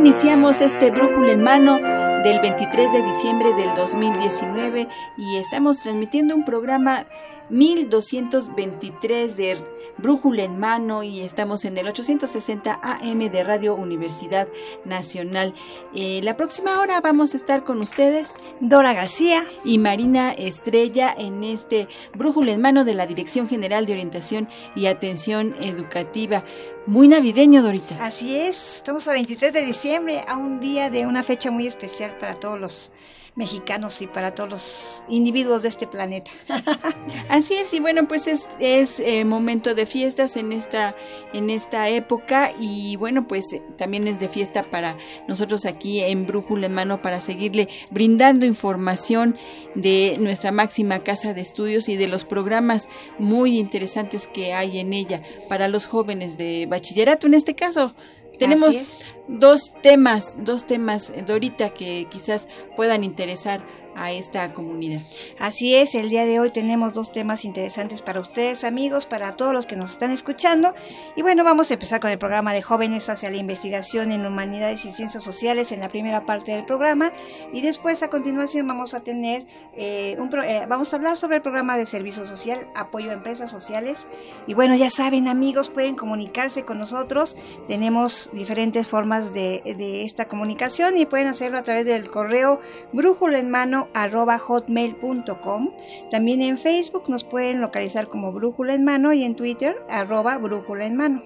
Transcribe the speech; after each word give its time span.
Iniciamos 0.00 0.62
este 0.62 0.90
brújula 0.90 1.32
en 1.32 1.42
mano 1.42 1.74
del 2.22 2.40
23 2.40 2.90
de 2.90 3.02
diciembre 3.02 3.52
del 3.52 3.74
2019 3.74 4.88
y 5.18 5.36
estamos 5.36 5.82
transmitiendo 5.82 6.34
un 6.34 6.46
programa 6.46 7.04
1223 7.50 9.36
de 9.36 9.58
Brújula 9.98 10.44
en 10.44 10.58
mano 10.58 11.02
y 11.02 11.20
estamos 11.20 11.66
en 11.66 11.76
el 11.76 11.88
860 11.88 12.80
AM 12.82 13.18
de 13.18 13.44
Radio 13.44 13.74
Universidad 13.74 14.48
Nacional. 14.86 15.54
Eh, 15.94 16.20
la 16.22 16.36
próxima 16.36 16.80
hora 16.80 17.02
vamos 17.02 17.34
a 17.34 17.36
estar 17.36 17.64
con 17.64 17.82
ustedes 17.82 18.34
Dora 18.60 18.94
García 18.94 19.44
y 19.64 19.76
Marina 19.76 20.32
Estrella 20.32 21.14
en 21.16 21.44
este 21.44 21.88
Brújula 22.14 22.52
en 22.52 22.62
mano 22.62 22.84
de 22.84 22.94
la 22.94 23.06
Dirección 23.06 23.48
General 23.48 23.84
de 23.84 23.92
Orientación 23.92 24.48
y 24.74 24.86
Atención 24.86 25.54
Educativa. 25.60 26.44
Muy 26.90 27.06
navideño, 27.06 27.62
Dorita. 27.62 28.04
Así 28.04 28.36
es, 28.36 28.78
estamos 28.78 29.06
a 29.06 29.12
23 29.12 29.52
de 29.52 29.64
diciembre, 29.64 30.24
a 30.26 30.36
un 30.36 30.58
día 30.58 30.90
de 30.90 31.06
una 31.06 31.22
fecha 31.22 31.48
muy 31.52 31.68
especial 31.68 32.18
para 32.18 32.40
todos 32.40 32.58
los 32.58 32.90
mexicanos 33.36 34.02
y 34.02 34.06
para 34.06 34.34
todos 34.34 34.50
los 34.50 35.02
individuos 35.08 35.62
de 35.62 35.68
este 35.68 35.86
planeta. 35.86 36.30
Así 37.28 37.54
es, 37.54 37.72
y 37.72 37.80
bueno, 37.80 38.06
pues 38.08 38.26
es, 38.26 38.48
es 38.58 39.00
eh, 39.00 39.24
momento 39.24 39.74
de 39.74 39.86
fiestas 39.86 40.36
en 40.36 40.52
esta, 40.52 40.94
en 41.32 41.50
esta 41.50 41.88
época 41.88 42.52
y 42.58 42.96
bueno, 42.96 43.26
pues 43.26 43.52
eh, 43.52 43.62
también 43.76 44.08
es 44.08 44.20
de 44.20 44.28
fiesta 44.28 44.64
para 44.64 44.96
nosotros 45.28 45.64
aquí 45.64 46.00
en 46.00 46.26
Brújula 46.26 46.66
en 46.66 46.74
Mano 46.74 47.02
para 47.02 47.20
seguirle 47.20 47.68
brindando 47.90 48.46
información 48.46 49.36
de 49.74 50.16
nuestra 50.18 50.52
máxima 50.52 51.00
casa 51.00 51.32
de 51.32 51.40
estudios 51.40 51.88
y 51.88 51.96
de 51.96 52.08
los 52.08 52.24
programas 52.24 52.88
muy 53.18 53.58
interesantes 53.58 54.26
que 54.26 54.52
hay 54.52 54.78
en 54.78 54.92
ella 54.92 55.22
para 55.48 55.68
los 55.68 55.86
jóvenes 55.86 56.36
de 56.36 56.66
bachillerato 56.66 57.26
en 57.26 57.34
este 57.34 57.54
caso 57.54 57.94
tenemos 58.40 59.14
dos 59.28 59.72
temas, 59.82 60.34
dos 60.38 60.66
temas, 60.66 61.12
Dorita, 61.26 61.70
que 61.70 62.08
quizás 62.10 62.48
puedan 62.76 63.04
interesar 63.04 63.60
a 63.94 64.12
esta 64.12 64.52
comunidad. 64.52 65.02
Así 65.38 65.74
es, 65.74 65.94
el 65.94 66.08
día 66.10 66.24
de 66.24 66.40
hoy 66.40 66.50
tenemos 66.50 66.94
dos 66.94 67.12
temas 67.12 67.44
interesantes 67.44 68.02
para 68.02 68.20
ustedes, 68.20 68.64
amigos, 68.64 69.06
para 69.06 69.36
todos 69.36 69.52
los 69.52 69.66
que 69.66 69.76
nos 69.76 69.92
están 69.92 70.10
escuchando. 70.10 70.74
Y 71.16 71.22
bueno, 71.22 71.44
vamos 71.44 71.70
a 71.70 71.74
empezar 71.74 72.00
con 72.00 72.10
el 72.10 72.18
programa 72.18 72.52
de 72.52 72.62
jóvenes 72.62 73.08
hacia 73.08 73.30
la 73.30 73.36
investigación 73.36 74.12
en 74.12 74.24
humanidades 74.24 74.84
y 74.84 74.92
ciencias 74.92 75.22
sociales 75.22 75.72
en 75.72 75.80
la 75.80 75.88
primera 75.88 76.24
parte 76.24 76.52
del 76.52 76.64
programa. 76.64 77.12
Y 77.52 77.60
después, 77.62 78.02
a 78.02 78.08
continuación, 78.08 78.66
vamos 78.66 78.94
a 78.94 79.00
tener 79.00 79.46
eh, 79.76 80.16
un 80.18 80.30
eh, 80.44 80.66
vamos 80.68 80.92
a 80.92 80.96
hablar 80.96 81.16
sobre 81.16 81.36
el 81.36 81.42
programa 81.42 81.76
de 81.76 81.86
servicio 81.86 82.24
social, 82.24 82.68
apoyo 82.74 83.10
a 83.10 83.14
empresas 83.14 83.50
sociales. 83.50 84.06
Y 84.46 84.54
bueno, 84.54 84.74
ya 84.76 84.90
saben, 84.90 85.28
amigos, 85.28 85.70
pueden 85.70 85.96
comunicarse 85.96 86.64
con 86.64 86.78
nosotros. 86.78 87.36
Tenemos 87.66 88.30
diferentes 88.32 88.86
formas 88.86 89.34
de, 89.34 89.62
de 89.64 90.04
esta 90.04 90.26
comunicación 90.26 90.96
y 90.96 91.06
pueden 91.06 91.26
hacerlo 91.26 91.58
a 91.58 91.62
través 91.62 91.86
del 91.86 92.10
correo 92.10 92.60
brújula 92.92 93.38
en 93.38 93.50
mano 93.50 93.79
hotmail.com. 93.94 95.70
También 96.10 96.42
en 96.42 96.58
Facebook 96.58 97.04
nos 97.08 97.24
pueden 97.24 97.60
localizar 97.60 98.08
como 98.08 98.32
Brújula 98.32 98.74
en 98.74 98.84
Mano 98.84 99.12
y 99.12 99.24
en 99.24 99.36
Twitter 99.36 99.76
arroba 99.88 100.38
Brújula 100.38 100.86
en 100.86 100.96
Mano. 100.96 101.22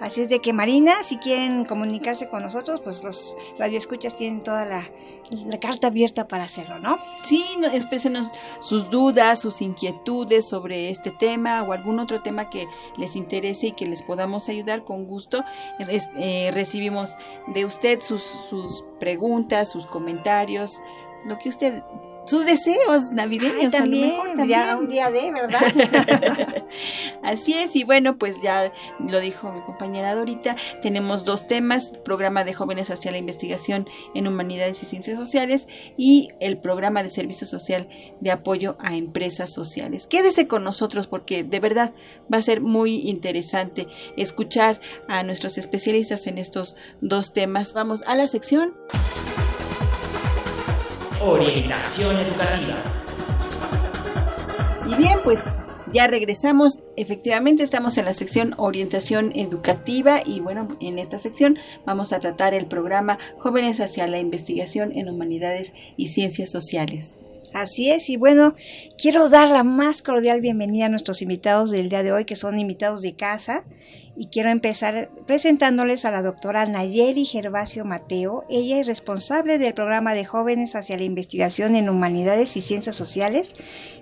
Así 0.00 0.20
es 0.22 0.28
de 0.28 0.40
que 0.40 0.52
Marina, 0.52 1.02
si 1.02 1.16
quieren 1.16 1.64
comunicarse 1.64 2.28
con 2.28 2.42
nosotros, 2.42 2.82
pues 2.82 3.02
los 3.02 3.34
radioescuchas 3.58 4.14
tienen 4.14 4.42
toda 4.42 4.66
la, 4.66 4.90
carta 5.58 5.88
abierta 5.88 6.28
para 6.28 6.44
hacerlo, 6.44 6.78
¿no? 6.78 6.98
Sí, 7.24 7.44
no, 7.58 7.68
sus 8.60 8.90
dudas, 8.90 9.40
sus 9.40 9.62
inquietudes 9.62 10.46
sobre 10.46 10.90
este 10.90 11.10
tema 11.10 11.62
o 11.62 11.72
algún 11.72 11.98
otro 11.98 12.22
tema 12.22 12.50
que 12.50 12.68
les 12.96 13.16
interese 13.16 13.68
y 13.68 13.72
que 13.72 13.86
les 13.86 14.02
podamos 14.02 14.48
ayudar 14.48 14.84
con 14.84 15.06
gusto. 15.06 15.42
Eh, 15.78 16.50
recibimos 16.52 17.16
de 17.48 17.64
usted 17.64 18.00
sus, 18.02 18.22
sus 18.22 18.84
preguntas, 19.00 19.70
sus 19.70 19.86
comentarios, 19.86 20.80
lo 21.24 21.38
que 21.38 21.48
usted 21.48 21.82
sus 22.26 22.44
deseos 22.44 23.12
navideños 23.12 23.70
también, 23.70 24.20
ya 24.48 24.76
un 24.76 24.88
día 24.88 25.10
de, 25.10 25.30
¿verdad? 25.30 25.60
Así 27.22 27.54
es, 27.54 27.76
y 27.76 27.84
bueno, 27.84 28.18
pues 28.18 28.40
ya 28.42 28.72
lo 28.98 29.20
dijo 29.20 29.52
mi 29.52 29.60
compañera 29.62 30.14
Dorita, 30.14 30.56
tenemos 30.82 31.24
dos 31.24 31.46
temas, 31.46 31.92
programa 32.04 32.42
de 32.42 32.52
jóvenes 32.52 32.90
hacia 32.90 33.12
la 33.12 33.18
investigación 33.18 33.88
en 34.14 34.26
humanidades 34.26 34.82
y 34.82 34.86
ciencias 34.86 35.18
sociales 35.18 35.68
y 35.96 36.30
el 36.40 36.58
programa 36.58 37.04
de 37.04 37.10
servicio 37.10 37.46
social 37.46 37.88
de 38.20 38.32
apoyo 38.32 38.76
a 38.80 38.96
empresas 38.96 39.52
sociales. 39.52 40.08
Quédese 40.08 40.48
con 40.48 40.64
nosotros 40.64 41.06
porque 41.06 41.44
de 41.44 41.60
verdad 41.60 41.94
va 42.32 42.38
a 42.38 42.42
ser 42.42 42.60
muy 42.60 43.08
interesante 43.08 43.86
escuchar 44.16 44.80
a 45.06 45.22
nuestros 45.22 45.58
especialistas 45.58 46.26
en 46.26 46.38
estos 46.38 46.74
dos 47.00 47.32
temas. 47.32 47.72
Vamos 47.72 48.02
a 48.06 48.16
la 48.16 48.26
sección 48.26 48.74
Orientación 51.22 52.14
educativa. 52.14 52.76
Y 54.86 54.94
bien, 54.96 55.18
pues 55.24 55.44
ya 55.92 56.06
regresamos. 56.06 56.80
Efectivamente, 56.96 57.62
estamos 57.62 57.96
en 57.96 58.04
la 58.04 58.12
sección 58.12 58.54
Orientación 58.58 59.32
Educativa 59.34 60.20
y 60.24 60.40
bueno, 60.40 60.76
en 60.78 60.98
esta 60.98 61.18
sección 61.18 61.56
vamos 61.86 62.12
a 62.12 62.20
tratar 62.20 62.52
el 62.52 62.66
programa 62.66 63.18
Jóvenes 63.38 63.80
hacia 63.80 64.06
la 64.06 64.18
Investigación 64.18 64.92
en 64.92 65.08
Humanidades 65.08 65.72
y 65.96 66.08
Ciencias 66.08 66.50
Sociales. 66.50 67.18
Así 67.54 67.90
es, 67.90 68.10
y 68.10 68.18
bueno, 68.18 68.54
quiero 68.98 69.30
dar 69.30 69.48
la 69.48 69.64
más 69.64 70.02
cordial 70.02 70.42
bienvenida 70.42 70.86
a 70.86 70.90
nuestros 70.90 71.22
invitados 71.22 71.70
del 71.70 71.88
día 71.88 72.02
de 72.02 72.12
hoy, 72.12 72.26
que 72.26 72.36
son 72.36 72.58
invitados 72.58 73.00
de 73.00 73.14
casa, 73.14 73.64
y 74.16 74.28
quiero 74.28 74.48
empezar 74.48 75.10
presentándoles 75.26 76.04
a 76.04 76.10
la 76.10 76.22
doctora 76.22 76.66
Nayeli 76.66 77.24
Gervasio 77.24 77.84
Mateo. 77.84 78.44
Ella 78.48 78.80
es 78.80 78.86
responsable 78.86 79.58
del 79.58 79.74
programa 79.74 80.14
de 80.14 80.24
jóvenes 80.24 80.74
hacia 80.74 80.96
la 80.96 81.04
investigación 81.04 81.76
en 81.76 81.88
humanidades 81.88 82.56
y 82.56 82.60
ciencias 82.60 82.96
sociales, 82.96 83.54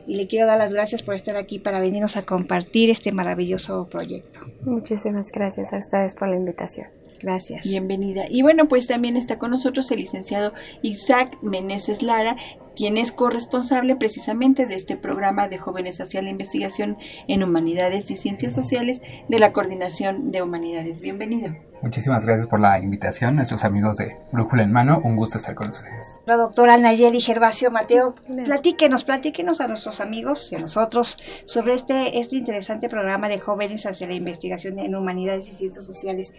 y 0.06 0.16
le 0.16 0.26
quiero 0.26 0.46
dar 0.46 0.58
las 0.58 0.72
gracias 0.72 1.02
por 1.02 1.14
estar 1.14 1.36
aquí 1.36 1.58
para 1.58 1.80
venirnos 1.80 2.16
a 2.16 2.24
compartir 2.24 2.90
este 2.90 3.12
maravilloso 3.12 3.88
proyecto. 3.88 4.40
Muchísimas 4.62 5.30
gracias 5.32 5.72
a 5.72 5.78
ustedes 5.78 6.14
por 6.14 6.28
la 6.28 6.36
invitación. 6.36 6.86
Gracias. 7.20 7.66
Bienvenida. 7.66 8.24
Y 8.28 8.42
bueno, 8.42 8.68
pues 8.68 8.86
también 8.86 9.16
está 9.16 9.38
con 9.38 9.50
nosotros 9.50 9.90
el 9.90 10.00
licenciado 10.00 10.52
Isaac 10.82 11.38
Meneses 11.42 12.02
Lara, 12.02 12.36
quien 12.76 12.96
es 12.96 13.12
corresponsable 13.12 13.96
precisamente 13.96 14.66
de 14.66 14.74
este 14.74 14.96
programa 14.96 15.48
de 15.48 15.58
jóvenes 15.58 16.00
hacia 16.00 16.22
la 16.22 16.30
investigación 16.30 16.98
en 17.28 17.42
humanidades 17.42 18.10
y 18.10 18.16
ciencias 18.16 18.54
sociales 18.54 19.02
de 19.28 19.38
la 19.38 19.52
Coordinación 19.52 20.30
de 20.30 20.42
Humanidades. 20.42 21.00
Bienvenido. 21.00 21.54
Muchísimas 21.84 22.24
gracias 22.24 22.46
por 22.46 22.60
la 22.60 22.80
invitación, 22.80 23.36
nuestros 23.36 23.62
amigos 23.62 23.98
de 23.98 24.16
Brújula 24.32 24.62
en 24.62 24.72
Mano. 24.72 25.02
Un 25.04 25.16
gusto 25.16 25.36
estar 25.36 25.54
con 25.54 25.68
ustedes. 25.68 26.18
La 26.24 26.36
doctora 26.36 26.78
Nayeli 26.78 27.20
Gervasio 27.20 27.70
Mateo, 27.70 28.14
platíquenos, 28.44 29.04
platíquenos 29.04 29.60
a 29.60 29.68
nuestros 29.68 30.00
amigos 30.00 30.50
y 30.50 30.56
a 30.56 30.60
nosotros 30.60 31.18
sobre 31.44 31.74
este, 31.74 32.18
este 32.18 32.36
interesante 32.36 32.88
programa 32.88 33.28
de 33.28 33.38
jóvenes 33.38 33.84
hacia 33.84 34.06
la 34.06 34.14
investigación 34.14 34.78
en 34.78 34.94
humanidades 34.94 35.46
y 35.48 35.56
ciencias 35.56 35.84
sociales. 35.84 36.32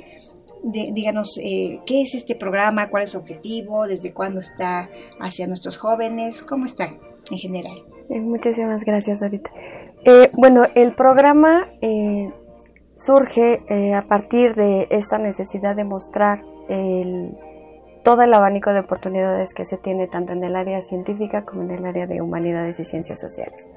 Díganos, 0.72 1.38
eh, 1.42 1.80
¿qué 1.86 2.02
es 2.02 2.16
este 2.16 2.36
programa? 2.36 2.90
¿Cuál 2.90 3.04
es 3.04 3.12
su 3.12 3.18
objetivo? 3.18 3.88
¿Desde 3.88 4.14
cuándo 4.14 4.40
está 4.40 4.90
hacia 5.20 5.48
nuestros 5.48 5.78
jóvenes? 5.78 6.42
¿Cómo 6.44 6.66
está 6.66 6.98
en 7.30 7.38
general? 7.38 7.84
Eh, 8.10 8.20
muchísimas 8.20 8.84
gracias, 8.84 9.22
ahorita. 9.22 9.52
Eh, 10.04 10.30
bueno, 10.34 10.66
el 10.76 10.94
programa 10.94 11.68
surge 12.96 13.64
eh, 13.68 13.94
a 13.94 14.08
partir 14.08 14.56
de 14.56 14.88
esta 14.90 15.18
necesidad 15.18 15.76
de 15.76 15.84
mostrar 15.84 16.44
el, 16.70 17.38
todo 18.04 18.22
el 18.22 18.34
abanico 18.34 18.74
de 18.74 18.80
oportunidades 18.80 19.54
que 19.54 19.66
se 19.66 19.78
tiene 19.78 20.08
tanto 20.08 20.34
en 20.34 20.44
el 20.44 20.56
área 20.56 20.82
científica 20.82 21.44
como 21.44 21.64
en 21.64 21.72
el 21.72 21.86
área 21.86 22.08
de 22.08 22.22
humanidades 22.22 22.80
y 22.80 22.86
ciencias 22.86 23.20
sociales. 23.20 23.68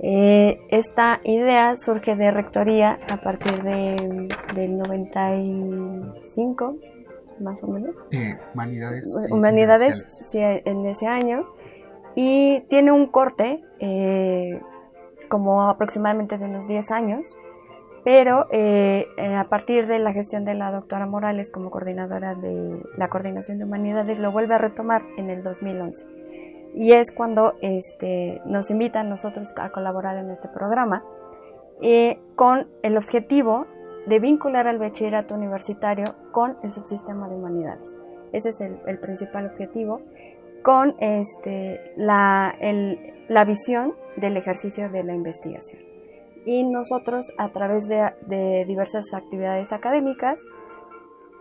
Eh, 0.00 0.60
esta 0.68 1.20
idea 1.24 1.74
surge 1.76 2.16
de 2.16 2.30
rectoría 2.30 2.98
a 3.08 3.16
partir 3.18 3.62
de, 3.62 4.28
del 4.54 4.76
95, 4.78 6.76
más 7.40 7.62
o 7.62 7.66
menos. 7.66 7.94
Eh, 8.10 8.38
humanidades. 8.52 9.28
Humanidades, 9.30 10.04
sí, 10.06 10.38
en 10.40 10.84
ese 10.86 11.06
año. 11.06 11.48
Y 12.14 12.60
tiene 12.68 12.92
un 12.92 13.06
corte, 13.06 13.64
eh, 13.78 14.60
como 15.28 15.68
aproximadamente 15.68 16.38
de 16.38 16.44
unos 16.46 16.66
10 16.66 16.90
años, 16.90 17.38
pero 18.04 18.46
eh, 18.52 19.06
a 19.18 19.44
partir 19.44 19.86
de 19.86 19.98
la 19.98 20.12
gestión 20.12 20.44
de 20.44 20.54
la 20.54 20.70
doctora 20.70 21.06
Morales 21.06 21.50
como 21.50 21.70
coordinadora 21.70 22.34
de 22.34 22.80
la 22.96 23.08
coordinación 23.08 23.58
de 23.58 23.64
humanidades, 23.64 24.18
lo 24.18 24.30
vuelve 24.30 24.54
a 24.54 24.58
retomar 24.58 25.02
en 25.16 25.28
el 25.28 25.42
2011 25.42 26.06
y 26.76 26.92
es 26.92 27.10
cuando 27.10 27.54
este, 27.62 28.42
nos 28.44 28.70
invitan 28.70 29.08
nosotros 29.08 29.54
a 29.56 29.70
colaborar 29.70 30.18
en 30.18 30.30
este 30.30 30.46
programa 30.46 31.02
eh, 31.80 32.20
con 32.36 32.68
el 32.82 32.98
objetivo 32.98 33.66
de 34.06 34.20
vincular 34.20 34.68
al 34.68 34.78
bachillerato 34.78 35.34
universitario 35.34 36.04
con 36.32 36.58
el 36.62 36.72
subsistema 36.72 37.28
de 37.28 37.34
humanidades. 37.34 37.96
Ese 38.32 38.50
es 38.50 38.60
el, 38.60 38.98
principal 38.98 39.46
objetivo, 39.46 40.02
con 40.62 40.94
este, 40.98 41.94
la, 41.96 42.54
la, 43.28 43.44
visión 43.46 43.94
del 44.16 44.36
ejercicio 44.36 44.90
de 44.90 45.02
la 45.02 45.14
investigación. 45.14 45.80
Y 46.44 46.62
nosotros, 46.64 47.32
a 47.38 47.50
través 47.52 47.88
de, 47.88 48.12
de 48.26 48.64
diversas 48.66 49.14
actividades 49.14 49.72
académicas, 49.72 50.44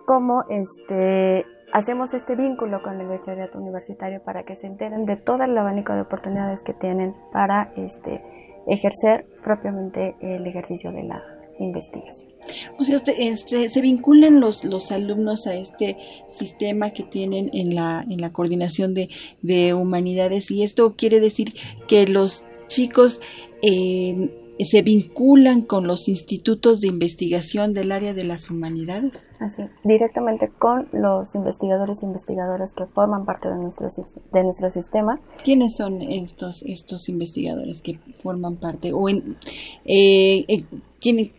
como 0.06 0.46
este, 0.50 1.46
hacemos 1.76 2.14
este 2.14 2.38
vínculo 2.38 2.82
con 2.82 3.02
el 3.02 3.08
bachillerato 3.08 3.60
universitario 3.60 4.22
para 4.24 4.44
que 4.44 4.56
se 4.56 4.66
enteren 4.66 5.06
de 5.06 5.18
todo 5.18 5.44
el 5.44 5.58
abanico 5.58 5.94
de 5.94 6.02
oportunidades 6.02 6.64
que 6.64 6.74
tienen 6.74 7.14
para 7.34 7.74
este, 7.76 8.24
ejercer 8.66 9.26
propiamente 9.44 10.16
el 10.22 10.48
ejercicio 10.48 10.94
de 10.94 11.04
la 11.04 11.22
investigación. 11.60 12.32
O 12.80 12.86
sea, 12.86 13.02
este, 13.20 13.68
se 13.68 13.82
vinculan 13.82 14.40
los, 14.40 14.64
los 14.64 14.90
alumnos 14.94 15.48
a 15.48 15.56
este 15.56 15.98
sistema 16.30 16.92
que 16.92 17.04
tienen 17.04 17.50
en 17.52 17.76
la, 17.76 18.06
en 18.10 18.22
la 18.22 18.32
coordinación 18.32 18.94
de, 18.94 19.10
de 19.42 19.74
humanidades 19.74 20.52
y 20.52 20.64
esto 20.64 20.96
quiere 20.96 21.20
decir 21.20 21.56
que 21.90 22.08
los 22.08 22.46
chicos 22.68 23.20
eh, 23.62 24.45
se 24.60 24.82
vinculan 24.82 25.62
con 25.62 25.88
los 25.88 26.08
institutos 26.08 26.80
de 26.82 26.88
investigación 26.88 27.74
del 27.74 27.92
área 27.92 28.14
de 28.14 28.24
las 28.24 28.50
humanidades. 28.50 29.12
Así 29.40 29.64
directamente 29.84 30.50
con 30.50 30.88
los 30.92 31.36
investigadores 31.36 32.02
e 32.02 32.06
investigadoras 32.06 32.74
que 32.74 32.86
forman 32.86 33.26
parte 33.26 33.50
de 33.50 33.56
nuestro, 33.56 33.88
de 34.32 34.44
nuestro 34.44 34.70
sistema. 34.70 35.20
¿Quiénes 35.44 35.76
son 35.76 36.02
estos, 36.02 36.64
estos 36.64 37.10
investigadores 37.10 37.82
que 37.82 38.00
forman 38.22 38.56
parte? 38.56 38.94
O 38.94 39.10
en, 39.10 39.38
eh, 39.86 40.46
eh, 40.48 40.64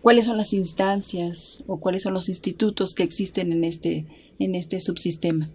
¿Cuáles 0.00 0.26
son 0.26 0.36
las 0.36 0.52
instancias 0.52 1.64
o 1.66 1.78
cuáles 1.78 2.02
son 2.02 2.14
los 2.14 2.28
institutos 2.28 2.94
que 2.94 3.02
existen 3.02 3.50
en 3.52 3.64
este, 3.64 4.06
en 4.38 4.54
este 4.54 4.78
subsistema? 4.80 5.48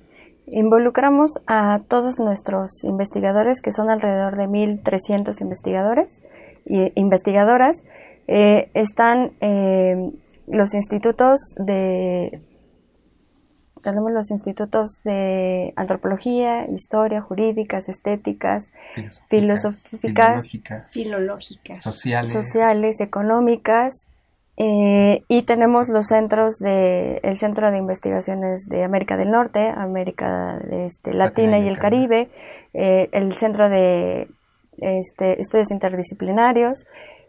Involucramos 0.48 1.40
a 1.48 1.82
todos 1.88 2.20
nuestros 2.20 2.84
investigadores, 2.84 3.62
que 3.62 3.72
son 3.72 3.90
alrededor 3.90 4.36
de 4.36 4.48
1.300 4.50 5.40
investigadores 5.40 6.24
investigadoras 6.66 7.84
eh, 8.28 8.70
están 8.74 9.34
eh, 9.42 10.12
los 10.48 10.74
institutos 10.74 11.54
de 11.58 12.42
tenemos 13.84 14.12
los 14.12 14.30
institutos 14.30 15.02
de 15.04 15.74
antropología, 15.76 16.66
historia, 16.70 17.20
jurídicas, 17.20 17.90
estéticas, 17.90 18.72
filosóficas, 19.28 20.44
filológicas, 20.88 21.84
sociales, 21.84 22.32
sociales 22.32 23.02
económicas, 23.02 24.08
eh, 24.56 25.24
y 25.28 25.42
tenemos 25.42 25.90
los 25.90 26.06
centros 26.06 26.60
de 26.60 27.20
el 27.24 27.38
Centro 27.38 27.72
de 27.72 27.80
Investigaciones 27.80 28.70
de 28.70 28.84
América 28.84 29.18
del 29.18 29.32
Norte, 29.32 29.68
América 29.76 30.62
este, 30.72 31.14
Latina, 31.14 31.58
y 31.58 31.68
el 31.68 31.80
Caribe, 31.80 32.30
el 32.72 33.34
Centro 33.34 33.68
de 33.68 34.30
este, 34.82 35.40
estudios 35.40 35.72
interdisciplinarios. 35.72 36.86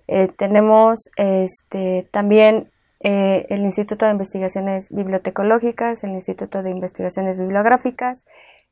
Eh, 0.08 0.28
tenemos 0.36 1.10
este, 1.16 2.08
también 2.10 2.70
eh, 3.00 3.46
el 3.48 3.62
Instituto 3.62 4.04
de 4.04 4.12
Investigaciones 4.12 4.88
Bibliotecológicas, 4.90 6.02
el 6.04 6.10
Instituto 6.10 6.62
de 6.62 6.70
Investigaciones 6.70 7.38
Bibliográficas, 7.38 8.24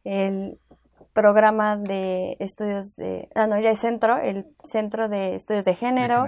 el 0.04 0.58
programa 1.12 1.76
de 1.76 2.36
estudios 2.38 2.94
de, 2.96 3.28
ah, 3.34 3.46
no, 3.46 3.58
ya 3.58 3.70
es 3.70 3.80
centro, 3.80 4.18
el 4.18 4.46
Centro 4.64 5.08
de 5.08 5.34
Estudios 5.34 5.64
de 5.64 5.74
Género, 5.74 6.26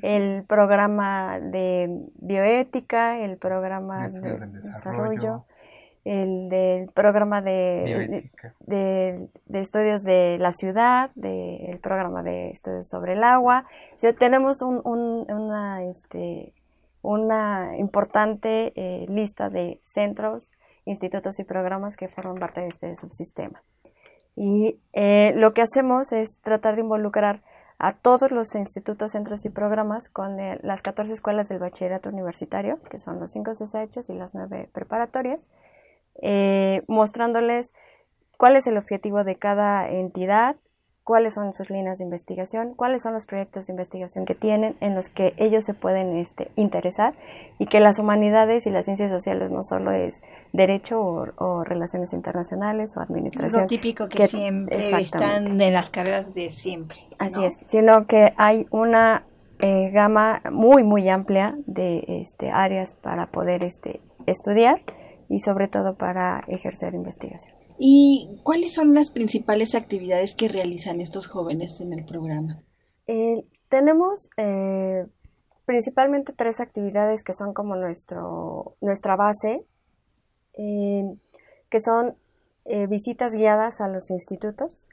el 0.00 0.44
programa 0.44 1.38
de 1.38 1.88
bioética, 2.16 3.18
el 3.18 3.36
programa 3.36 4.08
de, 4.08 4.20
desarrollo 4.62 5.44
el 6.04 6.48
del 6.48 6.88
programa 6.90 7.42
de, 7.42 8.30
de, 8.60 9.28
estudios 9.52 10.02
de 10.02 10.38
la 10.38 10.52
ciudad, 10.52 11.10
del 11.14 11.78
programa 11.78 12.22
de 12.22 12.50
estudios 12.50 12.88
sobre 12.88 13.12
el 13.12 13.22
agua. 13.22 13.66
tenemos 14.18 14.62
un, 14.62 14.80
una, 14.84 15.84
este, 15.84 16.52
una 17.02 17.76
importante 17.78 18.72
eh, 18.76 19.06
lista 19.08 19.48
de 19.48 19.80
centros, 19.82 20.52
institutos 20.84 21.38
y 21.38 21.44
programas 21.44 21.96
que 21.96 22.08
forman 22.08 22.38
parte 22.38 22.62
de 22.62 22.68
este 22.68 22.96
subsistema. 22.96 23.62
Y 24.34 24.80
eh, 24.92 25.32
lo 25.36 25.52
que 25.52 25.62
hacemos 25.62 26.12
es 26.12 26.38
tratar 26.40 26.74
de 26.76 26.80
involucrar 26.80 27.42
a 27.78 27.92
todos 27.92 28.30
los 28.30 28.54
institutos, 28.54 29.12
centros 29.12 29.44
y 29.44 29.50
programas 29.50 30.08
con 30.08 30.38
eh, 30.38 30.58
las 30.62 30.82
14 30.82 31.12
escuelas 31.12 31.48
del 31.48 31.58
bachillerato 31.58 32.08
universitario, 32.08 32.80
que 32.88 32.98
son 32.98 33.18
los 33.18 33.32
5 33.32 33.52
CSH 33.52 34.08
y 34.08 34.14
las 34.14 34.34
9 34.34 34.70
preparatorias, 34.72 35.50
eh, 36.20 36.82
mostrándoles 36.88 37.72
cuál 38.36 38.56
es 38.56 38.66
el 38.66 38.76
objetivo 38.76 39.24
de 39.24 39.36
cada 39.36 39.88
entidad, 39.88 40.56
cuáles 41.04 41.34
son 41.34 41.52
sus 41.54 41.70
líneas 41.70 41.98
de 41.98 42.04
investigación, 42.04 42.74
cuáles 42.74 43.02
son 43.02 43.12
los 43.12 43.26
proyectos 43.26 43.66
de 43.66 43.72
investigación 43.72 44.24
que 44.24 44.34
tienen 44.34 44.76
en 44.80 44.94
los 44.94 45.08
que 45.08 45.34
ellos 45.36 45.64
se 45.64 45.74
pueden 45.74 46.16
este, 46.16 46.50
interesar 46.56 47.14
y 47.58 47.66
que 47.66 47.80
las 47.80 47.98
humanidades 47.98 48.66
y 48.66 48.70
las 48.70 48.84
ciencias 48.84 49.10
sociales 49.10 49.50
no 49.50 49.62
solo 49.62 49.90
es 49.90 50.22
derecho 50.52 51.00
o, 51.00 51.64
relaciones 51.64 52.12
internacionales 52.12 52.96
o 52.96 53.00
administración. 53.00 53.62
Lo 53.62 53.68
típico 53.68 54.08
que, 54.08 54.28
siempre 54.28 55.00
están 55.00 55.60
en 55.60 55.72
las 55.72 55.90
carreras 55.90 56.34
de 56.34 56.50
siempre. 56.50 56.98
Así 57.18 57.44
es, 57.44 57.54
sino 57.66 58.06
que 58.06 58.32
hay 58.36 58.66
una 58.70 59.24
eh, 59.58 59.90
gama 59.90 60.42
muy 60.50 60.82
muy 60.82 61.08
amplia 61.08 61.56
de 61.66 62.04
este, 62.08 62.50
áreas 62.50 62.94
para 63.00 63.26
poder 63.26 63.64
este, 63.64 64.00
estudiar 64.26 64.82
y 65.32 65.40
sobre 65.40 65.66
todo 65.66 65.96
para 65.96 66.44
ejercer 66.46 66.92
investigación. 66.92 67.54
¿Y 67.78 68.38
cuáles 68.42 68.74
son 68.74 68.92
las 68.92 69.10
principales 69.10 69.74
actividades 69.74 70.34
que 70.34 70.48
realizan 70.48 71.00
estos 71.00 71.26
jóvenes 71.26 71.80
en 71.80 71.94
el 71.94 72.04
programa? 72.04 72.62
Eh, 73.06 73.46
tenemos 73.70 74.28
eh, 74.36 75.06
principalmente 75.64 76.34
tres 76.34 76.60
actividades 76.60 77.24
que 77.24 77.32
son 77.32 77.54
como 77.54 77.76
nuestro, 77.76 78.76
nuestra 78.82 79.16
base, 79.16 79.64
eh, 80.52 81.14
que 81.70 81.80
son 81.80 82.14
visitas 82.88 83.34
guiadas 83.34 83.80
a 83.80 83.88
los 83.88 84.10
institutos, 84.12 84.88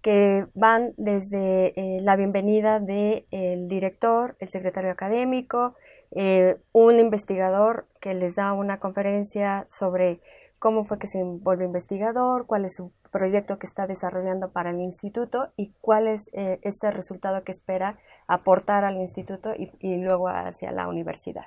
que 0.00 0.46
van 0.54 0.94
desde 0.96 2.00
la 2.00 2.16
bienvenida 2.16 2.80
del 2.80 3.68
director, 3.68 4.34
el 4.40 4.48
secretario 4.48 4.90
académico, 4.90 5.74
eh, 6.14 6.58
un 6.72 6.98
investigador 6.98 7.86
que 8.00 8.14
les 8.14 8.36
da 8.36 8.52
una 8.52 8.78
conferencia 8.78 9.66
sobre 9.68 10.20
cómo 10.58 10.84
fue 10.84 10.98
que 10.98 11.06
se 11.06 11.22
volvió 11.24 11.66
investigador, 11.66 12.46
cuál 12.46 12.64
es 12.64 12.76
su 12.76 12.92
proyecto 13.10 13.58
que 13.58 13.66
está 13.66 13.86
desarrollando 13.86 14.52
para 14.52 14.70
el 14.70 14.80
instituto 14.80 15.48
y 15.56 15.72
cuál 15.80 16.06
es 16.06 16.30
eh, 16.32 16.60
este 16.62 16.90
resultado 16.90 17.42
que 17.42 17.52
espera 17.52 17.98
aportar 18.26 18.84
al 18.84 18.96
instituto 18.96 19.54
y, 19.56 19.96
luego 19.96 20.28
hacia 20.28 20.70
la 20.70 20.86
universidad. 20.86 21.46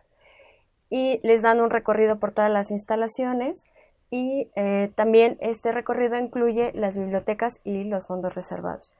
Y 0.90 1.20
les 1.24 1.42
dan 1.42 1.62
un 1.62 1.70
recorrido 1.70 2.20
por 2.20 2.32
todas 2.32 2.52
las 2.52 2.72
instalaciones 2.72 3.66
y 4.12 4.52
eh, 4.56 4.92
también 4.96 5.38
este 5.40 5.72
recorrido 5.72 6.18
incluye 6.18 6.72
las 6.74 6.98
bibliotecas 6.98 7.62
y 7.64 7.86
los 7.86 8.08
fondos 8.08 8.36
reservados. 8.36 8.96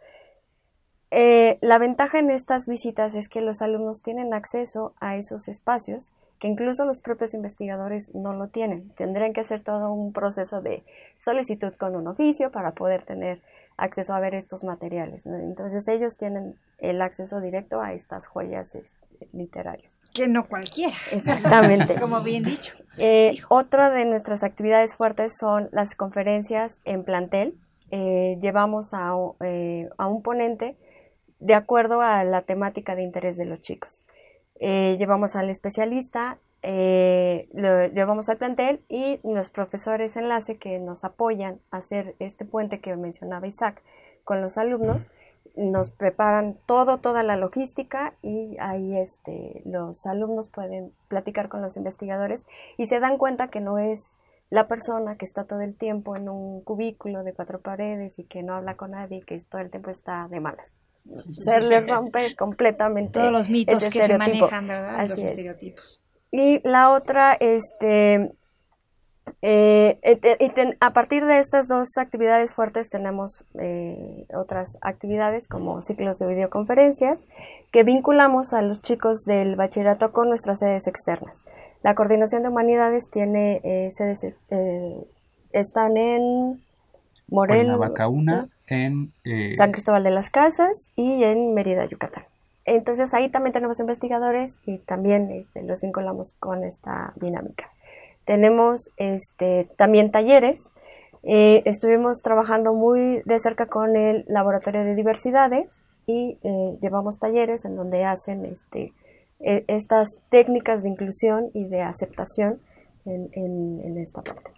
Eh, 1.18 1.58
la 1.62 1.78
ventaja 1.78 2.20
en 2.20 2.30
estas 2.30 2.68
visitas 2.68 3.16
es 3.16 3.30
que 3.30 3.40
los 3.40 3.62
alumnos 3.62 4.02
tienen 4.02 4.34
acceso 4.34 4.94
a 5.00 5.16
esos 5.16 5.48
espacios 5.48 6.10
que 6.40 6.50
incluso 6.50 6.84
los 6.84 7.00
propios 7.00 7.34
investigadores 7.34 8.14
no 8.14 8.34
lo 8.34 8.50
tienen. 8.50 8.90
Tendrían 8.98 9.32
que 9.32 9.40
hacer 9.40 9.62
todo 9.62 9.94
un 9.94 10.12
proceso 10.12 10.60
de 10.60 10.84
solicitud 11.18 11.74
con 11.76 11.96
un 11.96 12.08
oficio 12.08 12.52
para 12.52 12.72
poder 12.72 13.04
tener 13.04 13.42
acceso 13.78 14.14
a 14.14 14.20
ver 14.20 14.36
estos 14.36 14.66
materiales. 14.66 15.26
Entonces 15.26 15.88
ellos 15.88 16.18
tienen 16.18 16.56
el 16.80 17.02
acceso 17.02 17.40
directo 17.40 17.80
a 17.80 17.94
estas 17.94 18.28
joyas 18.28 18.78
literarios. 19.32 19.98
Que 20.14 20.28
no 20.28 20.46
cualquiera. 20.50 20.98
Exactamente. 21.14 21.96
Como 22.00 22.22
bien 22.24 22.44
dicho. 22.44 22.74
Eh, 22.98 23.38
otra 23.48 23.90
de 23.90 24.04
nuestras 24.04 24.44
actividades 24.44 24.98
fuertes 24.98 25.38
son 25.40 25.70
las 25.72 25.96
conferencias 25.96 26.82
en 26.84 27.06
plantel. 27.06 27.58
Eh, 27.92 28.38
llevamos 28.42 28.94
a, 28.94 29.14
eh, 29.40 29.88
a, 29.98 30.08
un 30.08 30.22
ponente 30.22 30.76
de 31.40 31.54
acuerdo 31.54 32.02
a 32.02 32.24
la 32.24 32.42
temática 32.44 32.96
de 32.96 33.04
interés 33.04 33.38
de 33.38 33.46
los 33.46 33.60
chicos. 33.62 34.04
llevamos 34.60 35.36
al 35.36 35.50
especialista, 35.50 36.40
lo 36.64 37.88
llevamos 37.88 38.30
al 38.30 38.38
plantel 38.38 38.82
y 38.90 39.20
los 39.24 39.50
profesores 39.50 40.16
enlace 40.16 40.58
que 40.58 40.80
nos 40.80 41.04
apoyan 41.04 41.60
a 41.72 41.78
hacer 41.78 42.16
este 42.20 42.46
puente 42.46 42.80
que 42.80 42.96
mencionaba 42.96 43.48
Isaac 43.48 43.82
con 44.24 44.42
los 44.42 44.58
alumnos 44.58 45.10
nos 45.56 45.90
preparan 45.90 46.58
todo, 46.66 47.00
toda 47.00 47.24
la 47.24 47.38
logística 47.38 48.16
y 48.22 48.58
ahí 48.60 48.98
este, 48.98 49.62
los 49.66 50.06
alumnos 50.06 50.48
pueden 50.48 50.94
platicar 51.08 51.50
con 51.50 51.62
los 51.62 51.78
investigadores 51.78 52.46
y 52.78 52.88
se 52.88 53.00
dan 53.00 53.18
cuenta 53.18 53.50
que 53.50 53.62
no 53.62 53.80
es 53.80 54.18
la 54.50 54.68
persona 54.68 55.18
que 55.18 55.26
está 55.26 55.46
todo 55.46 55.62
el 55.62 55.76
tiempo 55.76 56.16
en 56.16 56.30
un 56.30 56.62
cubículo 56.62 57.24
de 57.24 57.34
cuatro 57.34 57.62
paredes 57.62 58.20
y 58.20 58.26
que 58.26 58.44
no 58.44 58.54
habla 58.54 58.76
con 58.76 58.92
nadie 58.92 59.22
que 59.22 59.40
todo 59.40 59.62
el 59.62 59.72
tiempo 59.72 59.90
está 59.90 60.28
de 60.30 60.40
malas. 60.40 60.74
Se 61.38 61.62
les 61.62 61.88
rompe 61.88 62.36
completamente 62.36 63.20
todos 63.20 63.32
los 63.32 63.50
mitos 63.50 63.90
que 63.90 64.02
se 64.02 64.18
manejan, 64.18 64.68
¿verdad? 64.68 65.08
los 65.08 65.18
estereotipos. 65.18 66.04
Y 66.32 66.60
la 66.68 66.92
otra, 66.92 67.34
este, 67.34 68.32
eh, 69.42 70.00
a 70.80 70.94
partir 70.94 71.26
de 71.26 71.40
estas 71.40 71.68
dos 71.68 71.98
actividades 71.98 72.54
fuertes 72.54 72.90
tenemos 72.90 73.46
eh, 73.60 74.26
otras 74.34 74.78
actividades 74.82 75.48
como 75.48 75.82
ciclos 75.82 76.18
de 76.18 76.28
videoconferencias 76.28 77.28
que 77.72 77.84
vinculamos 77.84 78.54
a 78.54 78.62
los 78.62 78.82
chicos 78.82 79.26
del 79.26 79.56
bachillerato 79.56 80.12
con 80.12 80.30
nuestras 80.30 80.60
sedes 80.60 80.88
externas. 80.88 81.46
La 81.84 81.96
coordinación 81.96 82.44
de 82.44 82.50
humanidades 82.50 83.10
tiene 83.10 83.62
eh, 83.64 83.92
sedes, 83.92 84.26
están 85.52 85.98
en 85.98 86.66
Morelos, 87.28 87.80
en 88.68 89.12
San 89.58 89.72
Cristóbal 89.72 90.04
de 90.04 90.12
las 90.12 90.30
Casas 90.30 90.90
y 90.96 91.24
en 91.24 91.54
Mérida, 91.54 91.86
Yucatán. 91.86 92.24
Entonces 92.66 93.14
ahí 93.14 93.30
también 93.30 93.54
tenemos 93.54 93.80
investigadores 93.80 94.60
y 94.66 94.80
también 94.80 95.30
este, 95.32 95.62
los 95.64 95.82
vinculamos 95.82 96.36
con 96.40 96.64
esta 96.64 97.14
dinámica. 97.16 97.70
Tenemos 98.26 98.92
este, 98.98 99.70
también 99.78 100.12
talleres. 100.12 100.72
Eh, 101.24 101.62
estuvimos 101.66 102.22
trabajando 102.22 102.74
muy 102.74 103.22
de 103.26 103.40
cerca 103.40 103.68
con 103.68 103.96
el 103.96 104.26
Laboratorio 104.28 104.84
de 104.84 104.96
Diversidades 104.96 105.84
y 106.08 106.38
eh, 106.44 106.78
llevamos 106.82 107.20
talleres 107.20 107.66
en 107.66 107.76
donde 107.76 108.04
hacen 108.04 108.46
este, 108.46 108.94
e, 109.40 109.64
estas 109.68 110.18
técnicas 110.30 110.84
de 110.84 110.90
inclusión 110.90 111.50
y 111.54 111.66
de 111.66 111.82
aceptación 111.82 112.60
en, 113.06 113.98
esta 114.00 114.24
parte. 114.24 114.50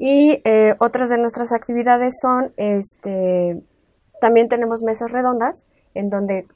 Y 0.00 0.40
eh, 0.44 0.74
otras 0.80 1.10
de 1.10 1.18
nuestras 1.18 1.52
actividades 1.52 2.18
son, 2.20 2.52
este, 2.56 3.62
también 4.20 4.48
tenemos 4.48 4.82
mesas 4.82 5.12
redondas 5.12 5.68
en 5.94 6.10
donde 6.10 6.46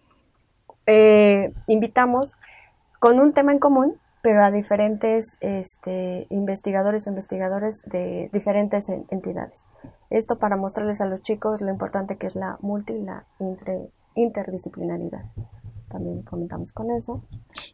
invitamos 1.66 2.36
con 2.98 3.18
un 3.18 3.32
tema 3.32 3.52
en 3.52 3.58
común 3.58 3.98
pero 4.24 4.42
a 4.42 4.50
diferentes 4.50 5.36
este, 5.42 6.26
investigadores 6.30 7.06
o 7.06 7.10
investigadores 7.10 7.82
de 7.84 8.30
diferentes 8.32 8.88
entidades. 8.88 9.66
Esto 10.08 10.38
para 10.38 10.56
mostrarles 10.56 11.02
a 11.02 11.06
los 11.06 11.20
chicos 11.20 11.60
lo 11.60 11.68
importante 11.68 12.16
que 12.16 12.28
es 12.28 12.34
la 12.34 12.56
multi 12.62 12.94
y 12.94 13.02
la 13.02 13.26
interdisciplinaridad. 14.14 15.26
También 15.90 16.22
comentamos 16.22 16.72
con 16.72 16.90
eso. 16.90 17.22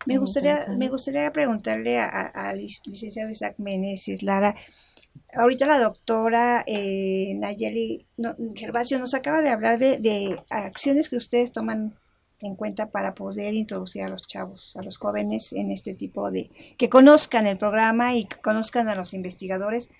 Me 0.06 0.18
gustaría, 0.18 0.66
me 0.76 0.88
gustaría 0.88 1.30
preguntarle 1.30 2.00
al 2.00 2.66
licenciado 2.84 3.30
Isaac 3.30 3.54
Meneses, 3.58 4.24
Lara, 4.24 4.56
ahorita 5.34 5.66
la 5.66 5.78
doctora 5.78 6.64
eh, 6.66 7.34
Nayeli 7.36 8.06
Gervasio 8.54 8.98
nos 8.98 9.14
acaba 9.14 9.42
de 9.42 9.50
hablar 9.50 9.78
de, 9.78 9.98
de 9.98 10.40
acciones 10.50 11.08
que 11.08 11.16
ustedes 11.16 11.52
toman 11.52 11.94
en 12.40 12.56
cuenta 12.56 12.90
para 12.90 13.14
poder 13.14 13.54
introducir 13.54 14.02
a 14.02 14.08
los 14.08 14.22
chavos, 14.22 14.74
a 14.76 14.82
los 14.82 14.96
jóvenes 14.96 15.52
en 15.52 15.70
este 15.70 15.94
tipo 15.94 16.30
de, 16.30 16.50
que 16.78 16.88
conozcan 16.88 17.46
el 17.46 17.58
programa 17.58 18.14
y 18.14 18.24
que 18.24 18.40
conozcan 18.40 18.88
a 18.88 18.94
los 18.94 19.12
investigadores. 19.14 19.90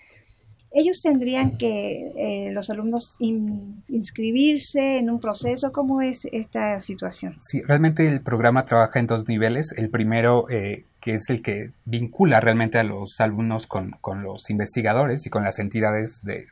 Ellos 0.73 1.01
tendrían 1.01 1.57
que, 1.57 2.11
eh, 2.15 2.51
los 2.51 2.69
alumnos, 2.69 3.17
inscribirse 3.19 4.99
en 4.99 5.09
un 5.09 5.19
proceso. 5.19 5.71
¿Cómo 5.73 6.01
es 6.01 6.25
esta 6.31 6.79
situación? 6.79 7.35
Sí, 7.39 7.61
realmente 7.61 8.07
el 8.07 8.21
programa 8.21 8.63
trabaja 8.63 8.99
en 8.99 9.07
dos 9.07 9.27
niveles. 9.27 9.73
El 9.77 9.89
primero, 9.89 10.49
eh, 10.49 10.85
que 11.01 11.15
es 11.15 11.29
el 11.29 11.41
que 11.41 11.71
vincula 11.83 12.39
realmente 12.39 12.77
a 12.77 12.83
los 12.83 13.19
alumnos 13.19 13.67
con, 13.67 13.91
con 13.99 14.23
los 14.23 14.49
investigadores 14.49 15.25
y 15.25 15.29
con 15.29 15.43
las 15.43 15.59
entidades 15.59 16.21
de, 16.23 16.45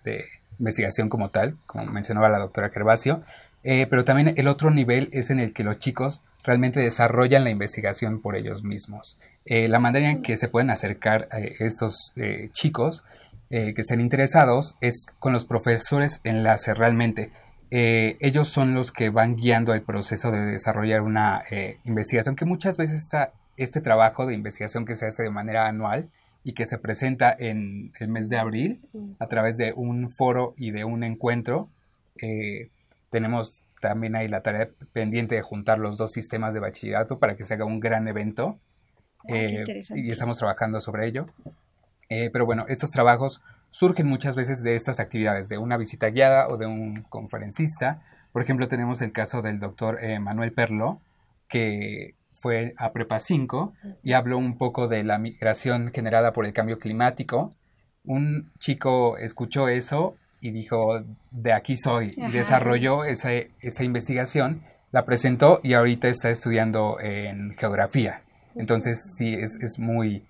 investigación 0.60 1.08
como 1.08 1.30
tal, 1.30 1.56
como 1.66 1.86
mencionaba 1.86 2.28
la 2.28 2.40
doctora 2.40 2.70
Gervasio 2.70 3.24
eh, 3.64 3.88
pero 3.90 4.06
también 4.06 4.34
el 4.38 4.48
otro 4.48 4.72
nivel 4.72 5.10
es 5.12 5.30
en 5.30 5.40
el 5.40 5.54
que 5.54 5.64
los 5.64 5.80
chicos 5.80 6.24
realmente 6.44 6.80
desarrollan 6.80 7.44
la 7.44 7.50
investigación 7.50 8.22
por 8.22 8.36
ellos 8.36 8.64
mismos. 8.64 9.18
Eh, 9.46 9.68
la 9.68 9.80
manera 9.80 10.10
en 10.10 10.22
que 10.22 10.38
se 10.38 10.48
pueden 10.48 10.70
acercar 10.70 11.28
a 11.32 11.40
estos 11.40 12.14
eh, 13.50 13.74
que 13.74 13.82
estén 13.82 14.02
interesados 14.02 14.78
es 14.82 15.08
con 15.20 15.34
los 15.34 15.46
profesores 15.46 16.22
enlace 16.24 16.74
realmente. 16.74 17.32
ellos 17.72 18.48
son 18.48 18.74
los 18.74 18.92
que 18.92 19.10
van 19.10 19.36
guiando 19.36 19.74
el 19.74 19.84
proceso 19.84 20.32
de 20.32 20.40
desarrollar 20.40 21.02
una 21.02 21.44
investigación 21.84 22.36
que 22.36 22.46
muchas 22.46 22.78
veces 22.78 22.98
está 22.98 23.32
este 23.58 23.80
trabajo 23.80 24.26
de 24.26 24.34
investigación 24.34 24.86
que 24.86 24.96
se 24.96 25.06
hace 25.06 25.24
de 25.24 25.30
manera 25.30 25.68
anual 25.68 26.10
y 26.44 26.54
que 26.54 26.66
se 26.66 26.80
presenta 26.80 27.36
en 27.38 27.92
el 28.00 28.08
mes 28.08 28.30
de 28.30 28.40
abril 28.40 28.82
a 29.20 29.28
través 29.28 29.56
de 29.58 29.74
un 29.76 30.10
foro 30.10 30.56
y 30.58 30.72
de 30.72 30.84
un 30.84 31.04
encuentro 31.04 31.70
tenemos 33.10 33.66
también 33.82 34.16
ahí 34.16 34.28
la 34.28 34.42
tarea 34.42 34.70
pendiente 34.94 35.36
de 35.36 35.42
juntar 35.42 35.80
los 35.80 35.98
dos 35.98 36.12
sistemas 36.12 36.54
de 36.54 36.60
bachillerato 36.60 37.20
para 37.20 37.36
que 37.36 37.44
se 37.44 37.56
haga 37.56 37.66
un 37.66 37.80
gran 37.80 38.08
evento. 38.08 38.60
Ah, 39.28 39.36
eh, 39.36 39.64
y 39.96 40.12
estamos 40.12 40.38
trabajando 40.38 40.80
sobre 40.80 41.08
ello. 41.08 41.28
Eh, 42.10 42.30
pero 42.34 42.46
bueno, 42.46 42.66
estos 42.68 42.92
trabajos 42.92 43.42
surgen 43.70 44.08
muchas 44.08 44.36
veces 44.36 44.64
de 44.64 44.76
estas 44.76 45.00
actividades, 45.00 45.48
de 45.48 45.58
una 45.58 45.78
visita 45.78 46.10
guiada 46.10 46.48
o 46.48 46.58
de 46.58 46.66
un 46.66 47.04
conferencista. 47.04 48.02
Por 48.32 48.42
ejemplo, 48.42 48.68
tenemos 48.68 49.02
el 49.02 49.12
caso 49.12 49.42
del 49.42 49.60
doctor 49.60 50.04
eh, 50.04 50.20
Manuel 50.20 50.52
Perlo, 50.52 51.02
que 51.48 52.16
fue 52.34 52.74
a 52.78 52.92
Prepa 52.92 53.20
5 53.20 53.74
y 54.04 54.14
habló 54.14 54.38
un 54.38 54.58
poco 54.58 54.88
de 54.88 55.04
la 55.04 55.18
migración 55.18 55.92
generada 55.94 56.32
por 56.32 56.46
el 56.46 56.54
cambio 56.54 56.80
climático. 56.80 57.54
Un 58.04 58.52
chico 58.60 59.18
escuchó 59.18 59.68
eso 59.68 60.16
y 60.42 60.52
dijo, 60.52 61.04
de 61.32 61.54
aquí 61.54 61.76
soy, 61.78 62.14
y 62.16 62.32
desarrolló 62.32 63.04
esa, 63.04 63.32
esa 63.60 63.84
investigación, 63.84 64.64
la 64.92 65.06
presentó 65.06 65.60
y 65.64 65.74
ahorita 65.74 66.08
está 66.08 66.30
estudiando 66.30 66.98
en 67.02 67.56
geografía. 67.58 68.22
Entonces 68.56 69.16
sí, 69.18 69.34
es, 69.34 69.58
es 69.62 69.78
muy 69.80 70.24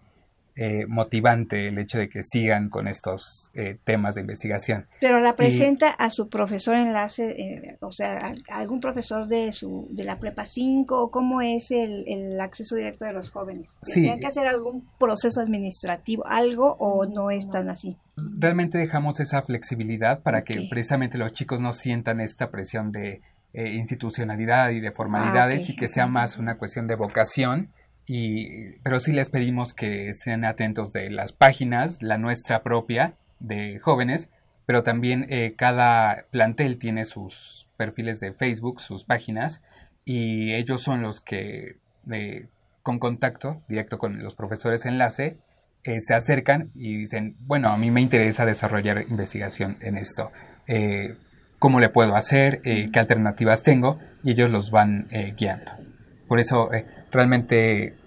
eh, 0.55 0.85
motivante 0.87 1.69
el 1.69 1.77
hecho 1.77 1.99
de 1.99 2.09
que 2.09 2.21
sigan 2.21 2.69
con 2.69 2.87
estos 2.87 3.49
eh, 3.53 3.77
temas 3.85 4.15
de 4.15 4.21
investigación. 4.21 4.87
Pero 4.99 5.19
la 5.19 5.35
presenta 5.35 5.89
a 5.91 6.09
su 6.09 6.27
profesor 6.27 6.75
enlace, 6.75 7.29
eh, 7.31 7.77
o 7.79 7.93
sea, 7.93 8.33
a, 8.49 8.57
algún 8.57 8.81
profesor 8.81 9.27
de 9.27 9.53
su 9.53 9.87
de 9.91 10.03
la 10.03 10.19
prepa 10.19 10.45
5 10.45 11.01
o 11.01 11.11
cómo 11.11 11.41
es 11.41 11.71
el, 11.71 12.03
el 12.07 12.41
acceso 12.41 12.75
directo 12.75 13.05
de 13.05 13.13
los 13.13 13.29
jóvenes. 13.29 13.69
Sí. 13.83 14.01
¿Tienen 14.01 14.19
que 14.19 14.27
hacer 14.27 14.47
algún 14.47 14.85
proceso 14.99 15.39
administrativo, 15.39 16.27
algo 16.27 16.75
o 16.77 17.05
no 17.05 17.31
es 17.31 17.47
tan 17.49 17.69
así? 17.69 17.95
Realmente 18.17 18.77
dejamos 18.77 19.21
esa 19.21 19.41
flexibilidad 19.43 20.21
para 20.23 20.41
que 20.41 20.67
precisamente 20.69 21.17
los 21.17 21.31
chicos 21.31 21.61
no 21.61 21.71
sientan 21.71 22.19
esta 22.19 22.51
presión 22.51 22.91
de 22.91 23.21
institucionalidad 23.53 24.71
y 24.71 24.79
de 24.79 24.91
formalidades 24.91 25.67
ah, 25.67 25.71
y 25.71 25.75
que 25.75 25.87
sea 25.87 26.05
más 26.05 26.37
una 26.37 26.57
cuestión 26.57 26.85
de 26.85 26.95
vocación 26.95 27.71
y, 28.11 28.71
pero 28.81 28.99
sí 28.99 29.13
les 29.13 29.29
pedimos 29.29 29.75
que 29.75 30.09
estén 30.09 30.43
atentos 30.43 30.91
de 30.91 31.11
las 31.11 31.31
páginas, 31.31 32.01
la 32.01 32.17
nuestra 32.17 32.63
propia 32.63 33.13
de 33.39 33.77
jóvenes, 33.77 34.31
pero 34.65 34.81
también 34.81 35.27
eh, 35.29 35.53
cada 35.55 36.25
plantel 36.31 36.79
tiene 36.79 37.05
sus 37.05 37.67
perfiles 37.77 38.19
de 38.19 38.33
Facebook, 38.33 38.81
sus 38.81 39.03
páginas, 39.03 39.61
y 40.05 40.55
ellos 40.55 40.81
son 40.81 41.03
los 41.03 41.21
que 41.21 41.77
eh, 42.11 42.47
con 42.81 42.97
contacto 42.97 43.61
directo 43.69 43.99
con 43.99 44.23
los 44.23 44.33
profesores 44.33 44.87
enlace 44.87 45.37
eh, 45.83 46.01
se 46.01 46.15
acercan 46.15 46.71
y 46.73 46.97
dicen, 46.97 47.35
bueno, 47.41 47.69
a 47.69 47.77
mí 47.77 47.91
me 47.91 48.01
interesa 48.01 48.43
desarrollar 48.43 49.03
investigación 49.07 49.77
en 49.81 49.97
esto. 49.97 50.31
¿Cómo 51.59 51.79
le 51.79 51.89
puedo 51.89 52.15
hacer? 52.15 52.61
¿Qué 52.61 52.99
alternativas 52.99 53.61
tengo? 53.63 53.99
Y 54.23 54.31
ellos 54.31 54.49
los 54.49 54.71
van 54.71 55.09
guiando. 55.35 55.71
Por 56.27 56.39
eso 56.39 56.69
realmente 57.11 57.98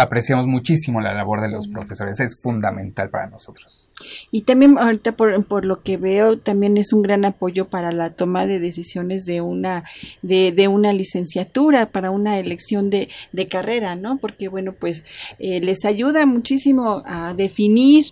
apreciamos 0.00 0.46
muchísimo 0.46 1.00
la 1.00 1.14
labor 1.14 1.40
de 1.40 1.50
los 1.50 1.68
profesores, 1.68 2.20
es 2.20 2.40
fundamental 2.40 3.10
para 3.10 3.28
nosotros. 3.28 3.90
Y 4.30 4.42
también 4.42 4.78
ahorita 4.78 5.12
por, 5.12 5.44
por 5.44 5.64
lo 5.64 5.82
que 5.82 5.96
veo, 5.98 6.38
también 6.38 6.78
es 6.78 6.92
un 6.92 7.02
gran 7.02 7.24
apoyo 7.24 7.68
para 7.68 7.92
la 7.92 8.10
toma 8.10 8.46
de 8.46 8.58
decisiones 8.60 9.26
de 9.26 9.42
una, 9.42 9.84
de, 10.22 10.52
de 10.52 10.68
una 10.68 10.92
licenciatura, 10.92 11.86
para 11.86 12.10
una 12.10 12.38
elección 12.38 12.88
de, 12.88 13.08
de 13.32 13.48
carrera, 13.48 13.94
¿no? 13.96 14.16
Porque 14.18 14.48
bueno, 14.48 14.72
pues 14.72 15.04
eh, 15.38 15.60
les 15.60 15.84
ayuda 15.84 16.24
muchísimo 16.26 17.02
a 17.04 17.34
definir 17.34 18.06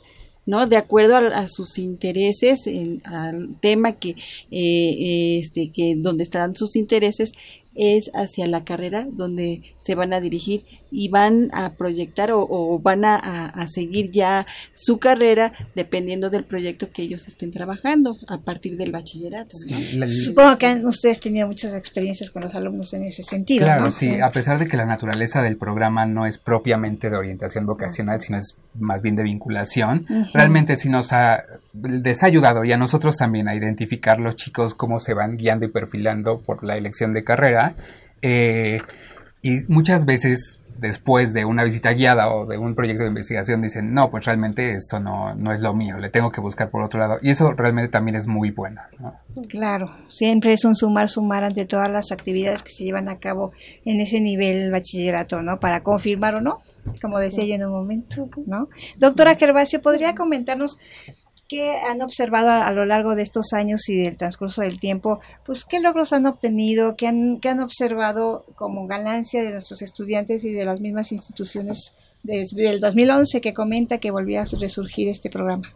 ¿no? 0.45 0.66
De 0.66 0.78
acuerdo 0.78 1.14
a, 1.16 1.47
sus 1.47 1.76
intereses, 1.76 2.66
en, 2.66 3.02
al 3.04 3.61
tema 3.61 3.92
que, 3.92 4.16
eh, 4.50 5.40
este, 5.40 5.71
que 5.71 5.95
donde 5.95 6.23
están 6.23 6.57
sus 6.57 6.75
intereses, 6.75 7.33
es 7.75 8.11
hacia 8.14 8.47
la 8.47 8.64
carrera 8.64 9.07
donde 9.11 9.75
se 9.83 9.95
van 9.95 10.14
a 10.14 10.21
dirigir 10.21 10.64
y 10.90 11.09
van 11.09 11.50
a 11.52 11.71
proyectar 11.71 12.30
o, 12.33 12.78
van 12.83 13.04
a, 13.04 13.66
seguir 13.68 14.11
ya 14.11 14.47
su 14.75 14.99
carrera 14.99 15.52
dependiendo 15.75 16.30
del 16.30 16.45
proyecto 16.45 16.90
que 16.90 17.02
ellos 17.02 17.28
estén 17.28 17.52
trabajando 17.52 18.16
a 18.26 18.38
partir 18.38 18.76
del 18.76 18.92
bachillerato. 18.92 19.57
Supongo 20.07 20.57
que 20.57 20.66
han 20.66 20.87
ustedes 20.87 21.21
tenido 21.21 21.47
muchas 21.47 21.75
experiencias 21.75 22.30
con 22.30 22.42
los 22.42 22.54
alumnos 22.54 22.92
en 22.95 23.04
ese 23.04 23.23
sentido. 23.23 23.64
Claro, 23.64 23.90
sí, 23.90 24.21
a 24.21 24.30
pesar 24.30 24.59
de 24.59 24.66
que 24.66 24.76
la 24.76 24.87
naturaleza 24.87 25.42
del 25.42 25.57
programa 25.57 26.07
no 26.07 26.26
es 26.26 26.38
propiamente 26.38 27.11
de 27.11 27.16
orientación 27.16 27.66
vocacional, 27.66 28.21
sino 28.21 28.38
es 28.38 28.57
más 28.75 29.02
bien 29.02 29.16
de 29.16 29.23
vinculación, 29.25 30.07
realmente 30.33 30.76
sí 30.76 30.88
nos 30.88 31.12
ha 31.12 31.45
les 31.83 32.23
ha 32.23 32.26
ayudado 32.26 32.64
y 32.64 32.73
a 32.73 32.76
nosotros 32.76 33.16
también 33.16 33.49
a 33.49 33.54
identificar 33.54 34.18
los 34.18 34.37
chicos 34.37 34.75
cómo 34.75 35.00
se 35.00 35.14
van 35.14 35.37
guiando 35.37 35.66
y 35.66 35.68
perfilando 35.68 36.40
por 36.40 36.64
la 36.64 36.76
elección 36.76 37.12
de 37.12 37.25
carrera. 37.25 37.75
Eh, 38.23 38.80
y 39.42 39.61
muchas 39.68 40.04
veces 40.04 40.58
después 40.79 41.35
de 41.35 41.45
una 41.45 41.65
visita 41.65 41.93
guiada 41.93 42.33
o 42.33 42.47
de 42.47 42.57
un 42.57 42.75
proyecto 42.75 43.03
de 43.03 43.09
investigación 43.09 43.63
dicen, 43.63 43.93
no, 43.93 44.11
pues 44.11 44.25
realmente 44.25 44.75
esto 44.75 45.01
no, 45.01 45.35
no 45.35 45.53
es 45.53 45.61
lo 45.61 45.75
mío, 45.75 45.99
le 45.99 46.11
tengo 46.11 46.31
que 46.31 46.41
buscar 46.41 46.71
por 46.71 46.83
otro 46.83 47.01
lado. 47.01 47.19
Y 47.23 47.31
eso 47.31 47.53
realmente 47.53 47.91
también 47.91 48.17
es 48.17 48.27
muy 48.27 48.51
bueno. 48.51 48.81
Claro, 49.49 49.91
siempre 50.09 50.53
es 50.53 50.65
un 50.65 50.75
sumar, 50.75 51.09
sumar 51.09 51.45
ante 51.45 51.67
todas 51.67 51.91
las 51.91 52.13
actividades 52.13 52.63
que 52.63 52.71
se 52.71 52.85
llevan 52.85 53.09
a 53.09 53.19
cabo 53.19 53.53
en 53.85 54.01
ese 54.01 54.21
nivel 54.21 54.71
bachillerato, 54.71 55.43
¿no? 55.43 55.59
Para 55.59 55.83
confirmar 55.83 56.37
o 56.37 56.41
no, 56.41 56.63
como 57.03 57.19
decía 57.19 57.45
yo 57.45 57.55
en 57.55 57.65
un 57.65 57.73
momento, 57.73 58.29
¿no? 58.47 58.69
Doctora 58.97 59.37
Gervasio, 59.37 59.83
¿podría 59.83 60.15
comentarnos 60.15 60.79
¿Qué 61.49 61.78
han 61.78 62.02
observado 62.02 62.50
a, 62.50 62.71
lo 62.73 62.85
largo 62.85 63.14
de 63.14 63.23
estos 63.23 63.55
años 63.55 63.88
y 63.88 64.02
del 64.02 64.19
transcurso 64.19 64.61
del 64.61 64.78
tiempo? 64.78 65.21
Pues, 65.47 65.64
¿qué 65.64 65.81
logros 65.81 66.12
han 66.12 66.26
obtenido? 66.26 66.95
¿Qué 66.95 67.07
han, 67.07 67.61
observado 67.61 68.45
como 68.55 68.87
ganancia 68.87 69.43
de 69.43 69.52
nuestros 69.52 69.81
estudiantes 69.81 70.45
y 70.45 70.52
de 70.52 70.67
las 70.67 70.83
mismas 70.83 71.11
instituciones 71.11 71.95
desde 72.23 72.69
el 72.69 72.81
2011 72.81 73.40
que 73.40 73.55
comenta 73.55 73.97
que 73.97 74.11
volvía 74.11 74.43
a 74.43 74.61
resurgir 74.61 75.09
este 75.09 75.31
programa? 75.31 75.73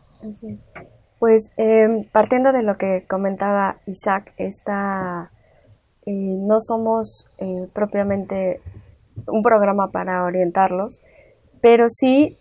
Pues, 1.19 1.51
eh, 1.57 2.07
partiendo 2.13 2.53
de 2.53 2.65
lo 2.65 2.77
que 2.77 3.07
comentaba 3.09 3.79
Isaac, 3.87 4.35
esta, 4.37 5.31
eh, 6.05 6.13
no 6.13 6.59
somos 6.59 7.31
eh, 7.39 7.67
propiamente 7.73 8.61
un 9.27 9.43
programa 9.43 9.91
para 9.91 10.25
orientarlos, 10.25 11.01
pero 11.63 11.87
sí 11.89 12.37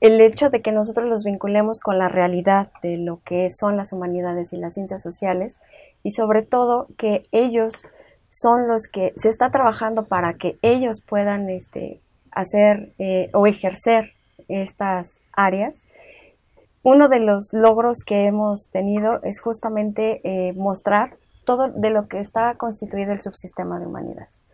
el 0.00 0.20
hecho 0.20 0.50
de 0.50 0.62
que 0.62 0.72
nosotros 0.72 1.08
los 1.08 1.24
vinculemos 1.24 1.80
con 1.80 1.98
la 1.98 2.08
realidad 2.08 2.70
de 2.82 2.98
lo 2.98 3.20
que 3.24 3.48
son 3.50 3.76
las 3.76 3.92
humanidades 3.92 4.52
y 4.52 4.56
las 4.56 4.74
ciencias 4.74 5.02
sociales 5.02 5.60
y 6.02 6.12
sobre 6.12 6.42
todo 6.42 6.86
que 6.96 7.26
ellos 7.32 7.74
son 8.30 8.68
los 8.68 8.88
que 8.88 9.12
se 9.16 9.28
está 9.28 9.50
trabajando 9.50 10.04
para 10.04 10.34
que 10.34 10.58
ellos 10.62 11.02
puedan 11.06 11.48
este, 11.48 12.00
hacer 12.30 12.92
eh, 12.98 13.30
o 13.32 13.46
ejercer 13.46 14.12
estas 14.48 15.18
áreas. 15.32 15.86
Uno 16.82 17.08
de 17.08 17.20
los 17.20 17.48
logros 17.52 17.98
que 18.06 18.26
hemos 18.26 18.70
tenido 18.70 19.20
es 19.22 19.40
justamente 19.40 20.20
eh, 20.22 20.52
mostrar 20.54 21.16
todo 21.44 21.68
de 21.68 21.90
lo 21.90 22.08
que 22.08 22.20
está 22.20 22.54
constituido 22.54 23.12
el 23.12 23.20
subsistema 23.20 23.80
de 23.80 23.86
humanidades. 23.86 24.44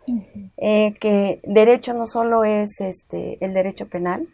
Eh, 0.57 0.93
que 0.99 1.41
derecho 1.43 1.93
no 1.93 2.05
solo 2.05 2.43
es 2.43 2.79
este, 2.79 3.43
el 3.43 3.53
derecho 3.53 3.87
penal, 3.87 4.27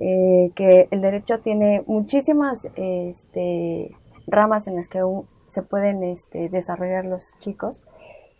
eh, 0.00 0.50
que 0.54 0.88
el 0.90 1.00
derecho 1.00 1.40
tiene 1.40 1.82
muchísimas 1.86 2.68
este, 2.74 3.94
ramas 4.26 4.66
en 4.66 4.76
las 4.76 4.88
que 4.88 5.00
se 5.48 5.62
pueden 5.62 6.02
este, 6.02 6.48
desarrollar 6.48 7.04
los 7.04 7.32
chicos, 7.38 7.84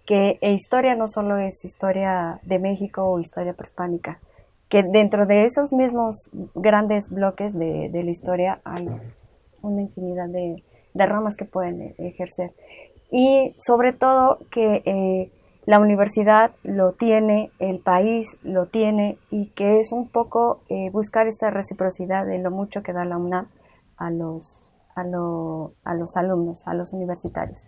que 0.06 0.38
historia 0.42 0.96
no 0.96 1.06
solo 1.06 1.38
es 1.38 1.64
historia 1.64 2.40
de 2.42 2.58
México 2.58 3.04
o 3.04 3.20
historia 3.20 3.54
prehispánica, 3.54 4.18
que 4.68 4.82
dentro 4.82 5.26
de 5.26 5.44
esos 5.44 5.72
mismos 5.72 6.30
grandes 6.54 7.10
bloques 7.10 7.56
de, 7.56 7.90
la 7.92 8.10
historia 8.10 8.60
hay 8.64 8.88
una 9.62 9.82
infinidad 9.82 10.28
de, 10.28 10.62
ramas 10.94 11.36
que 11.36 11.44
pueden 11.44 11.94
ejercer. 11.98 12.52
Y 13.10 13.54
sobre 13.58 13.92
todo 13.92 14.38
que 14.50 14.82
eh, 14.84 15.30
la 15.66 15.78
universidad 15.78 16.50
lo 16.62 16.92
tiene, 16.92 17.50
el 17.58 17.78
país 17.78 18.36
lo 18.42 18.66
tiene 18.66 19.18
y 19.30 19.46
que 19.50 19.80
es 19.80 19.92
un 19.92 20.08
poco 20.08 20.60
eh, 20.68 20.90
buscar 20.90 21.26
esta 21.26 21.50
reciprocidad 21.50 22.26
de 22.26 22.38
lo 22.38 22.50
mucho 22.50 22.82
que 22.82 22.92
da 22.92 23.04
la 23.04 23.16
UNAM 23.16 23.48
a 23.96 24.10
los, 24.10 24.58
a, 24.94 25.02
a 25.02 25.94
los 25.94 26.16
alumnos, 26.16 26.66
a 26.66 26.74
los 26.74 26.92
universitarios. 26.92 27.66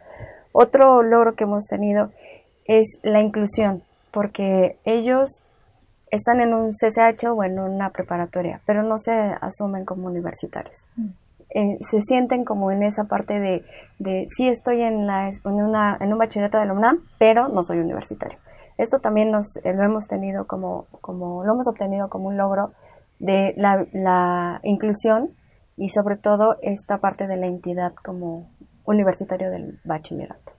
Otro 0.53 1.03
logro 1.03 1.35
que 1.35 1.45
hemos 1.45 1.67
tenido 1.67 2.11
es 2.67 2.99
la 3.03 3.21
inclusión, 3.21 3.83
porque 4.11 4.79
ellos 4.85 5.43
están 6.11 6.41
en 6.41 6.55
un 6.55 6.73
CCH 6.73 7.27
o 7.29 7.45
en 7.45 7.59
una 7.59 7.91
preparatoria, 7.91 8.61
pero 8.67 8.83
no 8.83 8.99
se 8.99 9.13
asumen 9.13 9.85
como 9.85 10.07
universitarios. 10.07 10.87
Mm. 10.97 11.09
Se 11.81 12.01
sienten 12.03 12.45
como 12.45 12.71
en 12.71 12.83
esa 12.83 13.05
parte 13.05 13.41
de, 13.41 13.65
de 13.99 14.27
sí 14.29 14.49
estoy 14.49 14.83
en, 14.83 15.07
la, 15.07 15.29
en, 15.29 15.53
una, 15.55 15.97
en 16.01 16.13
un 16.13 16.19
bachillerato 16.19 16.59
de 16.59 16.67
la 16.67 16.75
UNAM, 16.75 16.99
pero 17.19 17.49
no 17.49 17.63
soy 17.63 17.79
universitario. 17.79 18.39
Esto 18.77 18.99
también 18.99 19.31
nos, 19.31 19.57
eh, 19.65 19.73
lo 19.73 19.83
hemos 19.83 20.07
tenido 20.07 20.47
como, 20.47 20.87
como, 21.01 21.45
lo 21.45 21.55
hemos 21.55 21.67
obtenido 21.67 22.11
como 22.11 22.29
un 22.29 22.37
logro 22.37 22.73
de 23.19 23.55
la, 23.57 23.87
la 23.93 24.61
inclusión 24.65 25.31
y 25.79 25.89
sobre 25.89 26.17
todo 26.17 26.57
esta 26.61 26.99
parte 26.99 27.27
de 27.27 27.39
la 27.39 27.47
entidad 27.47 27.95
como 28.05 28.51
universitario 28.85 29.51
del 29.51 29.81
bachillerato. 29.85 30.53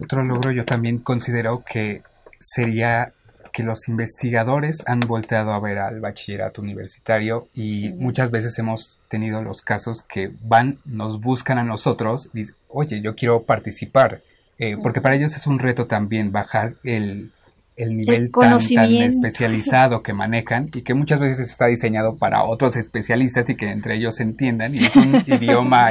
Otro 0.00 0.22
logro 0.22 0.50
yo 0.50 0.64
también 0.64 0.98
considero 0.98 1.62
que 1.64 2.02
sería 2.40 3.14
que 3.54 3.62
los 3.62 3.88
investigadores 3.88 4.82
han 4.88 4.98
volteado 4.98 5.52
a 5.52 5.60
ver 5.60 5.78
al 5.78 6.00
bachillerato 6.00 6.60
universitario 6.60 7.46
y 7.54 7.90
muchas 7.90 8.32
veces 8.32 8.58
hemos 8.58 8.98
tenido 9.08 9.42
los 9.42 9.62
casos 9.62 10.02
que 10.02 10.32
van, 10.42 10.78
nos 10.84 11.20
buscan 11.20 11.58
a 11.58 11.62
nosotros 11.62 12.30
y 12.34 12.38
dicen, 12.38 12.56
oye, 12.66 13.00
yo 13.00 13.14
quiero 13.14 13.44
participar, 13.44 14.22
eh, 14.58 14.76
porque 14.82 15.00
para 15.00 15.14
ellos 15.14 15.36
es 15.36 15.46
un 15.46 15.60
reto 15.60 15.86
también 15.86 16.32
bajar 16.32 16.74
el, 16.82 17.30
nivel 17.76 18.32
tan, 18.32 18.56
especializado 18.56 20.02
que 20.02 20.12
manejan 20.12 20.70
y 20.74 20.82
que 20.82 20.94
muchas 20.94 21.20
veces 21.20 21.48
está 21.48 21.66
diseñado 21.66 22.16
para 22.16 22.42
otros 22.42 22.74
especialistas 22.74 23.48
y 23.50 23.54
que 23.54 23.70
entre 23.70 23.94
ellos 23.94 24.16
se 24.16 24.24
entiendan 24.24 24.74
y 24.74 24.84
es 24.84 24.96
un 24.96 25.14
idioma 25.26 25.90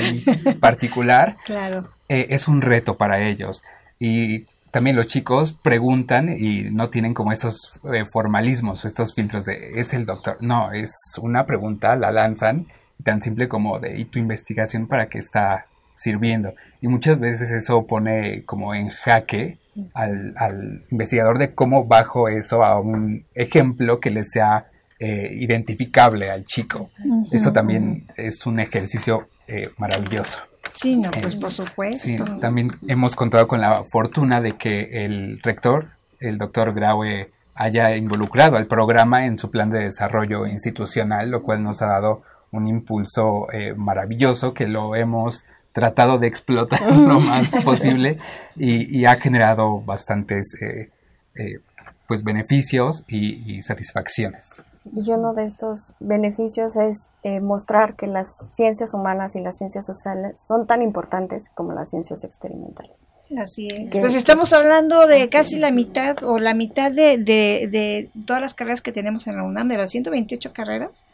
particular. 0.60 1.38
Claro. 1.46 1.88
Eh, 2.10 2.28
es 2.32 2.50
un 2.50 2.62
reto 2.62 2.98
para 2.98 3.26
ellos. 3.26 3.64
Y 4.00 4.48
también 4.74 4.96
los 4.96 5.06
chicos 5.06 5.54
preguntan 5.54 6.30
y 6.36 6.64
no 6.72 6.90
tienen 6.90 7.14
como 7.14 7.32
estos 7.32 7.74
eh, 7.94 8.06
formalismos, 8.06 8.86
estos 8.86 9.14
filtros 9.14 9.46
de 9.46 9.80
¿es 9.80 9.94
el 9.94 10.08
doctor? 10.08 10.38
No, 10.42 10.72
es 10.72 10.92
una 11.22 11.46
pregunta, 11.46 11.96
la 11.96 12.12
lanzan 12.12 12.66
tan 13.04 13.22
simple 13.22 13.48
como 13.48 13.78
de 13.78 14.00
¿y 14.00 14.06
tu 14.06 14.18
investigación 14.18 14.88
para 14.88 15.10
qué 15.10 15.20
está 15.20 15.68
sirviendo? 15.94 16.56
Y 16.82 16.88
muchas 16.88 17.20
veces 17.20 17.52
eso 17.52 17.86
pone 17.86 18.46
como 18.46 18.74
en 18.74 18.90
jaque 18.90 19.60
al, 19.94 20.82
investigador 20.90 21.38
de 21.38 21.54
cómo 21.54 21.86
bajo 21.86 22.28
eso 22.28 22.66
a 22.66 22.80
un 22.80 23.26
ejemplo 23.36 24.00
que 24.00 24.10
le 24.10 24.24
sea 24.24 24.66
eh, 24.98 25.30
identificable 25.34 26.32
al 26.32 26.46
chico. 26.46 26.90
Eso 27.32 27.54
también 27.54 28.08
es 28.18 28.44
un 28.48 28.60
ejercicio 28.60 29.28
eh, 29.48 29.70
maravilloso. 29.78 30.42
Sí, 30.72 30.96
no, 30.98 31.12
pues 31.12 31.36
por 31.36 31.52
supuesto. 31.52 32.38
también 32.40 32.72
hemos 32.88 33.16
contado 33.16 33.48
con 33.48 33.62
la 33.62 33.84
fortuna 33.84 34.42
de 34.42 34.58
que 34.58 35.06
el 35.06 35.40
rector, 35.44 35.88
el 36.20 36.38
doctor 36.38 36.74
Graue, 36.74 37.30
haya 37.56 37.96
involucrado 37.96 38.58
al 38.58 38.66
programa 38.66 39.26
en 39.26 39.38
su 39.38 39.52
plan 39.52 39.70
de 39.70 39.84
desarrollo 39.84 40.48
institucional, 40.48 41.30
lo 41.30 41.44
cual 41.44 41.64
nos 41.64 41.82
ha 41.82 41.88
dado 41.88 42.24
un 42.52 42.68
impulso 42.68 43.52
eh, 43.52 43.74
maravilloso 43.76 44.54
que 44.54 44.68
lo 44.68 44.96
hemos 44.96 45.46
tratado 45.74 46.20
de 46.20 46.28
explotar 46.28 46.82
lo 46.96 47.20
más 47.20 47.52
posible 47.64 48.20
y, 48.56 49.06
ha 49.06 49.16
generado 49.20 49.82
bastantes 49.82 50.56
eh, 50.62 50.90
eh, 51.36 51.60
pues 52.08 52.24
beneficios 52.24 53.04
y, 53.08 53.62
satisfacciones. 53.62 54.66
Y 54.86 55.12
uno 55.12 55.34
de 55.34 55.46
estos 55.46 55.94
beneficios 56.00 56.76
es 56.76 57.08
eh, 57.24 57.40
mostrar 57.40 57.96
que 57.96 58.06
las 58.06 58.52
ciencias 58.54 58.94
humanas 58.94 59.36
y 59.36 59.42
las 59.42 59.58
ciencias 59.58 59.86
sociales 59.86 60.40
son 60.46 60.68
tan 60.68 60.82
importantes 60.82 61.50
como 61.56 61.72
las 61.72 61.90
ciencias 61.90 62.24
experimentales. 62.24 63.08
Así 63.38 63.68
es. 63.70 63.90
Pues 63.98 64.14
estamos 64.14 64.52
hablando 64.52 65.08
de 65.08 65.30
casi 65.30 65.58
la 65.58 65.72
mitad 65.72 66.22
o 66.24 66.38
la 66.38 66.54
mitad 66.54 66.92
de, 66.92 67.18
de, 67.18 67.68
de, 67.72 68.10
todas 68.26 68.42
las 68.42 68.54
carreras 68.54 68.82
que 68.82 68.92
tenemos 68.92 69.26
en 69.28 69.38
la 69.38 69.44
UNAM, 69.44 69.70
de 69.70 69.78
las 69.78 69.92
128 69.92 70.52
carreras. 70.54 71.06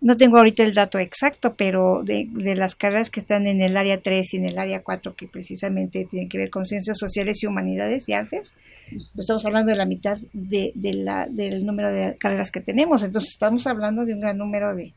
No 0.00 0.16
tengo 0.16 0.38
ahorita 0.38 0.62
el 0.62 0.74
dato 0.74 0.98
exacto, 0.98 1.54
pero 1.56 2.02
de, 2.04 2.28
de 2.30 2.54
las 2.54 2.74
carreras 2.74 3.10
que 3.10 3.20
están 3.20 3.46
en 3.46 3.62
el 3.62 3.76
área 3.76 4.00
3 4.00 4.34
y 4.34 4.36
en 4.38 4.46
el 4.46 4.58
área 4.58 4.82
4, 4.82 5.14
que 5.14 5.26
precisamente 5.26 6.04
tienen 6.04 6.28
que 6.28 6.38
ver 6.38 6.50
con 6.50 6.64
ciencias 6.64 6.98
sociales 6.98 7.42
y 7.42 7.46
humanidades 7.46 8.08
y 8.08 8.12
artes, 8.12 8.54
pues 8.88 9.24
estamos 9.24 9.44
hablando 9.44 9.70
de 9.70 9.76
la 9.76 9.86
mitad 9.86 10.18
de, 10.32 10.72
de 10.74 10.94
la, 10.94 11.26
del 11.26 11.64
número 11.64 11.90
de 11.90 12.16
carreras 12.16 12.50
que 12.50 12.60
tenemos. 12.60 13.02
Entonces 13.02 13.30
estamos 13.30 13.66
hablando 13.66 14.04
de 14.04 14.14
un 14.14 14.20
gran 14.20 14.38
número 14.38 14.74
de, 14.74 14.92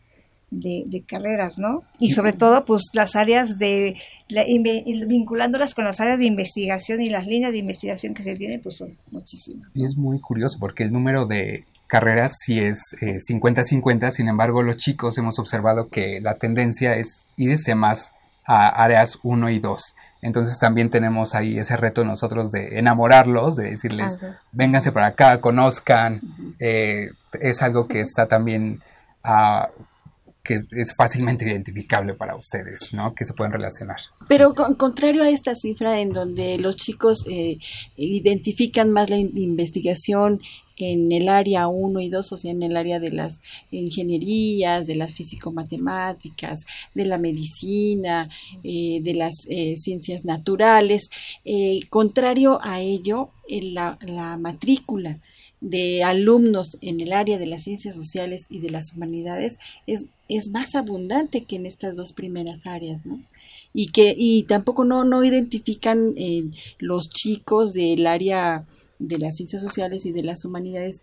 de, 0.51 1.03
carreras, 1.08 1.60
¿no? 1.60 1.84
Y 1.99 2.12
sobre 2.12 2.34
todo, 2.34 2.65
pues 2.65 2.84
las 2.93 3.15
áreas 3.15 3.58
de, 3.58 3.95
vinculándolas 5.08 5.73
con 5.73 5.86
las 5.86 5.99
áreas 5.99 6.19
de 6.19 6.25
investigación 6.25 7.01
y 7.01 7.10
las 7.10 7.27
líneas 7.27 7.51
de 7.51 7.60
investigación 7.60 8.13
que 8.13 8.23
se 8.23 8.36
tienen, 8.36 8.62
pues 8.62 8.77
son 8.77 8.95
muchísimas. 9.12 9.69
Y 9.75 9.84
es 9.84 9.95
muy 9.95 10.19
curioso 10.19 10.58
porque 10.60 10.84
el 10.84 10.91
número 10.91 11.25
de 11.25 11.65
carreras 11.87 12.35
sí 12.39 12.59
es 12.59 12.95
50-50, 12.99 14.11
sin 14.11 14.27
embargo 14.27 14.63
los 14.63 14.77
chicos 14.77 15.17
hemos 15.17 15.39
observado 15.39 15.89
que 15.89 16.19
la 16.21 16.35
tendencia 16.35 16.95
es 16.95 17.27
irse 17.37 17.75
más 17.75 18.13
a 18.45 18.67
áreas 18.67 19.19
1 19.23 19.49
y 19.49 19.59
2. 19.59 19.95
Entonces 20.21 20.57
también 20.59 20.89
tenemos 20.89 21.35
ahí 21.35 21.59
ese 21.59 21.77
reto 21.77 22.03
nosotros 22.03 22.51
de 22.51 22.79
enamorarlos, 22.79 23.55
de 23.55 23.71
decirles, 23.71 24.19
vénganse 24.51 24.91
para 24.91 25.07
acá, 25.07 25.39
conozcan. 25.41 26.21
Eh, 26.59 27.09
es 27.39 27.61
algo 27.61 27.87
que 27.87 27.99
está 27.99 28.27
también 28.27 28.81
uh, 29.23 29.67
que 30.45 30.62
es 30.71 30.95
fácilmente 30.95 31.43
identificable 31.43 32.13
para 32.13 32.36
ustedes, 32.36 32.93
¿no? 32.93 33.15
Que 33.15 33.25
se 33.25 33.34
pueden 33.34 33.51
relacionar. 33.51 33.97
Pero 34.29 34.53
con, 34.53 34.75
contrario 34.75 35.23
a 35.23 35.29
esta 35.29 35.55
cifra 35.55 35.99
en 35.99 36.12
donde 36.12 36.58
los 36.60 36.77
chicos 36.77 37.25
eh, 37.27 37.58
identifican 37.97 38.91
más 38.91 39.10
la 39.10 39.17
investigación 39.17 40.41
en 40.77 41.12
el 41.12 41.29
área 41.29 41.67
1 41.67 42.01
y 42.01 42.10
2, 42.10 42.31
o 42.31 42.38
sea, 42.38 42.51
en 42.51 42.62
el 42.62 42.77
área 42.77 42.99
de 42.99 43.10
las 43.10 43.41
ingenierías, 43.71 44.86
de 44.86 44.95
las 44.95 45.13
físico-matemáticas, 45.13 46.65
de 46.93 47.05
la 47.05 47.17
medicina, 47.17 48.29
eh, 48.63 48.99
de 49.01 49.13
las 49.13 49.47
eh, 49.49 49.75
ciencias 49.77 50.25
naturales. 50.25 51.10
contrario 51.89 52.60
a 52.62 52.81
ello, 52.81 53.29
en 53.47 53.73
la, 53.73 53.97
la 54.01 54.38
matrícula 54.38 55.19
de 55.61 56.03
alumnos 56.03 56.77
en 56.81 56.99
el 56.99 57.13
área 57.13 57.37
de 57.37 57.47
las 57.47 57.63
ciencias 57.63 57.95
sociales 57.95 58.45
y 58.49 58.59
de 58.59 58.69
las 58.69 58.93
humanidades 58.93 59.57
es, 59.87 60.05
es 60.29 60.49
más 60.49 60.75
abundante 60.75 61.43
que 61.43 61.55
en 61.55 61.65
estas 61.65 61.95
dos 61.95 62.13
primeras 62.13 62.65
áreas, 62.65 63.05
¿no? 63.05 63.21
Y 63.73 63.87
que 63.87 64.15
y 64.17 64.43
tampoco 64.43 64.85
no, 64.85 65.03
no 65.03 65.23
identifican 65.23 66.13
eh, 66.17 66.45
los 66.79 67.09
chicos 67.09 67.73
del 67.73 68.07
área 68.07 68.65
de 68.99 69.17
las 69.17 69.35
ciencias 69.35 69.61
sociales 69.61 70.05
y 70.05 70.11
de 70.11 70.23
las 70.23 70.45
humanidades 70.45 71.01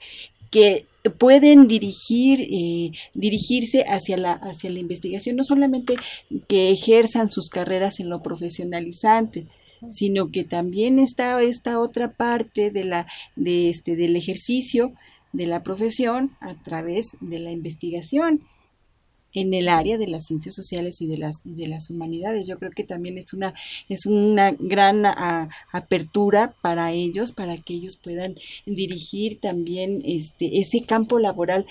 que 0.51 0.87
pueden 1.19 1.67
dirigir 1.67 2.41
eh, 2.43 2.93
dirigirse 3.15 3.85
hacia 3.85 4.17
la 4.17 4.33
hacia 4.33 4.71
la 4.71 4.79
investigación 4.79 5.37
no 5.37 5.45
solamente 5.45 5.97
que 6.47 6.71
ejerzan 6.71 7.31
sus 7.31 7.49
carreras 7.49 8.01
en 8.01 8.09
lo 8.09 8.23
profesionalizante 8.23 9.47
sino 9.91 10.31
que 10.31 10.45
también 10.45 10.99
está 10.99 11.41
esta 11.43 11.81
otra 11.81 12.13
parte 12.13 12.71
de 12.71 12.85
la 12.85 13.07
de 13.37 13.69
este 13.69 13.97
del 13.97 14.17
ejercicio 14.17 14.93
de 15.33 15.47
la 15.47 15.63
profesión 15.63 16.33
a 16.41 16.55
través 16.63 17.17
de 17.21 17.39
la 17.39 17.51
investigación 17.51 18.43
en 19.35 19.55
el 19.55 19.69
área 19.69 19.97
de 19.97 20.09
las 20.09 20.27
ciencias 20.27 20.55
sociales 20.55 21.01
y 21.01 21.07
de 21.07 21.17
las 21.17 21.37
de 21.45 21.67
las 21.67 21.91
humanidades. 21.91 22.47
Yo 22.47 22.59
creo 22.59 22.71
que 22.71 22.85
también 22.85 23.19
es 23.19 23.33
una 23.33 23.55
es 23.89 24.07
una 24.07 24.53
gran 24.53 25.05
apertura 25.73 26.55
para 26.63 26.93
ellos 26.93 27.33
para 27.33 27.57
que 27.57 27.75
ellos 27.75 27.97
puedan 27.97 28.37
dirigir 28.67 29.41
también 29.41 30.03
este 30.05 30.59
ese 30.61 30.85
campo 30.87 31.19
laboral 31.19 31.67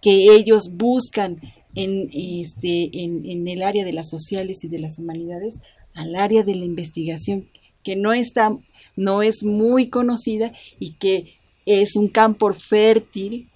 que 0.00 0.26
ellos 0.36 0.70
buscan 0.72 1.40
en 1.74 2.10
este 2.12 2.90
en, 2.92 3.28
en 3.28 3.48
el 3.48 3.62
área 3.62 3.84
de 3.84 3.92
las 3.92 4.08
sociales 4.08 4.62
y 4.62 4.68
de 4.68 4.78
las 4.78 5.00
humanidades 5.00 5.56
al 5.94 6.16
área 6.16 6.42
de 6.42 6.54
la 6.54 6.64
investigación 6.64 7.48
que 7.82 7.96
no 7.96 8.12
está 8.12 8.56
no 8.96 9.22
es 9.22 9.42
muy 9.42 9.88
conocida 9.88 10.52
y 10.78 10.92
que 10.92 11.34
es 11.66 11.96
un 11.96 12.08
campo 12.08 12.52
fértil 12.52 13.48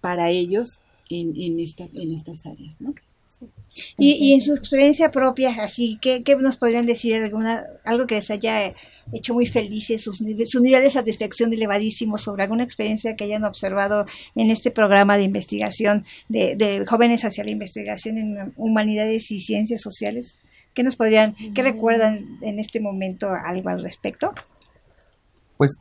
para 0.00 0.30
ellos 0.30 0.80
en, 1.10 1.34
en, 1.40 1.60
esta, 1.60 1.84
en 1.94 2.12
estas 2.12 2.44
áreas, 2.46 2.80
¿no? 2.80 2.94
Y, 3.98 4.12
y, 4.12 4.34
en 4.34 4.40
su 4.40 4.54
experiencia 4.54 5.10
propia, 5.10 5.50
así, 5.64 5.98
¿qué, 6.00 6.22
qué 6.22 6.36
nos 6.36 6.56
podrían 6.56 6.86
decir? 6.86 7.14
Alguna, 7.14 7.64
algo 7.82 8.06
que 8.06 8.16
les 8.16 8.30
haya 8.30 8.74
hecho 9.12 9.34
muy 9.34 9.46
felices, 9.46 10.02
sus, 10.02 10.22
su 10.44 10.60
nivel 10.60 10.82
de 10.82 10.90
satisfacción 10.90 11.52
elevadísimo 11.52 12.18
sobre 12.18 12.44
alguna 12.44 12.62
experiencia 12.62 13.16
que 13.16 13.24
hayan 13.24 13.44
observado 13.44 14.06
en 14.34 14.50
este 14.50 14.70
programa 14.70 15.16
de 15.16 15.24
investigación 15.24 16.04
de, 16.28 16.56
de 16.56 16.84
jóvenes 16.86 17.24
hacia 17.24 17.42
la 17.42 17.50
investigación 17.50 18.18
en 18.18 18.52
humanidades 18.56 19.30
y 19.30 19.38
ciencias 19.38 19.80
sociales? 19.80 20.40
¿Qué 20.74 20.82
nos 20.82 20.96
podrían, 20.96 21.34
qué 21.54 21.62
recuerdan 21.62 22.38
en 22.40 22.58
este 22.58 22.80
momento 22.80 23.30
algo 23.32 23.68
al 23.68 23.82
respecto? 23.82 24.32
Pues 25.56 25.78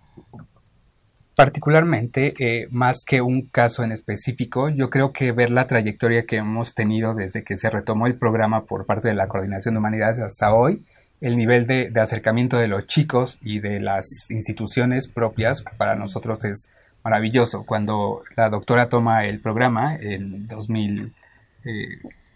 particularmente, 1.35 2.33
eh, 2.39 2.67
más 2.71 3.03
que 3.05 3.21
un 3.21 3.47
caso 3.47 3.83
en 3.83 3.91
específico, 3.91 4.69
yo 4.69 4.89
creo 4.89 5.11
que 5.11 5.31
ver 5.31 5.49
la 5.49 5.65
trayectoria 5.65 6.25
que 6.25 6.37
hemos 6.37 6.73
tenido 6.75 7.13
desde 7.15 7.43
que 7.43 7.57
se 7.57 7.69
retomó 7.69 8.05
el 8.05 8.15
programa 8.15 8.65
por 8.65 8.85
parte 8.85 9.07
de 9.07 9.15
la 9.15 9.27
Coordinación 9.27 9.73
de 9.73 9.79
Humanidades 9.79 10.19
hasta 10.19 10.53
hoy, 10.53 10.83
el 11.21 11.37
nivel 11.37 11.67
de, 11.67 11.91
acercamiento 11.99 12.57
de 12.57 12.67
los 12.67 12.87
chicos 12.87 13.37
y 13.41 13.59
de 13.59 13.79
las 13.79 14.29
instituciones 14.29 15.07
propias 15.07 15.63
para 15.77 15.95
nosotros 15.95 16.43
es 16.45 16.69
maravilloso. 17.03 17.63
Cuando 17.63 18.23
la 18.35 18.49
doctora 18.49 18.89
toma 18.89 19.25
el 19.25 19.39
programa 19.39 19.95
en 19.95 20.47
2000, 20.47 21.13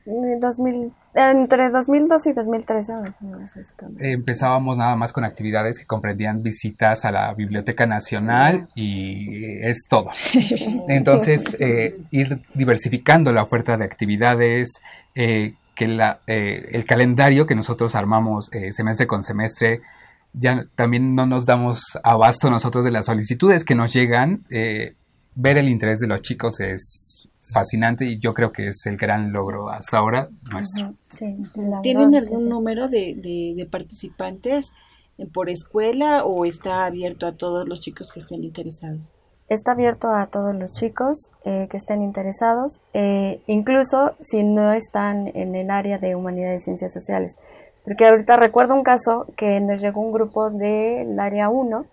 2000, 0.05 0.93
entre 1.15 1.69
2002 1.71 2.27
y 2.27 2.33
2013 2.33 2.93
empezábamos 3.99 4.77
nada 4.77 4.95
más 4.95 5.11
con 5.11 5.23
actividades 5.23 5.79
que 5.79 5.85
comprendían 5.85 6.43
visitas 6.43 7.05
a 7.05 7.11
la 7.11 7.33
Biblioteca 7.33 7.87
Nacional 7.87 8.67
y 8.75 9.57
es 9.61 9.85
todo. 9.89 10.11
Entonces, 10.87 11.57
eh, 11.59 11.97
ir 12.11 12.41
diversificando 12.53 13.31
la 13.31 13.41
oferta 13.41 13.77
de 13.77 13.85
actividades, 13.85 14.73
eh, 15.15 15.53
que 15.73 15.87
la, 15.87 16.19
eh, 16.27 16.69
el 16.71 16.85
calendario 16.85 17.47
que 17.47 17.55
nosotros 17.55 17.95
armamos 17.95 18.51
semestre 18.71 19.07
con 19.07 19.23
semestre, 19.23 19.81
ya 20.33 20.65
también 20.75 21.15
no 21.15 21.25
nos 21.25 21.45
damos 21.45 21.97
abasto 22.03 22.49
nosotros 22.49 22.85
de 22.85 22.91
las 22.91 23.07
solicitudes 23.07 23.65
que 23.65 23.73
nos 23.75 23.91
llegan. 23.91 24.43
ver 25.37 25.57
el 25.57 25.67
interés 25.67 25.99
de 25.99 26.07
los 26.07 26.21
chicos 26.21 26.59
es 26.59 27.14
fascinante 27.51 28.05
y 28.05 28.19
yo 28.19 28.34
creo 28.34 28.51
que 28.51 28.69
es 28.69 28.86
el 28.86 28.97
gran 28.97 29.31
logro 29.31 29.69
hasta 29.69 29.97
ahora 29.97 30.29
nuestro. 30.51 30.93
¿Tienen 31.81 32.15
algún 32.15 32.49
número 32.49 32.88
de, 32.88 33.15
de, 33.55 33.65
participantes 33.65 34.73
por 35.34 35.49
escuela 35.49 36.25
o 36.25 36.45
está 36.45 36.86
abierto 36.86 37.27
a 37.27 37.34
todos 37.34 37.67
los 37.67 37.81
chicos 37.81 38.12
que 38.12 38.19
estén 38.19 38.43
interesados? 38.43 39.13
Está 39.47 39.73
abierto 39.73 40.10
a 40.10 40.25
todos 40.27 40.55
los 40.55 40.71
chicos 40.71 41.31
eh, 41.45 41.67
que 41.69 41.77
estén 41.77 42.01
interesados, 42.01 42.81
eh, 42.93 43.41
incluso 43.45 44.15
si 44.19 44.43
no 44.43 44.73
están 44.73 45.27
en 45.36 45.53
el 45.53 45.69
área 45.69 45.99
de 45.99 46.15
humanidades 46.15 46.63
y 46.63 46.65
ciencias 46.65 46.91
sociales. 46.91 47.38
Porque 47.84 48.08
ahorita 48.08 48.38
recuerdo 48.38 48.73
un 48.73 48.84
caso 48.84 49.27
que 49.38 49.60
nos 49.60 49.81
llegó 49.81 50.01
un 50.01 50.12
grupo 50.12 50.49
del 50.49 51.19
área 51.19 51.49
1 51.49 51.86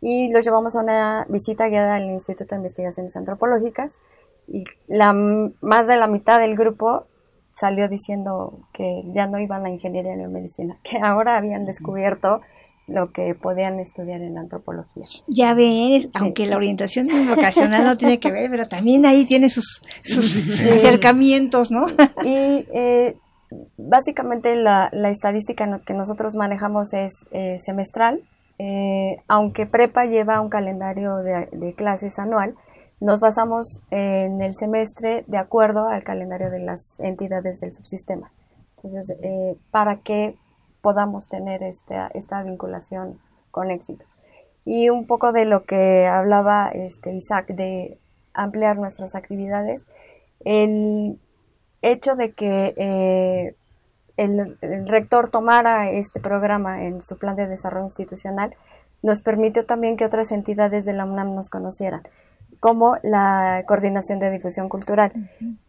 y 0.00 0.30
los 0.30 0.44
llevamos 0.44 0.76
a 0.76 0.80
una 0.80 1.26
visita 1.28 1.68
guiada 1.68 1.96
al 1.96 2.04
Instituto 2.04 2.54
de 2.54 2.60
Investigaciones 2.60 3.14
Antropológicas 3.16 4.00
y 4.48 4.64
la, 4.86 5.12
más 5.12 5.86
de 5.86 5.96
la 5.96 6.06
mitad 6.06 6.40
del 6.40 6.56
grupo 6.56 7.06
salió 7.52 7.88
diciendo 7.88 8.60
que 8.72 9.02
ya 9.12 9.26
no 9.26 9.38
iban 9.38 9.66
a 9.66 9.70
ingeniería 9.70 10.14
ni 10.16 10.22
la 10.22 10.28
medicina, 10.28 10.78
que 10.82 10.98
ahora 10.98 11.36
habían 11.36 11.64
descubierto 11.64 12.40
lo 12.86 13.12
que 13.12 13.34
podían 13.34 13.78
estudiar 13.80 14.22
en 14.22 14.38
antropología. 14.38 15.04
Ya 15.26 15.52
ves, 15.52 16.08
aunque 16.14 16.46
la 16.46 16.56
orientación 16.56 17.08
vocacional 17.28 17.84
no 17.84 17.96
tiene 17.98 18.18
que 18.18 18.32
ver, 18.32 18.50
pero 18.50 18.66
también 18.66 19.04
ahí 19.04 19.26
tiene 19.26 19.50
sus, 19.50 19.82
sus 20.04 20.62
acercamientos, 20.62 21.70
¿no? 21.70 21.86
Y 22.24 22.64
eh, 22.72 23.16
básicamente 23.76 24.56
la, 24.56 24.88
la, 24.92 25.10
estadística 25.10 25.80
que 25.84 25.92
nosotros 25.92 26.34
manejamos 26.34 26.94
es 26.94 27.26
eh, 27.30 27.58
semestral, 27.58 28.22
eh, 28.58 29.18
aunque 29.28 29.66
Prepa 29.66 30.06
lleva 30.06 30.40
un 30.40 30.48
calendario 30.48 31.16
de, 31.16 31.48
de 31.52 31.74
clases 31.74 32.18
anual, 32.18 32.54
nos 33.00 33.20
basamos 33.20 33.82
en 33.90 34.42
el 34.42 34.54
semestre 34.54 35.24
de 35.26 35.38
acuerdo 35.38 35.88
al 35.88 36.04
calendario 36.04 36.50
de 36.50 36.60
las 36.60 37.00
entidades 37.00 37.60
del 37.60 37.72
subsistema. 37.72 38.30
Entonces, 38.76 39.16
eh, 39.22 39.56
para 39.70 39.96
que 40.00 40.36
podamos 40.82 41.28
tener 41.28 41.62
esta, 41.62 42.08
esta 42.14 42.42
vinculación 42.42 43.18
con 43.50 43.70
éxito. 43.70 44.04
Y 44.64 44.90
un 44.90 45.06
poco 45.06 45.32
de 45.32 45.44
lo 45.44 45.64
que 45.64 46.06
hablaba 46.06 46.68
este 46.68 47.12
Isaac 47.14 47.48
de 47.48 47.98
ampliar 48.34 48.76
nuestras 48.76 49.14
actividades. 49.14 49.86
El 50.44 51.18
hecho 51.82 52.16
de 52.16 52.32
que 52.32 52.74
eh, 52.76 53.54
el, 54.16 54.58
rector 54.86 55.30
tomara 55.30 55.90
este 55.90 56.20
programa 56.20 56.84
en 56.84 57.02
su 57.02 57.18
plan 57.18 57.36
de 57.36 57.46
desarrollo 57.46 57.86
institucional 57.86 58.54
nos 59.02 59.22
permitió 59.22 59.64
también 59.64 59.96
que 59.96 60.04
otras 60.04 60.32
entidades 60.32 60.84
de 60.84 60.92
la 60.92 61.04
UNAM 61.04 61.34
nos 61.34 61.50
conocieran, 61.50 62.02
como 62.60 62.96
la 63.02 63.64
Coordinación 63.66 64.18
de 64.18 64.30
Difusión 64.30 64.68
Cultural, 64.68 65.12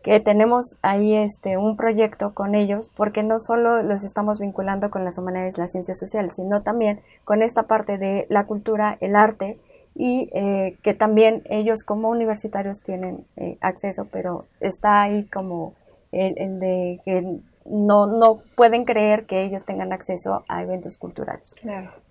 que 0.04 0.20
tenemos 0.20 0.78
ahí 0.82 1.16
este 1.16 1.58
un 1.58 1.78
proyecto 1.78 2.34
con 2.34 2.56
ellos, 2.56 2.90
porque 2.96 3.24
no 3.24 3.40
solo 3.40 3.84
los 3.84 4.04
estamos 4.04 4.40
vinculando 4.40 4.90
con 4.90 5.04
las 5.04 5.18
humanidades 5.18 5.58
las 5.58 5.72
ciencias 5.72 6.00
sociales, 6.00 6.36
sino 6.36 6.62
también 6.62 7.02
con 7.26 7.42
esta 7.42 7.64
parte 7.64 7.98
de 7.98 8.26
la 8.30 8.46
cultura, 8.46 8.98
el 9.02 9.16
arte, 9.16 9.60
y 9.96 10.30
eh, 10.34 10.78
que 10.82 10.94
también 10.94 11.44
ellos 11.50 11.84
como 11.84 12.10
universitarios 12.10 12.82
tienen 12.82 13.26
eh, 13.36 13.58
acceso, 13.60 14.08
pero 14.12 14.46
está 14.60 15.02
ahí 15.02 15.26
como 15.26 15.74
el, 16.12 16.60
de 16.60 17.02
que 17.04 17.40
no, 17.66 18.08
no 18.08 18.40
pueden 18.56 18.86
creer 18.86 19.26
que 19.26 19.44
ellos 19.44 19.64
tengan 19.66 19.94
acceso 19.94 20.44
a 20.48 20.64
eventos 20.64 20.98
culturales. 20.98 21.56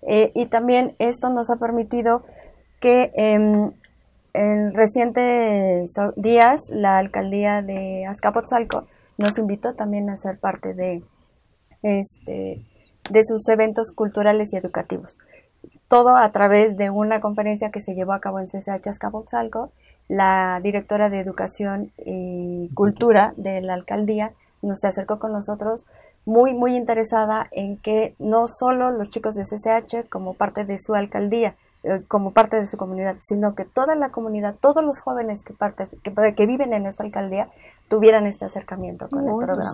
Eh, 0.03 0.31
y 0.35 0.45
también 0.45 0.95
esto 0.99 1.29
nos 1.29 1.49
ha 1.49 1.57
permitido 1.57 2.23
que 2.79 3.11
em, 3.15 3.71
en 4.39 4.73
recientes 4.73 5.93
días 6.15 6.69
la 6.71 6.97
alcaldía 6.97 7.61
de 7.61 8.05
Azcapotzalco 8.05 8.87
nos 9.17 9.37
invitó 9.37 9.75
también 9.75 10.09
a 10.09 10.15
ser 10.15 10.39
parte 10.39 10.73
de, 10.73 11.03
este, 11.83 12.65
de 13.09 13.23
sus 13.25 13.49
eventos 13.49 13.91
culturales 13.91 14.53
y 14.53 14.55
educativos. 14.55 15.19
Todo 15.89 16.15
a 16.15 16.31
través 16.31 16.77
de 16.77 16.89
una 16.89 17.19
conferencia 17.19 17.69
que 17.69 17.81
se 17.81 17.95
llevó 17.95 18.13
a 18.13 18.21
cabo 18.21 18.39
en 18.39 18.45
CCH 18.45 18.87
Azcapotzalco 18.87 19.73
la 20.07 20.61
directora 20.63 21.09
de 21.09 21.19
Educación 21.19 21.91
y 21.97 22.69
Cultura 22.75 23.33
de 23.35 23.59
la 23.59 23.73
alcaldía 23.73 24.31
nos 24.61 24.85
acercó 24.85 25.19
con 25.19 25.33
nosotros 25.33 25.85
muy, 26.25 26.53
muy 26.53 26.77
interesada 26.77 27.47
en 27.51 27.75
que 27.75 28.15
no 28.19 28.47
solo 28.47 28.89
los 28.89 29.09
chicos 29.09 29.35
de 29.35 29.43
CCH 29.43 30.07
como 30.07 30.33
parte 30.33 30.63
de 30.63 30.79
su 30.79 30.95
alcaldía, 30.95 31.55
eh, 31.83 32.03
como 32.07 32.31
parte 32.31 32.59
de 32.59 32.67
su 32.67 32.75
comunidad, 32.75 33.15
sino 33.21 33.55
que 33.55 33.63
toda 33.65 33.95
la 33.95 34.09
comunidad, 34.09 34.55
todos 34.59 34.83
los 34.83 34.99
jóvenes 34.99 35.43
que, 35.43 35.53
parte, 35.53 35.87
que, 36.35 36.45
viven 36.45 36.73
en 36.73 36.85
esta 36.85 37.03
alcaldía 37.03 37.49
tuvieran 37.87 38.27
este 38.27 38.45
acercamiento 38.45 39.07
con 39.09 39.27
el 39.27 39.35
programa. 39.35 39.71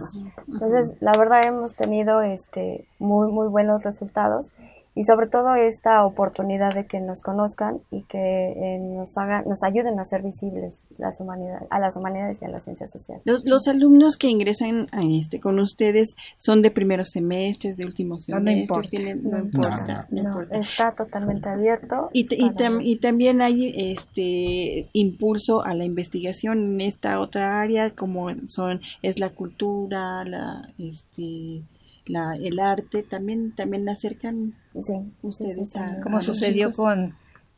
Entonces, 0.48 0.94
la 1.02 1.14
verdad 1.18 1.46
hemos 1.46 1.76
tenido 1.76 2.22
este 2.22 2.86
muy 3.00 3.32
muy 3.32 3.48
buenos 3.48 3.84
resultados 3.84 4.54
y 4.96 5.04
sobre 5.04 5.28
todo 5.28 5.54
esta 5.56 6.06
oportunidad 6.06 6.74
de 6.74 6.88
que 6.88 7.02
nos 7.02 7.22
conozcan 7.22 7.82
y 7.92 8.04
que 8.04 8.18
eh, 8.18 8.80
nos 8.80 9.18
hagan, 9.18 9.44
nos 9.46 9.62
ayuden 9.62 10.00
a 10.00 10.06
ser 10.06 10.24
visibles 10.24 10.88
las 10.98 11.20
humanidades, 11.20 11.68
a 11.70 11.80
las 11.80 11.98
humanidades 11.98 12.42
y 12.42 12.46
a 12.46 12.48
las 12.48 12.64
ciencias 12.64 12.92
sociales. 12.92 13.22
Los, 13.26 13.68
alumnos 13.68 14.16
que 14.16 14.28
ingresan 14.28 14.88
a 14.92 15.04
este 15.04 15.40
con 15.40 15.60
ustedes 15.60 16.16
son 16.38 16.62
de 16.62 16.72
primeros 16.72 17.10
semestres, 17.10 17.76
de 17.76 17.86
últimos 17.86 18.24
semestres, 18.24 19.22
no, 19.22 19.40
importa, 19.40 20.08
no, 20.12 20.42
está 20.52 20.94
totalmente 20.94 21.50
abierto. 21.50 22.10
Y, 22.14 22.28
y, 22.32 22.96
también 22.98 23.42
hay 23.42 23.74
este 23.76 24.88
impulso 24.94 25.66
a 25.66 25.74
la 25.74 25.84
investigación 25.84 26.76
en 26.76 26.82
esta 26.82 27.20
otra 27.20 27.62
área 27.62 27.90
como 27.90 28.30
son 28.48 28.82
es 29.02 29.20
la 29.20 29.32
cultura, 29.32 30.24
la 30.24 30.70
este 30.78 31.64
la, 32.06 32.36
el 32.36 32.60
arte, 32.60 33.04
también, 33.04 33.54
también 33.54 33.90
acercan 33.90 34.54
sí, 34.82 34.94
ustedes 35.22 35.74
como 36.02 36.22
sucedió 36.22 36.72
con, 36.72 37.14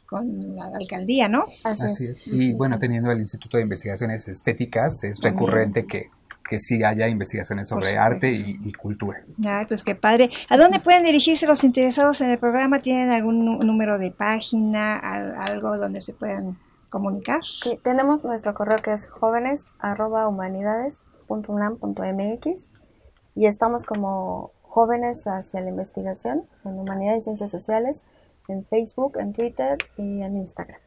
con 0.06 0.56
la 0.56 0.66
alcaldía, 0.68 1.28
¿no? 1.28 1.46
Así, 1.64 2.06
es. 2.06 2.28
Y 2.28 2.54
bueno, 2.54 2.80
teniendo 2.80 3.12
el 3.12 3.20
Instituto 3.20 3.58
de 3.58 3.64
Investigaciones 3.64 4.28
Estéticas, 4.28 5.04
es 5.04 5.20
recurrente 5.22 5.86
que, 5.86 6.10
que 6.48 6.60
sí 6.60 6.84
haya 6.84 7.08
investigaciones 7.08 7.68
sobre 7.68 7.98
arte 7.98 8.32
y, 8.32 8.74
cultura. 8.74 9.24
Ah, 9.46 9.66
pues 9.68 9.84
qué 9.84 9.96
padre. 9.96 10.30
¿A 10.50 10.58
dónde 10.58 10.80
pueden 10.80 11.04
dirigirse 11.04 11.46
los 11.46 11.64
interesados 11.64 12.22
en 12.22 12.32
el 12.32 12.40
programa? 12.40 12.80
¿Tienen 12.80 13.12
algún 13.12 13.60
número 13.60 13.98
de 13.98 14.12
página, 14.12 14.98
algo 14.98 15.78
donde 15.78 16.02
se 16.02 16.14
puedan 16.14 16.58
comunicar? 16.90 17.44
Sí, 17.44 17.80
tenemos 17.84 18.24
nuestro 18.24 18.54
correo 18.54 18.78
que 18.78 18.94
es 18.94 19.08
jóvenes 19.08 19.66
y 23.36 23.46
estamos 23.46 23.86
como 23.86 24.52
jóvenes 24.68 25.26
hacia 25.26 25.62
la 25.62 25.70
investigación 25.70 26.44
en 26.66 26.80
humanidades 26.80 27.24
y 27.24 27.26
ciencias 27.26 27.52
sociales 27.52 28.06
en 28.48 28.66
Facebook, 28.66 29.18
en 29.20 29.34
Twitter 29.34 29.78
y 29.98 30.22
en 30.22 30.38
Instagram. 30.38 30.80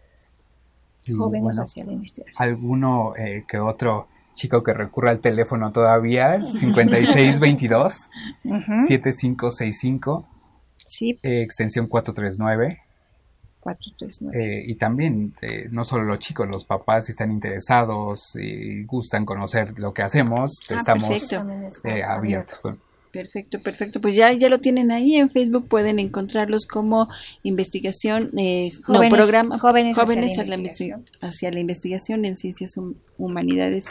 jóvenes 1.16 1.58
hacia 1.58 1.84
la 1.84 1.92
investigación. 1.92 2.48
¿Alguno 2.48 3.14
eh, 3.16 3.44
que 3.48 3.58
otro 3.58 4.08
chico 4.34 4.62
que 4.62 4.72
recurra 4.72 5.10
al 5.10 5.20
teléfono 5.20 5.72
todavía? 5.72 6.40
5622 6.40 8.10
7565 8.86 10.26
sí. 10.86 11.18
Eh, 11.22 11.42
extensión 11.42 11.86
439. 11.86 12.80
439. 13.60 14.38
Eh, 14.38 14.64
y 14.66 14.74
también, 14.76 15.34
eh, 15.42 15.68
no 15.70 15.84
solo 15.84 16.04
los 16.04 16.18
chicos, 16.18 16.48
los 16.48 16.64
papás 16.64 17.06
si 17.06 17.12
están 17.12 17.30
interesados 17.30 18.34
y 18.36 18.84
gustan 18.84 19.24
conocer 19.26 19.78
lo 19.78 19.92
que 19.92 20.02
hacemos, 20.02 20.60
ah, 20.70 20.74
estamos 20.74 21.32
eh, 21.84 22.02
abiertos. 22.02 22.60
Perfecto, 23.12 23.60
perfecto. 23.60 24.00
Pues 24.00 24.14
ya, 24.14 24.32
ya 24.32 24.48
lo 24.48 24.58
tienen 24.58 24.92
ahí 24.92 25.16
en 25.16 25.30
Facebook, 25.30 25.66
pueden 25.68 25.98
encontrarlos 25.98 26.66
como 26.66 27.08
investigación, 27.42 28.30
eh, 28.38 28.70
no, 28.86 29.00
programa 29.08 29.58
Jóvenes, 29.58 29.96
hacia, 31.20 31.50
la 31.50 31.60
investigación 31.60 32.24
en 32.24 32.36
ciencias 32.36 32.74
humanidades 33.18 33.84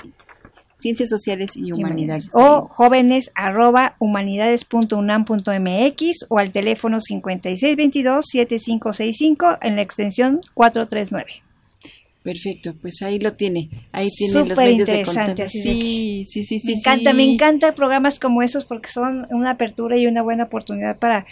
Ciencias 0.79 1.09
Sociales 1.09 1.57
y 1.57 1.73
Humanidades. 1.73 2.29
O 2.31 2.69
jóvenes 2.71 3.31
arroba 3.35 3.97
humanidades.unam.mx 3.99 6.25
o 6.29 6.39
al 6.39 6.53
teléfono 6.53 6.99
5622-7565 6.99 9.57
en 9.61 9.75
la 9.75 9.81
extensión 9.81 10.39
439. 10.53 11.48
Perfecto, 12.23 12.75
pues 12.81 13.01
ahí 13.01 13.17
lo 13.17 13.33
tiene. 13.33 13.69
Ahí 13.93 14.09
tiene 14.09 14.49
los 14.49 14.57
medios 14.57 14.87
de 14.87 15.03
contacto. 15.03 15.47
Sí, 15.47 16.25
sí, 16.29 16.43
sí, 16.43 16.59
sí. 16.59 16.67
Me 16.67 16.73
encanta, 16.73 17.13
me 17.13 17.23
encanta 17.23 17.75
programas 17.75 18.19
como 18.19 18.41
esos 18.41 18.65
porque 18.65 18.89
son 18.89 19.25
una 19.29 19.51
apertura 19.51 19.97
y 19.97 20.05
una 20.05 20.21
buena 20.21 20.43
oportunidad 20.45 20.97
para 20.97 21.25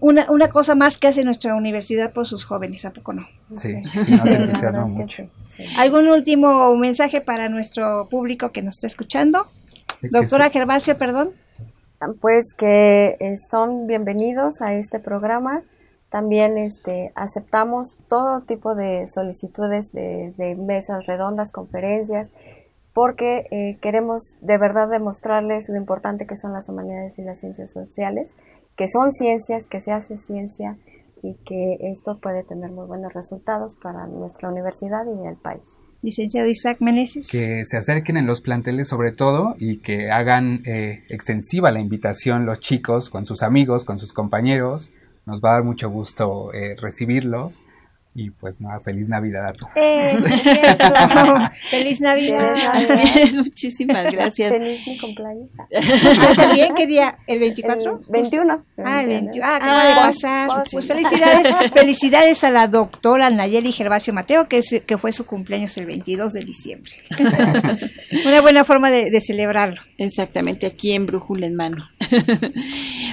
una, 0.00 0.30
una 0.30 0.48
cosa 0.48 0.74
más 0.74 0.98
que 0.98 1.08
hace 1.08 1.24
nuestra 1.24 1.54
universidad 1.54 2.12
por 2.12 2.26
sus 2.26 2.44
jóvenes, 2.44 2.84
¿a 2.84 2.92
poco 2.92 3.12
no? 3.12 3.26
Sí, 3.56 3.72
nos 4.72 4.90
mucho. 4.90 5.28
¿Algún 5.76 6.08
último 6.08 6.76
mensaje 6.76 7.20
para 7.20 7.48
nuestro 7.48 8.08
público 8.08 8.52
que 8.52 8.62
nos 8.62 8.76
está 8.76 8.86
escuchando? 8.86 9.48
Doctora 10.02 10.50
Gervasio, 10.50 10.96
perdón. 10.96 11.30
Pues 12.20 12.54
que 12.56 13.16
eh, 13.18 13.34
son 13.50 13.88
bienvenidos 13.88 14.62
a 14.62 14.74
este 14.74 15.00
programa 15.00 15.62
también 16.10 16.56
este, 16.56 17.12
aceptamos 17.14 17.96
todo 18.08 18.40
tipo 18.42 18.74
de 18.74 19.06
solicitudes 19.08 19.92
desde 19.92 20.54
mesas 20.54 21.06
redondas, 21.06 21.52
conferencias, 21.52 22.32
porque 22.94 23.46
eh, 23.50 23.78
queremos 23.80 24.36
de 24.40 24.58
verdad 24.58 24.88
demostrarles 24.88 25.68
lo 25.68 25.76
importante 25.76 26.26
que 26.26 26.36
son 26.36 26.52
las 26.52 26.68
humanidades 26.68 27.18
y 27.18 27.22
las 27.22 27.40
ciencias 27.40 27.70
sociales, 27.70 28.36
que 28.76 28.88
son 28.88 29.12
ciencias, 29.12 29.66
que 29.66 29.80
se 29.80 29.92
hace 29.92 30.16
ciencia 30.16 30.76
y 31.22 31.34
que 31.44 31.90
esto 31.90 32.18
puede 32.20 32.42
tener 32.44 32.70
muy 32.70 32.86
buenos 32.86 33.12
resultados 33.12 33.74
para 33.74 34.06
nuestra 34.06 34.48
universidad 34.48 35.04
y 35.04 35.26
el 35.26 35.36
país. 35.36 35.82
Licenciado 36.00 36.48
Isaac 36.48 36.78
Meneses. 36.80 37.28
Que 37.28 37.64
se 37.64 37.76
acerquen 37.76 38.16
en 38.16 38.26
los 38.26 38.40
planteles 38.40 38.88
sobre 38.88 39.12
todo 39.12 39.56
y 39.58 39.80
que 39.80 40.10
hagan 40.10 40.62
eh, 40.64 41.02
extensiva 41.08 41.72
la 41.72 41.80
invitación 41.80 42.46
los 42.46 42.60
chicos 42.60 43.10
con 43.10 43.26
sus 43.26 43.42
amigos, 43.42 43.84
con 43.84 43.98
sus 43.98 44.12
compañeros, 44.12 44.92
nos 45.28 45.42
va 45.42 45.50
a 45.50 45.52
dar 45.54 45.64
mucho 45.64 45.90
gusto 45.90 46.52
eh, 46.54 46.74
recibirlos. 46.80 47.62
Y 48.14 48.30
pues 48.30 48.60
nada, 48.60 48.80
feliz 48.80 49.08
Navidad 49.08 49.46
a 49.46 49.52
todos. 49.52 49.70
Eh, 49.76 50.16
feliz 51.70 52.00
Navidad. 52.00 52.54
Muchísimas 53.34 54.10
gracias. 54.12 54.52
Feliz 54.52 54.86
mi 54.86 54.98
cumpleaños. 54.98 55.52
Ah, 55.58 56.32
¿También? 56.34 56.74
¿Qué 56.74 56.86
día? 56.86 57.18
¿El 57.26 57.40
24? 57.40 58.00
21. 58.08 58.64
Ah, 58.78 59.02
el 59.02 59.08
21. 59.08 59.46
Ah, 59.46 59.56
acaba 59.56 59.88
de 59.88 59.94
pasar. 59.94 60.64
Pues 60.72 60.86
felicidades, 60.86 61.70
felicidades 61.72 62.44
a 62.44 62.50
la 62.50 62.66
doctora 62.66 63.30
Nayeli 63.30 63.72
Gervasio 63.72 64.12
Mateo, 64.12 64.48
que, 64.48 64.58
es, 64.58 64.82
que 64.84 64.98
fue 64.98 65.12
su 65.12 65.24
cumpleaños 65.24 65.76
el 65.76 65.86
22 65.86 66.32
de 66.32 66.40
diciembre. 66.40 66.92
Una 68.26 68.40
buena 68.40 68.64
forma 68.64 68.90
de, 68.90 69.20
celebrarlo. 69.20 69.80
Exactamente, 69.98 70.66
aquí 70.66 70.92
en 70.92 71.06
Brújula 71.06 71.46
en 71.46 71.54
mano. 71.54 71.88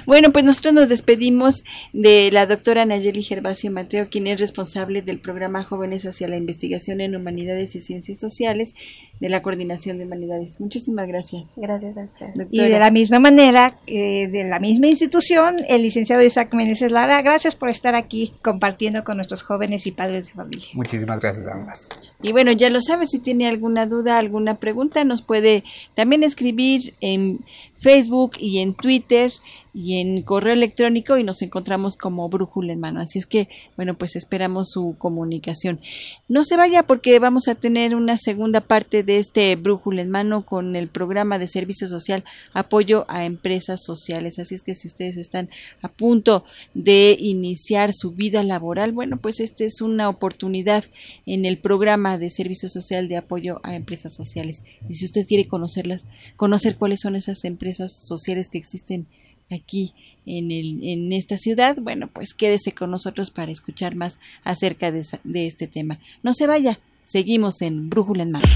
Bueno, 0.05 0.31
pues 0.31 0.45
nosotros 0.45 0.73
nos 0.73 0.89
despedimos 0.89 1.63
de 1.93 2.29
la 2.31 2.45
doctora 2.45 2.85
Nayeli 2.85 3.23
Gervasio 3.23 3.71
Mateo, 3.71 4.09
quien 4.09 4.27
es 4.27 4.39
responsable 4.39 4.84
del 4.85 5.19
programa 5.19 5.63
Jóvenes 5.63 6.05
hacia 6.05 6.27
la 6.27 6.37
Investigación 6.37 7.01
en 7.01 7.15
Humanidades 7.15 7.75
y 7.75 7.81
Ciencias 7.81 8.19
Sociales 8.19 8.75
de 9.19 9.29
la 9.29 9.41
Coordinación 9.41 9.97
de 9.97 10.05
Humanidades. 10.05 10.59
Muchísimas 10.59 11.07
gracias. 11.07 11.43
Gracias 11.55 11.97
a 11.97 12.03
usted. 12.03 12.27
Y 12.51 12.59
de 12.59 12.79
la 12.79 12.91
misma 12.91 13.19
manera, 13.19 13.77
eh, 13.87 14.27
de 14.27 14.43
la 14.43 14.59
misma 14.59 14.87
institución, 14.87 15.57
el 15.69 15.81
licenciado 15.81 16.21
Isaac 16.23 16.53
Meneses 16.53 16.91
Lara, 16.91 17.21
gracias 17.21 17.55
por 17.55 17.69
estar 17.69 17.95
aquí 17.95 18.33
compartiendo 18.43 19.03
con 19.03 19.17
nuestros 19.17 19.43
jóvenes 19.43 19.87
y 19.87 19.91
padres 19.91 20.27
de 20.27 20.33
familia. 20.33 20.67
Muchísimas 20.73 21.21
gracias 21.21 21.47
a 21.47 21.53
ambas. 21.53 21.89
Y 22.21 22.31
bueno, 22.31 22.51
ya 22.51 22.69
lo 22.69 22.81
sabe, 22.81 23.05
si 23.05 23.19
tiene 23.19 23.47
alguna 23.47 23.85
duda, 23.85 24.17
alguna 24.17 24.55
pregunta, 24.55 25.03
nos 25.03 25.21
puede 25.21 25.63
también 25.95 26.23
escribir 26.23 26.93
en 27.01 27.39
Facebook 27.79 28.33
y 28.39 28.59
en 28.59 28.73
Twitter 28.73 29.31
y 29.75 29.99
en 29.99 30.21
correo 30.21 30.53
electrónico 30.53 31.17
y 31.17 31.23
nos 31.23 31.41
encontramos 31.41 31.97
como 31.97 32.29
brújula 32.29 32.71
en 32.71 32.79
mano. 32.79 33.01
Así 33.01 33.19
es 33.19 33.25
que, 33.25 33.49
bueno, 33.75 33.93
pues 33.95 34.15
esperamos 34.15 34.69
su 34.71 34.95
comunicación. 34.97 35.81
No 36.29 36.45
se 36.45 36.55
vaya 36.55 36.83
porque 36.83 37.19
vamos 37.19 37.49
a 37.49 37.55
tener 37.55 37.93
una 37.93 38.15
segunda 38.15 38.61
parte 38.61 39.03
de 39.03 39.17
este 39.17 39.53
brújula 39.57 40.01
en 40.01 40.09
mano 40.09 40.45
con 40.45 40.77
el 40.77 40.87
programa 40.87 41.37
de 41.39 41.49
servicio 41.49 41.89
social 41.89 42.23
apoyo 42.53 43.05
a 43.09 43.25
empresas 43.25 43.83
sociales. 43.83 44.39
Así 44.39 44.55
es 44.55 44.63
que 44.63 44.75
si 44.75 44.87
ustedes 44.87 45.17
están 45.17 45.49
a 45.81 45.89
punto 45.89 46.45
de 46.73 47.17
iniciar 47.19 47.91
su 47.93 48.11
vida 48.11 48.43
laboral, 48.43 48.93
bueno, 48.93 49.17
pues 49.17 49.41
esta 49.41 49.65
es 49.65 49.81
una 49.81 50.07
oportunidad 50.07 50.85
en 51.25 51.45
el 51.45 51.57
programa 51.57 52.17
de 52.17 52.29
servicio 52.29 52.69
social 52.69 53.09
de 53.09 53.17
apoyo 53.17 53.59
a 53.63 53.75
empresas 53.75 54.15
sociales. 54.15 54.63
Y 54.87 54.93
si 54.93 55.03
usted 55.03 55.27
quiere 55.27 55.49
conocerlas, 55.49 56.07
conocer 56.37 56.77
cuáles 56.77 57.01
son 57.01 57.17
esas 57.17 57.43
empresas 57.43 57.64
sociales 57.73 58.49
que 58.49 58.57
existen 58.57 59.07
aquí 59.51 59.93
en, 60.25 60.51
el, 60.51 60.79
en 60.83 61.13
esta 61.13 61.37
ciudad, 61.37 61.77
bueno, 61.79 62.07
pues 62.11 62.33
quédese 62.33 62.73
con 62.73 62.91
nosotros 62.91 63.29
para 63.29 63.51
escuchar 63.51 63.95
más 63.95 64.19
acerca 64.43 64.91
de, 64.91 65.05
de 65.23 65.47
este 65.47 65.67
tema. 65.67 65.99
No 66.23 66.33
se 66.33 66.47
vaya, 66.47 66.79
seguimos 67.05 67.61
en 67.61 67.89
Brújula 67.89 68.23
en 68.23 68.31
Mano. 68.31 68.47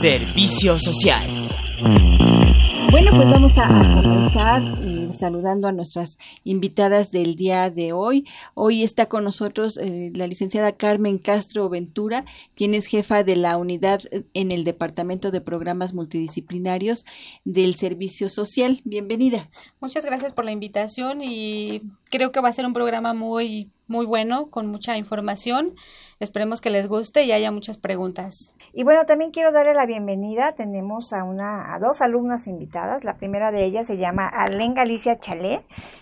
Servicio 0.00 0.78
social. 0.78 1.28
Bueno, 2.92 3.10
pues 3.16 3.30
vamos 3.30 3.56
a, 3.56 3.68
comenzar 4.02 4.62
eh, 4.82 5.08
saludando 5.18 5.66
a 5.66 5.72
nuestras 5.72 6.18
invitadas 6.44 7.10
del 7.10 7.36
día 7.36 7.70
de 7.70 7.94
hoy. 7.94 8.26
Hoy 8.52 8.82
está 8.82 9.06
con 9.06 9.24
nosotros 9.24 9.78
eh, 9.78 10.12
la 10.14 10.26
licenciada 10.26 10.72
Carmen 10.72 11.16
Castro 11.16 11.70
Ventura, 11.70 12.26
quien 12.54 12.74
es 12.74 12.84
jefa 12.84 13.24
de 13.24 13.36
la 13.36 13.56
unidad 13.56 14.02
en 14.34 14.52
el 14.52 14.64
Departamento 14.64 15.30
de 15.30 15.40
Programas 15.40 15.94
Multidisciplinarios 15.94 17.06
del 17.46 17.76
Servicio 17.76 18.28
Social. 18.28 18.82
Bienvenida. 18.84 19.48
Muchas 19.80 20.04
gracias 20.04 20.34
por 20.34 20.44
la 20.44 20.52
invitación 20.52 21.22
y 21.22 21.84
creo 22.10 22.30
que 22.30 22.42
va 22.42 22.50
a 22.50 22.52
ser 22.52 22.66
un 22.66 22.74
programa 22.74 23.14
muy 23.14 23.70
muy 23.92 24.06
bueno, 24.06 24.48
con 24.50 24.66
mucha 24.66 24.96
información. 24.96 25.74
Esperemos 26.18 26.60
que 26.60 26.70
les 26.70 26.88
guste 26.88 27.24
y 27.24 27.32
haya 27.32 27.52
muchas 27.52 27.76
preguntas. 27.76 28.56
Y 28.72 28.84
bueno, 28.84 29.04
también 29.04 29.32
quiero 29.32 29.52
darle 29.52 29.74
la 29.74 29.84
bienvenida. 29.84 30.52
Tenemos 30.52 31.12
a 31.12 31.24
una, 31.24 31.74
a 31.74 31.78
dos 31.78 32.00
alumnas 32.00 32.48
invitadas. 32.48 33.04
La 33.04 33.18
primera 33.18 33.52
de 33.52 33.66
ellas 33.66 33.86
se 33.86 33.98
llama 33.98 34.26
Arlene 34.26 34.74
Galicia 34.74 35.20
Chalé, 35.20 35.60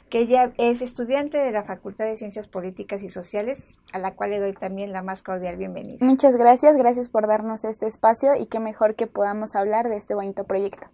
que 0.08 0.20
ella 0.20 0.52
es 0.56 0.82
estudiante 0.82 1.36
de 1.38 1.50
la 1.50 1.64
Facultad 1.64 2.04
de 2.04 2.14
Ciencias 2.14 2.46
Políticas 2.46 3.02
y 3.02 3.10
Sociales, 3.10 3.80
a 3.92 3.98
la 3.98 4.14
cual 4.14 4.30
le 4.30 4.38
doy 4.38 4.52
también 4.52 4.92
la 4.92 5.02
más 5.02 5.24
cordial 5.24 5.56
bienvenida. 5.56 5.98
Muchas 6.06 6.36
gracias, 6.36 6.76
gracias 6.76 7.08
por 7.08 7.26
darnos 7.26 7.64
este 7.64 7.88
espacio 7.88 8.36
y 8.40 8.46
qué 8.46 8.60
mejor 8.60 8.94
que 8.94 9.08
podamos 9.08 9.56
hablar 9.56 9.88
de 9.88 9.96
este 9.96 10.14
bonito 10.14 10.44
proyecto. 10.44 10.86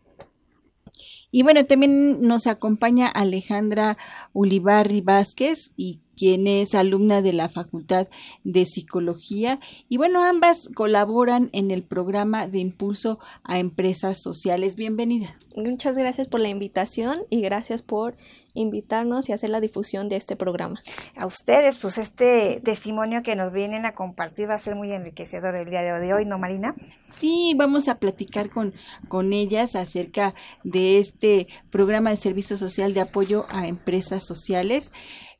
Y 1.31 1.43
bueno, 1.43 1.67
también 1.67 2.23
nos 2.23 2.47
acompaña 2.47 3.09
Alejandra 3.09 3.99
Ulibarri 4.33 5.03
Vázquez 5.03 5.73
y 5.77 6.01
quien 6.17 6.47
es 6.47 6.75
alumna 6.75 7.23
de 7.23 7.33
la 7.33 7.49
Facultad 7.49 8.09
de 8.45 8.65
Psicología. 8.65 9.61
Y 9.89 9.99
bueno, 9.99 10.25
ambas 10.25 10.69
colaboran 10.75 11.51
en 11.53 11.71
el 11.71 11.83
programa 11.83 12.49
de 12.49 12.59
impulso 12.59 13.19
a 13.45 13.59
empresas 13.59 14.23
sociales. 14.23 14.77
Bienvenida. 14.77 15.37
Muchas 15.57 15.97
gracias 15.97 16.29
por 16.29 16.41
la 16.41 16.49
invitación 16.49 17.21
y 17.31 17.41
gracias 17.41 17.83
por 17.83 18.17
invitarnos 18.55 19.29
y 19.29 19.33
hacer 19.33 19.51
la 19.51 19.61
difusión 19.61 20.09
de 20.09 20.17
este 20.17 20.35
programa. 20.37 20.81
A 21.17 21.27
ustedes, 21.27 21.79
pues 21.79 21.99
este 21.99 22.61
testimonio 22.65 23.23
que 23.23 23.37
nos 23.37 23.53
vienen 23.53 23.85
a 23.85 23.93
compartir 23.93 24.49
va 24.49 24.55
a 24.55 24.59
ser 24.59 24.75
muy 24.75 24.93
enriquecedor 24.93 25.55
el 25.55 25.69
día 25.69 25.83
de 25.83 26.15
hoy, 26.15 26.25
¿no, 26.25 26.39
Marina? 26.39 26.75
Sí, 27.19 27.55
vamos 27.57 27.89
a 27.89 27.97
platicar 27.97 28.51
con, 28.51 28.75
con 29.09 29.33
ellas 29.33 29.75
acerca 29.75 30.35
de 30.65 30.99
este 30.99 31.47
programa 31.71 32.11
de 32.11 32.17
servicio 32.17 32.59
social 32.59 32.93
de 32.93 33.01
apoyo 33.01 33.47
a 33.49 33.67
empresas 33.67 34.27
sociales. 34.27 34.93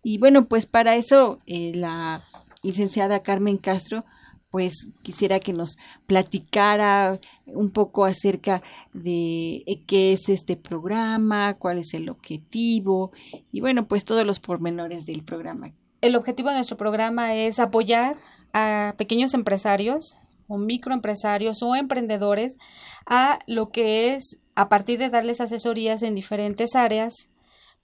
Y 0.09 0.19
bueno, 0.19 0.47
pues 0.47 0.67
para 0.67 0.95
eso 0.95 1.41
eh, 1.47 1.73
la 1.75 2.23
licenciada 2.63 3.25
Carmen 3.25 3.57
Castro 3.57 4.05
pues 4.53 4.87
quisiera 5.03 5.41
que 5.41 5.53
nos 5.53 5.77
platicara 6.07 7.19
un 7.45 7.73
poco 7.73 8.05
acerca 8.05 8.63
de 8.93 9.65
eh, 9.67 9.83
qué 9.85 10.13
es 10.13 10.29
este 10.29 10.55
programa, 10.57 11.55
cuál 11.55 11.79
es 11.79 11.93
el 11.93 12.09
objetivo 12.09 13.11
y 13.51 13.61
bueno, 13.61 13.89
pues 13.89 14.05
todos 14.05 14.25
los 14.25 14.39
pormenores 14.39 15.07
del 15.07 15.25
programa. 15.25 15.73
El 16.03 16.15
objetivo 16.15 16.51
de 16.51 16.55
nuestro 16.55 16.77
programa 16.77 17.35
es 17.35 17.59
apoyar 17.59 18.15
a 18.53 18.95
pequeños 18.97 19.35
empresarios 19.35 20.19
o 20.47 20.57
microempresarios 20.57 21.65
o 21.65 21.75
emprendedores 21.75 22.59
a 23.07 23.41
lo 23.49 23.71
que 23.71 24.15
es 24.15 24.39
a 24.55 24.69
partir 24.69 25.01
de 25.01 25.11
darles 25.11 25.41
asesorías 25.41 26.03
en 26.03 26.15
diferentes 26.15 26.77
áreas 26.77 27.29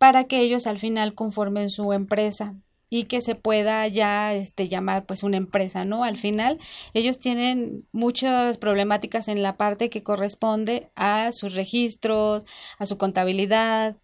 para 0.02 0.24
que 0.24 0.40
ellos 0.40 0.66
al 0.66 0.80
final 0.80 1.14
conformen 1.14 1.70
su 1.70 1.92
empresa 1.92 2.56
y 2.90 3.04
que 3.04 3.22
se 3.22 3.36
pueda 3.36 3.86
ya 3.86 4.34
este 4.34 4.66
llamar 4.66 5.06
pues 5.06 5.22
una 5.22 5.36
empresa, 5.36 5.84
¿no? 5.84 6.02
Al 6.02 6.18
final 6.18 6.58
ellos 6.92 7.20
tienen 7.20 7.86
muchas 7.92 8.58
problemáticas 8.58 9.28
en 9.28 9.44
la 9.44 9.56
parte 9.56 9.90
que 9.90 10.02
corresponde 10.02 10.90
a 10.96 11.30
sus 11.30 11.54
registros, 11.54 12.42
a 12.80 12.86
su 12.86 12.98
contabilidad, 12.98 13.96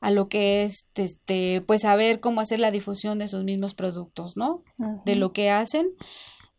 a 0.00 0.10
lo 0.10 0.30
que 0.30 0.62
es 0.62 0.86
este 0.94 1.60
pues 1.60 1.82
saber 1.82 2.20
cómo 2.20 2.40
hacer 2.40 2.58
la 2.58 2.70
difusión 2.70 3.18
de 3.18 3.28
sus 3.28 3.44
mismos 3.44 3.74
productos, 3.74 4.38
¿no? 4.38 4.62
De 5.04 5.14
lo 5.14 5.34
que 5.34 5.50
hacen 5.50 5.88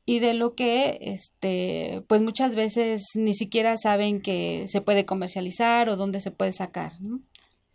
y 0.06 0.20
de 0.20 0.36
lo 0.36 0.54
que 0.54 1.00
este 1.02 2.04
pues 2.08 2.22
muchas 2.22 2.54
veces 2.54 3.02
ni 3.16 3.34
siquiera 3.34 3.80
saben 3.80 4.22
que 4.22 4.66
se 4.68 4.82
puede 4.82 5.08
comercializar 5.08 5.90
o 5.90 5.96
dónde 5.96 6.20
se 6.20 6.30
puede 6.30 6.52
sacar, 6.52 6.92
¿no? 7.02 7.22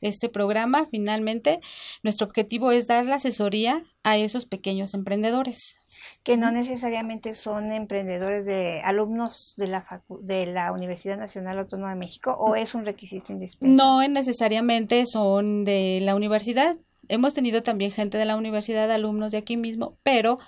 Este 0.00 0.28
programa, 0.28 0.86
finalmente, 0.90 1.60
nuestro 2.02 2.26
objetivo 2.26 2.72
es 2.72 2.86
dar 2.86 3.04
la 3.06 3.16
asesoría 3.16 3.82
a 4.02 4.16
esos 4.16 4.46
pequeños 4.46 4.94
emprendedores. 4.94 5.78
Que 6.22 6.36
no 6.36 6.50
necesariamente 6.50 7.34
son 7.34 7.72
emprendedores 7.72 8.44
de 8.44 8.80
alumnos 8.82 9.54
de 9.56 9.66
la, 9.66 10.02
de 10.20 10.46
la 10.46 10.72
Universidad 10.72 11.18
Nacional 11.18 11.58
Autónoma 11.58 11.90
de 11.90 11.96
México 11.96 12.34
o 12.38 12.56
es 12.56 12.74
un 12.74 12.84
requisito 12.84 13.32
indispensable. 13.32 13.76
No 13.76 14.06
necesariamente 14.08 15.04
son 15.06 15.64
de 15.64 16.00
la 16.02 16.14
universidad. 16.14 16.76
Hemos 17.08 17.34
tenido 17.34 17.62
también 17.62 17.90
gente 17.90 18.18
de 18.18 18.24
la 18.24 18.36
universidad, 18.36 18.90
alumnos 18.90 19.32
de 19.32 19.38
aquí 19.38 19.56
mismo, 19.56 19.98
pero 20.02 20.38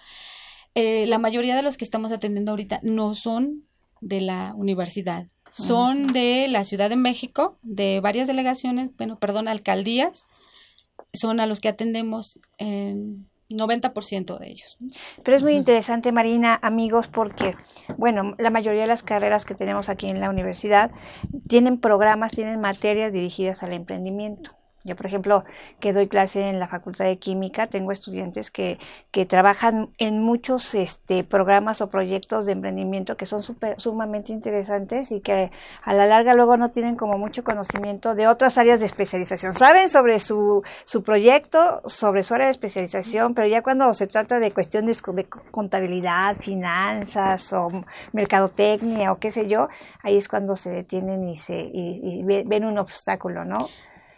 eh, 0.75 1.07
la 1.07 1.19
mayoría 1.19 1.57
de 1.57 1.63
los 1.63 1.77
que 1.77 1.85
estamos 1.85 2.13
atendiendo 2.13 2.53
ahorita 2.53 2.81
no 2.83 3.15
son 3.15 3.65
de 4.01 4.21
la 4.21 4.55
universidad 4.57 5.27
son 5.53 6.09
de 6.09 6.49
la 6.49 6.65
Ciudad 6.65 6.91
de 6.91 6.97
México, 6.97 7.57
de 7.63 8.01
varias 8.01 8.27
delegaciones, 8.27 8.91
bueno, 8.97 9.19
perdón, 9.19 9.49
alcaldías, 9.49 10.25
son 11.13 11.41
a 11.41 11.47
los 11.47 11.61
que 11.61 11.69
atendemos 11.69 12.41
en 12.59 13.29
90% 13.51 14.39
de 14.39 14.49
ellos. 14.49 14.79
Pero 15.23 15.37
es 15.37 15.43
muy 15.43 15.55
interesante, 15.55 16.11
Marina, 16.11 16.59
amigos, 16.63 17.09
porque, 17.09 17.55
bueno, 17.97 18.35
la 18.39 18.51
mayoría 18.51 18.83
de 18.83 18.87
las 18.87 19.03
carreras 19.03 19.45
que 19.45 19.55
tenemos 19.55 19.89
aquí 19.89 20.09
en 20.09 20.21
la 20.21 20.31
universidad 20.31 20.91
tienen 21.49 21.79
programas, 21.79 22.33
tienen 22.33 22.61
materias 22.61 23.13
dirigidas 23.13 23.63
al 23.63 23.73
emprendimiento. 23.73 24.53
Yo, 24.85 24.97
por 24.97 25.07
ejemplo, 25.07 25.45
que 25.79 25.93
doy 25.93 26.09
clase 26.09 26.49
en 26.49 26.59
la 26.59 26.67
Facultad 26.67 27.05
de 27.05 27.17
Química, 27.19 27.69
tengo 27.69 27.93
estudiantes 27.93 28.51
que, 28.51 28.79
que 29.13 29.27
trabajan 29.27 29.91
en 29.99 30.21
muchos 30.21 30.75
este, 30.75 31.23
programas 31.23 31.81
o 31.81 31.89
proyectos 31.89 32.47
de 32.47 32.53
emprendimiento 32.53 33.17
que 33.17 33.27
son 33.27 33.45
super, 33.45 33.81
sumamente 33.81 34.33
interesantes 34.33 35.13
y 35.13 35.21
que 35.21 35.53
a 35.83 35.95
la 35.95 36.07
larga 36.07 36.35
luego 36.35 36.57
no 36.57 36.71
tienen 36.71 36.97
como 36.97 37.17
mucho 37.17 37.45
conocimiento 37.45 38.17
de 38.17 38.27
otras 38.27 38.59
áreas 38.59 38.81
de 38.81 38.87
especialización. 38.87 39.55
Saben 39.55 39.89
sobre 39.89 40.19
su, 40.19 40.65
su 40.85 41.05
proyecto, 41.05 41.81
sobre 41.87 42.25
su 42.25 42.35
área 42.35 42.47
de 42.47 42.53
especialización, 42.53 43.35
pero 43.35 43.47
ya 43.47 43.63
cuando 43.63 43.95
se 43.95 44.09
trata 44.09 44.41
de 44.41 44.51
cuestiones 44.51 45.01
de 45.15 45.27
contabilidad, 45.51 46.37
finanzas 46.37 47.53
o 47.53 47.71
mercadotecnia 48.13 49.13
o 49.13 49.19
qué 49.19 49.31
sé 49.31 49.49
yo, 49.49 49.69
ahí 50.03 50.17
es 50.17 50.29
cuando 50.29 50.57
se 50.57 50.71
detienen 50.71 51.29
y, 51.29 51.37
se, 51.37 51.71
y 51.73 52.25
ven 52.25 52.65
un 52.65 52.79
obstáculo, 52.79 53.45
¿no? 53.45 53.69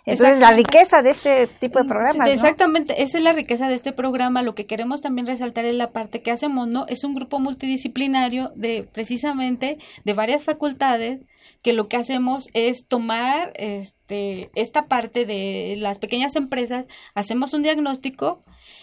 Entonces, 0.06 0.38
la 0.38 0.52
riqueza 0.52 1.00
de 1.00 1.10
este 1.10 1.46
tipo 1.46 1.78
de 1.78 1.86
programas. 1.86 2.28
Exactamente, 2.28 3.02
esa 3.02 3.16
es 3.16 3.24
la 3.24 3.32
riqueza 3.32 3.68
de 3.68 3.74
este 3.74 3.92
programa. 3.92 4.42
Lo 4.42 4.54
que 4.54 4.66
queremos 4.66 5.00
también 5.00 5.26
resaltar 5.26 5.64
es 5.64 5.74
la 5.74 5.92
parte 5.92 6.20
que 6.20 6.30
hacemos, 6.30 6.68
¿no? 6.68 6.84
Es 6.88 7.04
un 7.04 7.14
grupo 7.14 7.40
multidisciplinario 7.40 8.52
de 8.54 8.82
precisamente 8.82 9.78
de 10.04 10.12
varias 10.12 10.44
facultades 10.44 11.20
que 11.62 11.72
lo 11.72 11.88
que 11.88 11.96
hacemos 11.96 12.48
es 12.52 12.86
tomar 12.86 13.52
este, 13.56 14.50
esta 14.54 14.86
parte 14.86 15.24
de 15.24 15.76
las 15.78 15.98
pequeñas 15.98 16.36
empresas, 16.36 16.84
hacemos 17.14 17.54
un 17.54 17.62
diagnóstico 17.62 18.40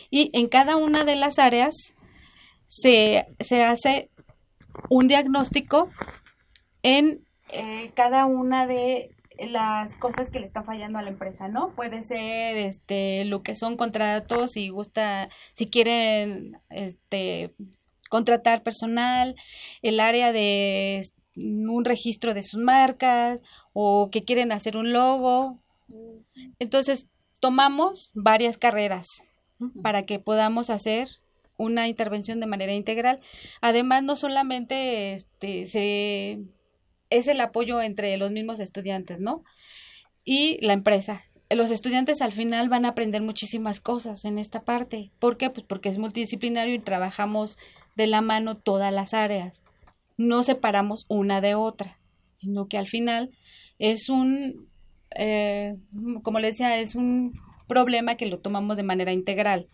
y 0.10 0.31
en 0.34 0.47
cada 0.47 0.75
una 0.75 1.03
de 1.03 1.15
las 1.15 1.38
áreas 1.38 1.75
se, 2.67 3.28
se 3.39 3.63
hace 3.63 4.09
un 4.89 5.07
diagnóstico 5.07 5.89
en 6.82 7.24
eh, 7.51 7.91
cada 7.93 8.26
una 8.26 8.65
de 8.65 9.11
las 9.47 9.95
cosas 9.95 10.29
que 10.29 10.39
le 10.39 10.45
está 10.45 10.63
fallando 10.63 10.99
a 10.99 11.01
la 11.01 11.09
empresa, 11.09 11.47
¿no? 11.47 11.73
Puede 11.75 12.03
ser 12.03 12.57
este 12.57 13.25
lo 13.25 13.43
que 13.43 13.55
son 13.55 13.77
contratos, 13.77 14.51
si 14.51 14.69
gusta, 14.69 15.29
si 15.53 15.67
quieren 15.67 16.59
este 16.69 17.53
contratar 18.09 18.61
personal, 18.61 19.35
el 19.81 19.99
área 19.99 20.31
de 20.31 21.07
un 21.35 21.85
registro 21.85 22.33
de 22.33 22.43
sus 22.43 22.61
marcas 22.61 23.39
o 23.73 24.09
que 24.11 24.23
quieren 24.23 24.51
hacer 24.51 24.77
un 24.77 24.91
logo. 24.91 25.59
Entonces, 26.59 27.07
tomamos 27.39 28.11
varias 28.13 28.57
carreras 28.57 29.07
para 29.81 30.05
que 30.05 30.19
podamos 30.19 30.69
hacer 30.69 31.07
una 31.57 31.87
intervención 31.87 32.39
de 32.39 32.47
manera 32.47 32.73
integral. 32.73 33.21
Además, 33.61 34.03
no 34.03 34.15
solamente 34.15 35.13
este, 35.13 35.65
se 35.65 36.39
es 37.12 37.28
el 37.28 37.39
apoyo 37.41 37.82
entre 37.82 38.18
los 38.18 38.32
mismos 38.32 38.59
estudiantes, 38.59 39.20
¿no? 39.20 39.43
Y 40.26 40.57
la 40.66 40.74
empresa. 40.74 41.24
Los 41.49 41.70
estudiantes 41.70 42.22
al 42.22 42.32
final 42.32 42.70
van 42.70 42.86
a 42.86 42.89
aprender 42.89 43.22
muchísimas 43.22 43.80
cosas 43.80 44.26
en 44.26 44.39
esta 44.39 44.64
parte. 44.64 45.12
¿Por 45.20 45.38
qué? 45.38 45.49
Pues 45.49 45.66
porque 45.68 45.89
es 45.89 45.99
multidisciplinario 45.99 46.74
y 46.74 46.80
trabajamos 46.80 47.57
de 47.95 48.07
la 48.07 48.22
mano 48.22 48.55
todas 48.55 48.91
las 48.91 49.14
áreas. 49.14 49.62
No 50.18 50.41
separamos 50.43 51.05
una 51.09 51.41
de 51.41 51.53
otra, 51.53 51.99
sino 52.39 52.68
que 52.68 52.78
al 52.78 52.88
final 52.88 53.32
es 53.78 54.07
un, 54.09 54.70
eh, 55.16 55.76
como 56.24 56.39
le 56.39 56.47
decía, 56.47 56.80
es 56.80 56.95
un 56.95 57.34
problema 57.68 58.16
que 58.16 58.28
lo 58.28 58.39
tomamos 58.39 58.78
de 58.78 58.84
manera 58.84 59.12
integral 59.12 59.68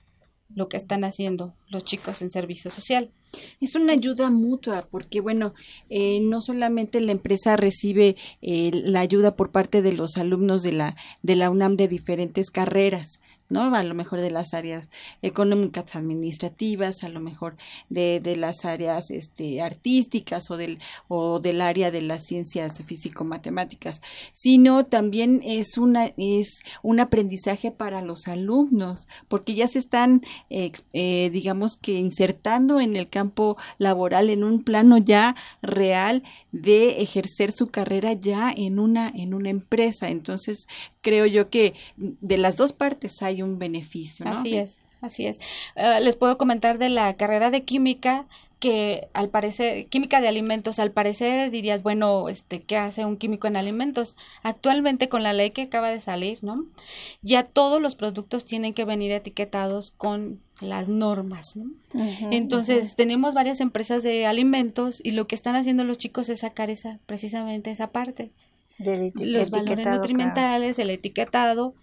lo 0.54 0.70
que 0.70 0.78
están 0.78 1.04
haciendo 1.04 1.54
los 1.68 1.84
chicos 1.84 2.22
en 2.22 2.30
servicio 2.30 2.72
social. 2.72 3.12
Es 3.60 3.76
una 3.76 3.94
ayuda 3.94 4.30
mutua 4.30 4.88
porque, 4.90 5.22
bueno, 5.22 5.54
eh, 5.90 6.20
no 6.22 6.42
solamente 6.42 7.02
la 7.02 7.12
empresa 7.12 7.56
recibe 7.56 8.16
eh, 8.42 8.72
la 8.74 9.02
ayuda 9.02 9.36
por 9.36 9.52
parte 9.52 9.82
de 9.82 9.94
los 9.94 10.18
alumnos 10.18 10.64
de 10.64 10.72
la, 10.72 10.96
de 11.24 11.36
la 11.36 11.50
UNAM 11.50 11.76
de 11.76 11.88
diferentes 11.88 12.50
carreras, 12.50 13.20
¿no? 13.50 13.74
A 13.76 13.84
lo 13.84 13.93
mejor 13.93 14.22
de 14.22 14.32
las 14.32 14.54
áreas 14.54 14.89
económicas 15.22 15.95
administrativas, 15.95 17.04
a 17.04 17.10
lo 17.10 17.20
mejor 17.20 17.56
de, 17.89 18.20
de 18.20 18.36
las 18.36 18.66
áreas 18.66 19.12
este, 19.12 19.62
artísticas 19.62 20.50
o 20.52 20.58
del, 20.58 20.80
o 21.08 21.39
del 21.39 21.62
área 21.62 21.91
de 21.91 22.02
las 22.02 22.26
ciencias 22.26 22.82
físico-matemáticas, 22.84 24.02
sino 24.34 24.86
también 24.86 25.41
es, 25.43 25.78
una, 25.78 26.12
es 26.18 26.60
un 26.82 27.00
aprendizaje 27.00 27.72
para 27.72 28.02
los 28.02 28.28
alumnos, 28.28 29.08
porque 29.28 29.56
ya 29.56 29.68
se 29.68 29.80
están, 29.80 30.22
eh, 30.50 31.30
digamos 31.32 31.78
que 31.78 31.93
insertando 31.93 32.80
en 32.80 32.95
el 32.95 33.10
campo 33.10 33.58
laboral 33.78 34.30
en 34.30 34.43
un 34.43 34.64
plano 34.64 34.98
ya 34.98 35.36
real 35.62 36.24
de 36.62 37.01
ejercer 37.01 37.51
su 37.51 37.68
carrera 37.68 38.14
ya 38.14 38.51
en 38.55 38.80
una, 38.80 39.10
en 39.10 39.34
una 39.34 39.49
empresa. 39.49 40.10
Entonces, 40.10 40.68
creo 41.01 41.26
yo 41.26 41.49
que 41.49 41.74
de 41.97 42.38
las 42.38 42.58
dos 42.58 42.74
partes 42.74 43.22
hay 43.22 43.41
un 43.41 43.60
beneficio. 43.60 44.26
¿no? 44.26 44.32
Así 44.32 44.58
es, 44.58 44.82
así 45.01 45.28
es. 45.28 45.39
Uh, 45.76 46.03
les 46.03 46.16
puedo 46.16 46.38
comentar 46.38 46.78
de 46.78 46.89
la 46.89 47.16
carrera 47.16 47.51
de 47.51 47.64
química 47.64 48.26
que 48.60 49.08
al 49.14 49.30
parecer, 49.30 49.88
química 49.88 50.20
de 50.20 50.28
alimentos, 50.28 50.80
al 50.80 50.91
parecer 50.91 51.51
dirías, 51.51 51.84
bueno, 51.84 52.28
este, 52.28 52.60
¿qué 52.60 52.76
hace 52.78 53.05
un 53.05 53.18
químico 53.18 53.45
en 53.45 53.55
alimentos? 53.55 54.16
Actualmente 54.41 55.10
con 55.10 55.22
la 55.22 55.34
ley 55.34 55.51
que 55.51 55.64
acaba 55.64 55.91
de 55.91 56.01
salir, 56.01 56.43
¿no? 56.43 56.66
Ya 57.22 57.43
todos 57.43 57.80
los 57.80 57.95
productos 57.95 58.45
tienen 58.45 58.74
que 58.74 58.84
venir 58.86 59.12
etiquetados 59.12 59.91
con 59.91 60.41
las 60.60 60.89
normas, 60.89 61.55
¿no? 61.55 61.72
Entonces, 62.32 62.95
tenemos 62.95 63.34
varias 63.34 63.62
empresas 63.62 64.03
de 64.03 64.26
alimentos 64.26 64.99
y 65.03 65.12
lo 65.12 65.28
que 65.28 65.36
están 65.36 65.55
haciendo 65.55 65.84
los 65.84 65.97
chicos 65.97 66.30
es 66.30 66.39
sacar 66.39 66.70
esa, 66.70 66.99
precisamente 67.05 67.72
esa 67.72 67.91
parte. 67.91 68.32
Del 68.80 69.12
los 69.16 69.49
valores 69.49 69.86
nutrimentales, 69.88 70.76
claro. 70.76 70.89
el 70.89 70.95
etiquetado 70.95 71.74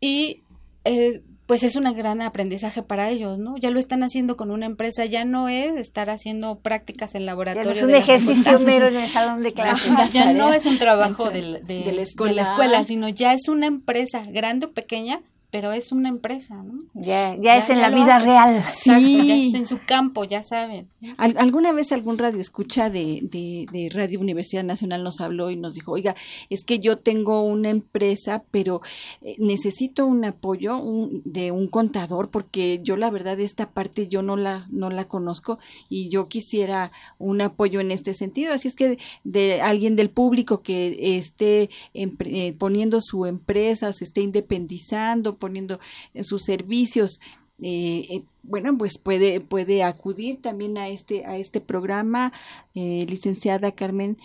y 0.00 0.40
eh, 0.84 1.22
pues 1.46 1.62
es 1.62 1.76
un 1.76 1.84
gran 1.94 2.22
aprendizaje 2.22 2.82
para 2.82 3.10
ellos, 3.10 3.38
¿no? 3.38 3.56
Ya 3.56 3.70
lo 3.70 3.78
están 3.78 4.02
haciendo 4.02 4.36
con 4.36 4.50
una 4.50 4.66
empresa, 4.66 5.04
ya 5.04 5.24
no 5.24 5.48
es 5.48 5.74
estar 5.74 6.08
haciendo 6.08 6.58
prácticas 6.60 7.14
en 7.14 7.26
laboratorio. 7.26 7.72
Ya 7.72 7.80
no 7.80 7.88
es 7.88 7.94
un 7.94 7.94
ejercicio 7.94 8.58
mero 8.58 8.88
en 8.88 8.96
el 8.96 9.08
salón 9.08 9.42
de 9.42 9.52
clases. 9.54 10.12
ya 10.12 10.32
no 10.32 10.52
es 10.52 10.66
un 10.66 10.78
trabajo 10.78 11.30
de, 11.30 11.60
de, 11.62 11.84
de, 11.84 11.92
la 11.92 12.02
escuela. 12.02 12.30
de, 12.30 12.36
la 12.36 12.42
escuela. 12.42 12.84
sino 12.84 13.08
ya 13.08 13.32
es 13.32 13.48
una 13.48 13.66
empresa, 13.66 14.24
grande 14.26 14.66
o 14.66 14.72
pequeña, 14.72 15.20
pero 15.52 15.70
es 15.70 15.92
una 15.92 16.08
empresa, 16.08 16.62
¿no? 16.62 16.78
Ya, 16.94 17.36
ya, 17.36 17.42
ya 17.42 17.56
es 17.58 17.68
en 17.68 17.76
ya 17.76 17.90
la 17.90 17.94
vida 17.94 18.16
hace. 18.16 18.24
real. 18.24 18.56
Exacto, 18.56 19.00
sí. 19.00 19.26
ya 19.28 19.36
es 19.36 19.54
en 19.54 19.66
su 19.66 19.78
campo, 19.84 20.24
ya 20.24 20.42
saben. 20.42 20.88
Al, 21.18 21.36
¿Alguna 21.36 21.72
vez 21.72 21.92
algún 21.92 22.16
radio 22.16 22.40
escucha 22.40 22.88
de, 22.88 23.20
de, 23.22 23.66
de, 23.70 23.90
Radio 23.90 24.18
Universidad 24.18 24.64
Nacional 24.64 25.04
nos 25.04 25.20
habló 25.20 25.50
y 25.50 25.56
nos 25.56 25.74
dijo, 25.74 25.92
oiga, 25.92 26.16
es 26.48 26.64
que 26.64 26.78
yo 26.78 26.96
tengo 26.96 27.42
una 27.44 27.68
empresa, 27.68 28.44
pero 28.50 28.80
eh, 29.20 29.36
necesito 29.38 30.06
un 30.06 30.24
apoyo 30.24 30.78
un, 30.78 31.20
de 31.26 31.50
un 31.50 31.66
contador 31.66 32.30
porque 32.30 32.80
yo 32.82 32.96
la 32.96 33.10
verdad 33.10 33.38
esta 33.38 33.72
parte 33.72 34.08
yo 34.08 34.22
no 34.22 34.38
la, 34.38 34.66
no 34.70 34.88
la 34.88 35.04
conozco 35.04 35.58
y 35.90 36.08
yo 36.08 36.28
quisiera 36.28 36.92
un 37.18 37.42
apoyo 37.42 37.80
en 37.80 37.90
este 37.90 38.14
sentido. 38.14 38.54
Así 38.54 38.68
es 38.68 38.74
que 38.74 38.88
de, 38.88 38.98
de 39.24 39.60
alguien 39.60 39.96
del 39.96 40.08
público 40.08 40.62
que 40.62 41.18
esté 41.18 41.68
eh, 41.92 42.54
poniendo 42.58 43.02
su 43.02 43.26
empresa, 43.26 43.92
se 43.92 44.04
esté 44.04 44.22
independizando, 44.22 45.41
poniendo 45.42 45.80
sus 46.22 46.44
servicios 46.44 47.18
eh, 47.60 48.06
eh, 48.10 48.24
bueno 48.42 48.76
pues 48.78 48.98
puede 48.98 49.40
puede 49.40 49.82
acudir 49.84 50.40
también 50.40 50.78
a 50.78 50.88
este 50.88 51.24
a 51.26 51.36
este 51.36 51.60
programa 51.60 52.32
eh, 52.74 53.04
licenciada 53.08 53.72
Carmen 53.72 54.16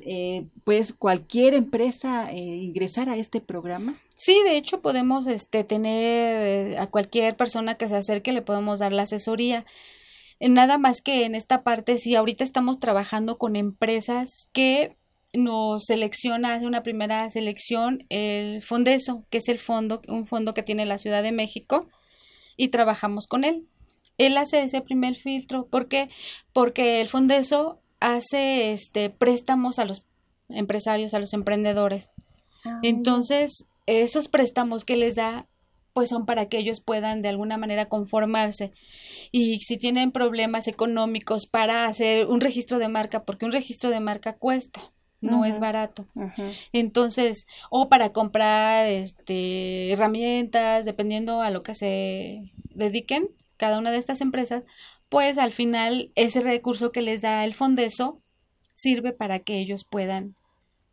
eh, 0.00 0.46
pues 0.64 0.92
cualquier 0.92 1.54
empresa 1.54 2.30
ingresar 2.32 3.08
a 3.08 3.16
este 3.16 3.40
programa 3.40 3.98
Sí, 4.18 4.42
de 4.44 4.56
hecho 4.56 4.80
podemos 4.80 5.26
este 5.26 5.62
tener 5.62 6.78
a 6.78 6.86
cualquier 6.86 7.36
persona 7.36 7.74
que 7.76 7.86
se 7.86 7.96
acerque 7.96 8.32
le 8.32 8.40
podemos 8.40 8.78
dar 8.78 8.90
la 8.90 9.02
asesoría. 9.02 9.66
Nada 10.40 10.78
más 10.78 11.02
que 11.02 11.26
en 11.26 11.34
esta 11.34 11.62
parte, 11.62 11.98
si 11.98 12.14
ahorita 12.14 12.42
estamos 12.42 12.78
trabajando 12.78 13.36
con 13.36 13.56
empresas 13.56 14.48
que 14.54 14.96
nos 15.36 15.84
selecciona, 15.84 16.54
hace 16.54 16.66
una 16.66 16.82
primera 16.82 17.28
selección 17.30 18.04
el 18.08 18.62
Fondeso, 18.62 19.24
que 19.30 19.38
es 19.38 19.48
el 19.48 19.58
fondo, 19.58 20.02
un 20.08 20.26
fondo 20.26 20.54
que 20.54 20.62
tiene 20.62 20.86
la 20.86 20.98
Ciudad 20.98 21.22
de 21.22 21.32
México, 21.32 21.88
y 22.56 22.68
trabajamos 22.68 23.26
con 23.26 23.44
él. 23.44 23.66
Él 24.18 24.36
hace 24.38 24.62
ese 24.62 24.80
primer 24.80 25.16
filtro. 25.16 25.66
¿Por 25.66 25.88
qué? 25.88 26.08
Porque 26.52 27.00
el 27.00 27.08
Fondeso 27.08 27.80
hace 28.00 28.72
este 28.72 29.10
préstamos 29.10 29.78
a 29.78 29.84
los 29.84 30.02
empresarios, 30.48 31.14
a 31.14 31.18
los 31.18 31.34
emprendedores. 31.34 32.10
Ah, 32.64 32.80
Entonces, 32.82 33.64
esos 33.86 34.28
préstamos 34.28 34.84
que 34.84 34.96
les 34.96 35.14
da 35.14 35.46
pues 35.92 36.10
son 36.10 36.26
para 36.26 36.46
que 36.50 36.58
ellos 36.58 36.82
puedan 36.82 37.22
de 37.22 37.30
alguna 37.30 37.56
manera 37.56 37.88
conformarse. 37.88 38.70
Y 39.32 39.60
si 39.60 39.78
tienen 39.78 40.12
problemas 40.12 40.68
económicos 40.68 41.46
para 41.46 41.86
hacer 41.86 42.26
un 42.26 42.42
registro 42.42 42.78
de 42.78 42.88
marca, 42.88 43.24
porque 43.24 43.46
un 43.46 43.52
registro 43.52 43.88
de 43.88 44.00
marca 44.00 44.34
cuesta 44.34 44.92
no 45.20 45.40
uh 45.40 45.42
-huh. 45.42 45.50
es 45.50 45.58
barato. 45.58 46.06
Uh 46.14 46.22
-huh. 46.22 46.56
Entonces, 46.72 47.46
o 47.70 47.88
para 47.88 48.12
comprar 48.12 48.86
este 48.86 49.92
herramientas, 49.92 50.84
dependiendo 50.84 51.40
a 51.40 51.50
lo 51.50 51.62
que 51.62 51.74
se 51.74 52.52
dediquen 52.74 53.28
cada 53.56 53.78
una 53.78 53.90
de 53.90 53.98
estas 53.98 54.20
empresas, 54.20 54.64
pues 55.08 55.38
al 55.38 55.52
final 55.52 56.12
ese 56.14 56.40
recurso 56.40 56.92
que 56.92 57.02
les 57.02 57.22
da 57.22 57.44
el 57.44 57.54
Fondeso 57.54 58.20
sirve 58.74 59.12
para 59.12 59.38
que 59.38 59.58
ellos 59.58 59.84
puedan 59.88 60.34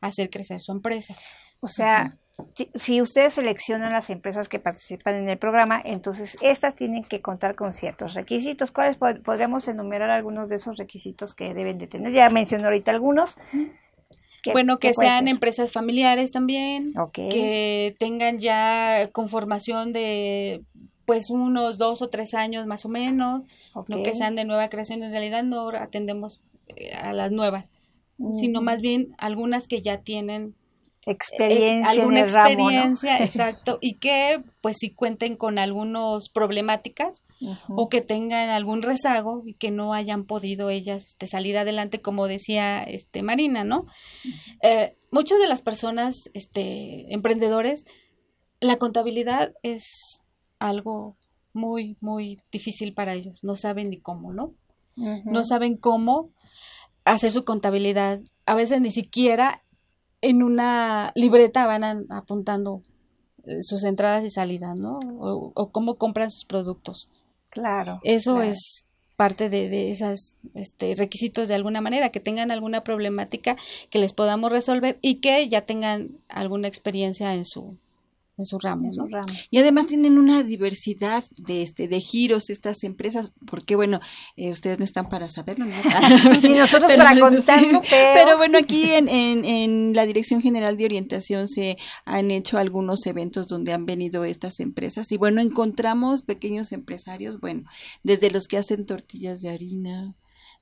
hacer 0.01 0.29
crecer 0.29 0.59
su 0.59 0.71
empresa. 0.71 1.15
O 1.59 1.67
sea, 1.67 2.05
uh 2.05 2.13
-huh. 2.13 2.23
Si, 2.55 2.71
si, 2.73 3.01
ustedes 3.01 3.33
seleccionan 3.33 3.93
las 3.93 4.09
empresas 4.09 4.49
que 4.49 4.59
participan 4.59 5.15
en 5.15 5.29
el 5.29 5.37
programa, 5.37 5.79
entonces 5.85 6.35
estas 6.41 6.75
tienen 6.75 7.03
que 7.03 7.21
contar 7.21 7.55
con 7.55 7.73
ciertos 7.73 8.15
requisitos. 8.15 8.71
¿Cuáles 8.71 8.97
pod 8.97 9.21
podríamos 9.21 9.67
enumerar 9.67 10.09
algunos 10.09 10.49
de 10.49 10.55
esos 10.55 10.77
requisitos 10.77 11.35
que 11.35 11.53
deben 11.53 11.77
de 11.77 11.85
tener? 11.85 12.11
Ya 12.11 12.29
mencionó 12.29 12.65
ahorita 12.65 12.89
algunos. 12.89 13.37
¿Qué, 14.43 14.51
bueno, 14.51 14.77
que 14.77 14.93
sean 14.93 15.29
empresas 15.29 15.71
familiares 15.71 16.33
también, 16.33 16.87
okay. 16.99 17.29
que 17.29 17.95
tengan 17.97 18.39
ya 18.39 19.09
conformación 19.13 19.93
de 19.93 20.61
pues 21.05 21.29
unos 21.29 21.77
dos 21.77 22.01
o 22.01 22.09
tres 22.09 22.33
años 22.33 22.67
más 22.67 22.83
o 22.85 22.89
menos, 22.89 23.43
okay. 23.73 23.95
no 23.95 24.03
que 24.03 24.13
sean 24.13 24.35
de 24.35 24.43
nueva 24.43 24.69
creación, 24.69 25.01
en 25.01 25.11
realidad 25.11 25.43
no 25.43 25.69
atendemos 25.69 26.41
eh, 26.75 26.91
a 26.93 27.13
las 27.13 27.31
nuevas, 27.31 27.69
mm. 28.17 28.33
sino 28.35 28.61
más 28.61 28.81
bien 28.81 29.15
algunas 29.17 29.69
que 29.69 29.81
ya 29.81 29.99
tienen 29.99 30.55
experiencia, 31.05 31.79
eh, 31.79 31.83
alguna 31.85 32.19
en 32.19 32.25
experiencia, 32.25 33.11
ramo, 33.11 33.19
¿no? 33.19 33.25
exacto, 33.25 33.77
y 33.79 33.93
que 33.95 34.43
pues 34.59 34.75
sí 34.77 34.89
cuenten 34.89 35.37
con 35.37 35.57
algunas 35.57 36.27
problemáticas 36.27 37.23
o 37.69 37.89
que 37.89 38.01
tengan 38.01 38.49
algún 38.49 38.81
rezago 38.81 39.43
y 39.45 39.53
que 39.53 39.71
no 39.71 39.93
hayan 39.93 40.25
podido 40.25 40.69
ellas 40.69 41.07
este, 41.07 41.27
salir 41.27 41.57
adelante, 41.57 42.01
como 42.01 42.27
decía 42.27 42.83
este, 42.83 43.23
Marina, 43.23 43.63
¿no? 43.63 43.85
Eh, 44.61 44.97
muchas 45.11 45.39
de 45.39 45.47
las 45.47 45.61
personas, 45.61 46.29
este, 46.33 47.13
emprendedores, 47.13 47.85
la 48.59 48.77
contabilidad 48.77 49.53
es 49.63 50.23
algo 50.59 51.17
muy, 51.53 51.97
muy 52.01 52.41
difícil 52.51 52.93
para 52.93 53.13
ellos. 53.13 53.43
No 53.43 53.55
saben 53.55 53.89
ni 53.89 53.99
cómo, 53.99 54.33
¿no? 54.33 54.53
No 54.95 55.43
saben 55.43 55.75
cómo 55.75 56.29
hacer 57.03 57.31
su 57.31 57.43
contabilidad. 57.43 58.21
A 58.45 58.55
veces 58.55 58.79
ni 58.79 58.91
siquiera 58.91 59.61
en 60.21 60.43
una 60.43 61.11
libreta 61.15 61.65
van 61.65 62.05
apuntando 62.11 62.81
eh, 63.45 63.61
sus 63.61 63.83
entradas 63.83 64.23
y 64.23 64.29
salidas, 64.29 64.79
¿no? 64.79 64.99
O, 65.19 65.71
cómo 65.71 65.95
compran 65.95 66.31
sus 66.31 66.45
productos. 66.45 67.09
Claro. 67.53 67.99
Eso 68.03 68.41
es 68.41 68.87
parte 69.15 69.47
de, 69.49 69.69
de 69.69 69.91
esos 69.91 70.37
este, 70.55 70.95
requisitos 70.95 71.47
de 71.47 71.53
alguna 71.53 71.81
manera, 71.81 72.09
que 72.09 72.19
tengan 72.19 72.49
alguna 72.49 72.83
problemática 72.83 73.57
que 73.91 73.99
les 73.99 74.11
podamos 74.11 74.51
resolver 74.51 74.97
y 75.01 75.15
que 75.15 75.47
ya 75.49 75.61
tengan 75.61 76.17
alguna 76.29 76.67
experiencia 76.67 77.35
en 77.35 77.45
su, 77.45 77.77
en 78.35 78.45
su 78.45 78.57
ramo, 78.57 78.89
Y 79.51 79.59
además 79.59 79.85
tienen 79.85 80.17
una 80.17 80.41
diversidad 80.41 81.23
de 81.37 81.61
este 81.61 81.87
de 81.87 82.01
giros 82.01 82.49
estas 82.49 82.83
empresas, 82.83 83.31
porque 83.45 83.75
bueno, 83.75 83.99
eh, 84.35 84.49
ustedes 84.49 84.79
no 84.79 84.85
están 84.85 85.07
para 85.07 85.29
saberlo, 85.29 85.65
¿no? 85.65 85.73
y 86.43 86.49
nosotros 86.49 86.91
para 86.93 87.19
contarlo, 87.19 87.81
pero... 87.89 88.37
bueno, 88.37 88.57
aquí 88.57 88.91
en, 88.91 89.07
en, 89.07 89.45
en, 89.45 89.93
la 89.93 90.07
Dirección 90.07 90.41
General 90.41 90.77
de 90.77 90.85
Orientación 90.85 91.47
se 91.47 91.77
han 92.05 92.31
hecho 92.31 92.57
algunos 92.57 93.05
eventos 93.05 93.47
donde 93.47 93.71
han 93.71 93.85
venido 93.85 94.25
estas 94.25 94.59
empresas. 94.59 95.11
Y 95.11 95.17
bueno, 95.17 95.39
encontramos 95.39 96.23
pequeños 96.23 96.71
empresarios, 96.71 97.39
bueno, 97.39 97.69
desde 98.01 98.31
los 98.31 98.47
que 98.47 98.57
hacen 98.57 98.87
tortillas 98.87 99.41
de 99.41 99.49
harina, 99.49 100.15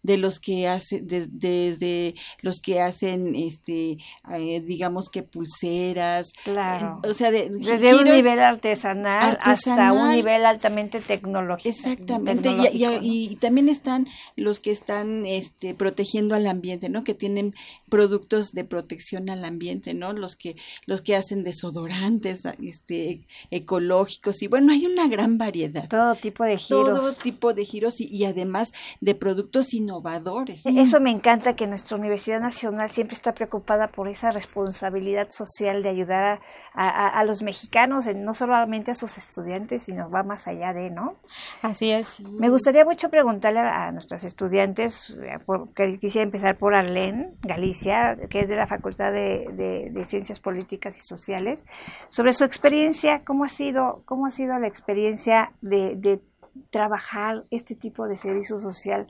de 0.04 0.18
los 0.18 0.40
que 0.40 0.68
hacen 0.68 1.08
desde 1.08 2.16
los 2.42 2.60
que 2.60 2.82
hacen 2.82 3.36
este 3.36 3.98
eh, 4.34 4.62
digamos 4.62 5.10
que 5.10 5.24
pulseras 5.24 6.34
claro. 6.44 7.00
o 7.04 7.14
sea 7.14 7.32
desde 7.32 7.96
un 7.96 8.06
nivel 8.06 8.40
artesanal, 8.40 9.38
hasta 9.42 9.94
un 9.94 10.12
nivel 10.12 10.46
altamente 10.46 11.00
tecnológico 11.00 11.70
exactamente 11.70 12.50
y, 12.72 13.36
también 13.36 13.70
están 13.70 14.08
los 14.36 14.60
que 14.60 14.72
están 14.72 15.26
este 15.26 15.74
protegiendo 15.74 16.36
al 16.36 16.48
ambiente 16.48 16.90
no 16.90 17.04
que 17.04 17.14
tienen 17.14 17.54
productos 17.90 18.52
de 18.52 18.64
protección 18.64 19.30
al 19.30 19.46
ambiente 19.46 19.94
no 19.94 20.14
los 20.14 20.36
que 20.36 20.56
los 20.86 21.02
que 21.02 21.16
hacen 21.16 21.44
desodorantes 21.44 22.44
este 22.62 23.28
ecológicos 23.50 24.42
y 24.42 24.48
bueno 24.48 24.72
hay 24.72 24.86
una 24.86 25.08
gran 25.08 25.38
variedad. 25.38 25.88
Todo 25.88 26.16
tipo 26.16 26.44
de 26.44 26.58
giros. 26.58 27.00
todo 27.00 27.14
tipo 27.14 27.54
de 27.54 27.66
giros 27.66 28.02
y, 28.02 28.08
y 28.08 28.26
además 28.26 28.72
de 29.00 29.16
productos 29.16 29.74
innovadores 29.74 29.91
innovadores. 29.92 30.66
E-, 30.66 30.82
eso 30.82 31.00
me 31.00 31.12
encanta 31.12 31.56
que 31.56 31.68
nuestra 31.68 31.98
Universidad 31.98 32.40
Nacional 32.40 32.90
siempre 32.90 33.16
está 33.16 33.34
preocupada 33.34 33.88
por 33.88 34.08
esa 34.08 34.32
responsabilidad 34.32 35.30
social 35.30 35.84
de 35.84 35.90
ayudar 35.90 36.40
a, 36.74 37.22
los 37.26 37.42
mexicanos, 37.42 38.06
no 38.16 38.34
solamente 38.34 38.92
a 38.92 38.96
sus 38.96 39.18
estudiantes, 39.18 39.84
sino 39.84 40.10
va 40.10 40.24
más 40.24 40.48
allá 40.48 40.72
de, 40.72 40.90
¿no? 40.90 41.16
Así 41.62 41.92
es. 41.92 42.22
Me 42.22 42.50
gustaría 42.50 42.86
mucho 42.86 43.10
preguntarle 43.10 43.60
a, 43.60 43.92
nuestros 43.92 44.24
estudiantes, 44.24 45.20
eh, 45.22 45.38
que 45.76 46.00
quisiera 46.00 46.24
empezar 46.24 46.58
por 46.58 46.74
Arlene 46.74 47.34
Galicia, 47.42 48.18
que 48.30 48.40
es 48.40 48.50
de 48.50 48.56
la 48.56 48.68
Facultad 48.68 49.12
de, 49.12 50.06
Ciencias 50.08 50.40
Políticas 50.40 50.98
y 50.98 51.02
Sociales, 51.02 51.66
sobre 52.08 52.32
su 52.32 52.46
experiencia, 52.46 53.24
cómo 53.26 53.44
ha 53.44 53.50
sido, 53.50 54.04
cómo 54.06 54.26
ha 54.26 54.32
sido 54.32 54.58
la 54.58 54.68
experiencia 54.68 55.52
de, 55.62 55.96
de 55.98 56.22
trabajar 56.70 57.44
este 57.52 57.76
tipo 57.76 58.08
de 58.08 58.16
servicio 58.16 58.60
social 58.60 59.08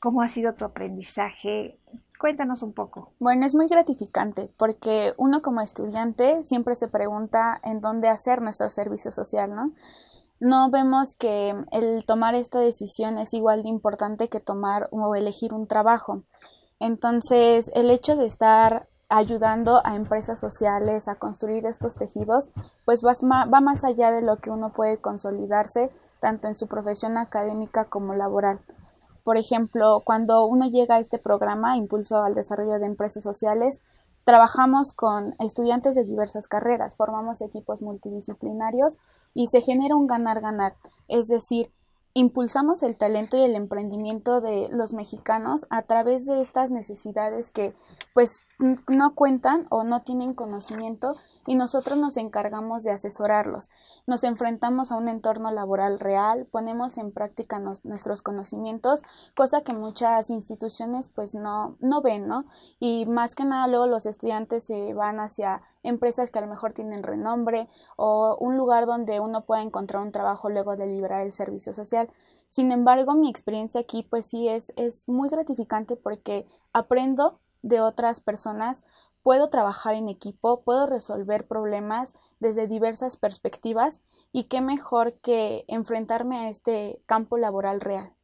¿Cómo 0.00 0.22
ha 0.22 0.28
sido 0.28 0.54
tu 0.54 0.64
aprendizaje? 0.64 1.78
Cuéntanos 2.18 2.62
un 2.62 2.72
poco. 2.72 3.12
Bueno, 3.18 3.46
es 3.46 3.54
muy 3.54 3.66
gratificante 3.66 4.50
porque 4.56 5.12
uno 5.16 5.42
como 5.42 5.60
estudiante 5.60 6.44
siempre 6.44 6.74
se 6.74 6.88
pregunta 6.88 7.58
en 7.64 7.80
dónde 7.80 8.08
hacer 8.08 8.42
nuestro 8.42 8.70
servicio 8.70 9.12
social, 9.12 9.54
¿no? 9.54 9.72
No 10.40 10.70
vemos 10.70 11.14
que 11.14 11.54
el 11.72 12.04
tomar 12.06 12.34
esta 12.36 12.60
decisión 12.60 13.18
es 13.18 13.34
igual 13.34 13.64
de 13.64 13.70
importante 13.70 14.28
que 14.28 14.38
tomar 14.38 14.88
o 14.92 15.16
elegir 15.16 15.52
un 15.52 15.66
trabajo. 15.66 16.22
Entonces, 16.78 17.70
el 17.74 17.90
hecho 17.90 18.14
de 18.14 18.26
estar 18.26 18.88
ayudando 19.08 19.80
a 19.84 19.96
empresas 19.96 20.38
sociales 20.38 21.08
a 21.08 21.16
construir 21.16 21.66
estos 21.66 21.96
tejidos, 21.96 22.50
pues 22.84 23.02
va, 23.02 23.60
más 23.60 23.84
allá 23.84 24.10
de 24.12 24.22
lo 24.22 24.36
que 24.36 24.50
uno 24.50 24.72
puede 24.72 24.98
consolidarse 24.98 25.90
tanto 26.20 26.46
en 26.46 26.56
su 26.56 26.66
profesión 26.66 27.16
académica 27.16 27.86
como 27.86 28.14
laboral. 28.14 28.60
Por 29.28 29.36
ejemplo, 29.36 30.00
cuando 30.06 30.46
uno 30.46 30.70
llega 30.70 30.94
a 30.94 31.00
este 31.00 31.18
programa, 31.18 31.76
Impulso 31.76 32.16
al 32.16 32.34
Desarrollo 32.34 32.78
de 32.78 32.86
Empresas 32.86 33.22
Sociales, 33.22 33.82
trabajamos 34.24 34.92
con 34.92 35.34
estudiantes 35.38 35.94
de 35.94 36.04
diversas 36.04 36.48
carreras, 36.48 36.96
formamos 36.96 37.42
equipos 37.42 37.82
multidisciplinarios 37.82 38.96
y 39.34 39.48
se 39.48 39.60
genera 39.60 39.96
un 39.96 40.06
ganar-ganar. 40.06 40.76
Es 41.08 41.28
decir, 41.28 41.70
impulsamos 42.14 42.82
el 42.82 42.96
talento 42.96 43.36
y 43.36 43.42
el 43.42 43.54
emprendimiento 43.54 44.40
de 44.40 44.70
los 44.72 44.94
mexicanos 44.94 45.66
a 45.68 45.82
través 45.82 46.24
de 46.24 46.40
estas 46.40 46.70
necesidades 46.70 47.50
que 47.50 47.74
pues 48.14 48.40
no 48.88 49.14
cuentan 49.14 49.66
o 49.68 49.84
no 49.84 50.00
tienen 50.04 50.32
conocimiento 50.32 51.16
y 51.48 51.54
nosotros 51.54 51.96
nos 51.96 52.18
encargamos 52.18 52.82
de 52.82 52.90
asesorarlos. 52.90 53.70
Nos 54.06 54.22
enfrentamos 54.22 54.92
a 54.92 54.96
un 54.96 55.08
entorno 55.08 55.50
laboral 55.50 55.98
real, 55.98 56.44
ponemos 56.44 56.98
en 56.98 57.10
práctica 57.10 57.58
nuestros 57.58 58.20
conocimientos, 58.20 59.02
cosa 59.34 59.62
que 59.62 59.72
muchas 59.72 60.28
instituciones 60.28 61.08
pues 61.08 61.34
no, 61.34 61.78
no 61.80 62.02
ven, 62.02 62.28
¿no? 62.28 62.44
Y 62.78 63.06
más 63.06 63.34
que 63.34 63.46
nada 63.46 63.66
luego 63.66 63.86
los 63.86 64.04
estudiantes 64.04 64.64
se 64.64 64.92
van 64.92 65.20
hacia 65.20 65.62
empresas 65.82 66.28
que 66.30 66.38
a 66.38 66.42
lo 66.42 66.48
mejor 66.48 66.74
tienen 66.74 67.02
renombre 67.02 67.70
o 67.96 68.36
un 68.38 68.58
lugar 68.58 68.84
donde 68.84 69.18
uno 69.18 69.46
pueda 69.46 69.62
encontrar 69.62 70.02
un 70.02 70.12
trabajo 70.12 70.50
luego 70.50 70.76
de 70.76 70.86
liberar 70.86 71.22
el 71.22 71.32
servicio 71.32 71.72
social. 71.72 72.10
Sin 72.50 72.72
embargo, 72.72 73.14
mi 73.14 73.30
experiencia 73.30 73.80
aquí 73.80 74.02
pues 74.02 74.26
sí 74.26 74.48
es, 74.48 74.74
es 74.76 75.08
muy 75.08 75.30
gratificante 75.30 75.96
porque 75.96 76.46
aprendo 76.74 77.40
de 77.62 77.80
otras 77.80 78.20
personas, 78.20 78.82
puedo 79.28 79.50
trabajar 79.50 79.92
en 79.94 80.08
equipo, 80.08 80.62
puedo 80.62 80.86
resolver 80.86 81.46
problemas 81.46 82.14
desde 82.40 82.66
diversas 82.66 83.18
perspectivas 83.18 84.00
y 84.32 84.44
qué 84.44 84.62
mejor 84.62 85.20
que 85.20 85.66
enfrentarme 85.68 86.38
a 86.38 86.48
este 86.48 87.02
campo 87.04 87.36
laboral 87.36 87.82
real. 87.82 88.14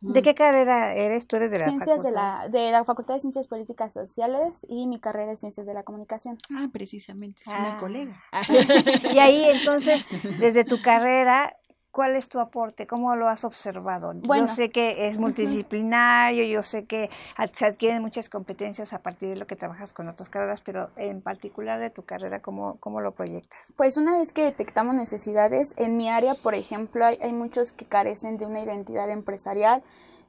¿De 0.00 0.22
qué 0.22 0.36
carrera 0.36 0.94
eres? 0.94 1.26
¿Tú 1.26 1.34
eres 1.34 1.50
de 1.50 1.58
la 1.58 1.64
Ciencias 1.64 1.96
facultad? 1.96 2.08
de 2.08 2.14
la, 2.14 2.48
de 2.48 2.70
la 2.70 2.84
Facultad 2.84 3.14
de 3.14 3.20
Ciencias 3.20 3.48
Políticas 3.48 3.92
Sociales 3.92 4.64
y 4.68 4.86
mi 4.86 5.00
carrera 5.00 5.32
es 5.32 5.40
Ciencias 5.40 5.66
de 5.66 5.74
la 5.74 5.82
Comunicación. 5.82 6.38
Ah, 6.54 6.68
precisamente, 6.72 7.42
es 7.44 7.48
una 7.48 7.74
Ah. 7.74 7.78
colega. 7.80 8.22
y 9.12 9.18
ahí 9.18 9.42
entonces, 9.42 10.06
desde 10.38 10.62
tu 10.64 10.80
carrera, 10.80 11.56
¿cuál 11.92 12.16
es 12.16 12.28
tu 12.28 12.40
aporte? 12.40 12.86
¿Cómo 12.86 13.14
lo 13.14 13.28
has 13.28 13.44
observado? 13.44 14.12
Bueno. 14.14 14.46
yo 14.46 14.54
sé 14.54 14.70
que 14.70 15.06
es 15.06 15.18
multidisciplinario, 15.18 16.44
yo 16.44 16.62
sé 16.62 16.86
que 16.86 17.10
se 17.52 17.66
adquieren 17.66 18.02
muchas 18.02 18.28
competencias 18.28 18.92
a 18.92 19.02
partir 19.02 19.28
de 19.28 19.36
lo 19.36 19.46
que 19.46 19.54
trabajas 19.54 19.92
con 19.92 20.08
otras 20.08 20.28
carreras, 20.28 20.62
pero 20.62 20.90
en 20.96 21.20
particular 21.20 21.78
de 21.78 21.90
tu 21.90 22.02
carrera, 22.02 22.40
¿cómo, 22.40 22.78
cómo 22.80 23.00
lo 23.00 23.12
proyectas? 23.12 23.72
Pues 23.76 23.96
una 23.96 24.18
vez 24.18 24.32
que 24.32 24.42
detectamos 24.42 24.94
necesidades, 24.94 25.74
en 25.76 25.96
mi 25.96 26.08
área, 26.08 26.34
por 26.34 26.54
ejemplo, 26.54 27.04
hay, 27.04 27.18
hay 27.22 27.32
muchos 27.32 27.72
que 27.72 27.84
carecen 27.84 28.38
de 28.38 28.46
una 28.46 28.62
identidad 28.62 29.10
empresarial, 29.10 29.82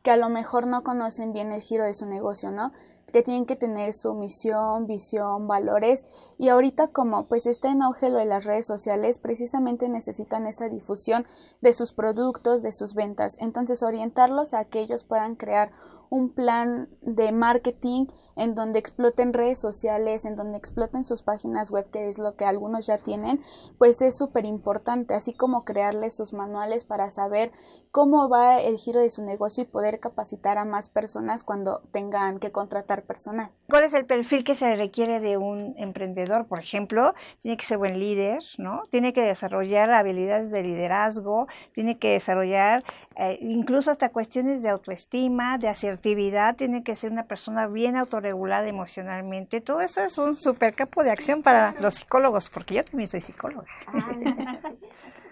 que 0.04 0.12
a 0.12 0.18
lo 0.18 0.28
mejor 0.28 0.68
no 0.68 0.84
conocen 0.84 1.32
bien 1.32 1.54
el 1.54 1.62
giro 1.62 1.86
de 1.86 1.94
su 1.94 2.06
negocio, 2.06 2.52
¿no? 2.52 2.74
Que 3.14 3.22
tienen 3.22 3.46
que 3.46 3.56
tener 3.56 3.94
su 3.94 4.14
misión, 4.16 4.88
visión, 4.88 5.48
valores 5.48 6.04
y 6.38 6.50
ahorita 6.50 6.88
como 6.88 7.28
pues 7.28 7.46
está 7.46 7.72
en 7.72 7.84
auge 7.84 8.10
lo 8.10 8.18
de 8.18 8.26
las 8.26 8.44
redes 8.44 8.66
sociales, 8.66 9.20
precisamente 9.20 9.88
necesitan 9.88 10.48
esa 10.48 10.68
difusión 10.68 11.26
de 11.62 11.74
sus 11.74 11.94
productos, 11.94 12.64
de 12.64 12.74
sus 12.74 12.96
ventas. 12.96 13.38
Entonces 13.40 13.84
orientarlos 13.84 14.54
a 14.54 14.66
que 14.66 14.82
ellos 14.82 15.04
puedan 15.04 15.36
crear 15.36 15.72
un 16.10 16.30
plan 16.30 16.90
de 17.02 17.32
marketing 17.32 18.08
en 18.36 18.56
donde 18.56 18.80
exploten 18.80 19.34
redes 19.34 19.60
sociales, 19.60 20.26
en 20.26 20.36
donde 20.36 20.58
exploten 20.58 21.04
sus 21.04 21.22
páginas 21.22 21.72
web, 21.72 21.90
que 21.92 22.10
es 22.10 22.18
lo 22.18 22.36
que 22.36 22.46
algunos 22.46 22.86
ya 22.86 22.98
tienen, 22.98 23.42
pues 23.78 24.02
es 24.02 24.18
súper 24.18 24.46
importante, 24.46 25.14
así 25.14 25.34
como 25.34 25.66
crearles 25.66 26.16
sus 26.16 26.34
manuales 26.34 26.86
para 26.86 27.10
saber 27.10 27.52
cómo 27.92 28.28
va 28.28 28.60
el 28.60 28.78
giro 28.78 29.00
de 29.00 29.12
su 29.12 29.24
negocio 29.24 29.64
y 29.64 29.68
poder 29.68 30.00
capacitar 30.00 30.58
a 30.58 30.66
más 30.66 30.90
personas 30.90 31.44
cuando 31.44 31.82
tengan 31.92 32.40
que 32.40 32.52
contratar 32.52 33.04
personal. 33.04 33.52
¿Cuál 33.70 33.84
es 33.84 33.94
el 33.94 34.08
perfil 34.08 34.44
que 34.44 34.56
se 34.56 34.76
requiere 34.76 35.20
de 35.20 35.38
un 35.38 35.76
emprendedor? 35.78 36.48
Por 36.48 36.58
ejemplo, 36.58 37.14
tiene 37.40 37.56
que 37.56 37.66
ser 37.66 37.78
buen 37.78 38.00
líder, 38.00 38.40
¿no? 38.58 38.82
Tiene 38.90 39.14
que 39.14 39.22
desarrollar 39.22 39.92
habilidades 39.92 40.50
de 40.50 40.64
liderazgo, 40.64 41.48
tiene 41.72 42.00
que 42.00 42.14
desarrollar 42.14 42.84
eh, 43.16 43.38
incluso 43.42 43.92
hasta 43.92 44.10
cuestiones 44.10 44.64
de 44.64 44.70
autoestima, 44.70 45.60
de 45.60 45.68
asertividad, 45.68 46.56
tiene 46.56 46.84
que 46.84 46.96
ser 46.96 47.12
una 47.12 47.28
persona 47.28 47.68
bien 47.68 47.96
autorregulada 48.24 48.68
emocionalmente. 48.68 49.62
Todo 49.62 49.82
eso 49.82 50.02
es 50.02 50.18
un 50.18 50.36
super 50.36 50.74
campo 50.74 51.04
de 51.04 51.12
acción 51.12 51.44
para 51.44 51.76
los 51.80 51.96
psicólogos, 51.96 52.50
porque 52.50 52.76
yo 52.76 52.84
también 52.84 53.08
soy 53.08 53.22
psicóloga. 53.22 53.68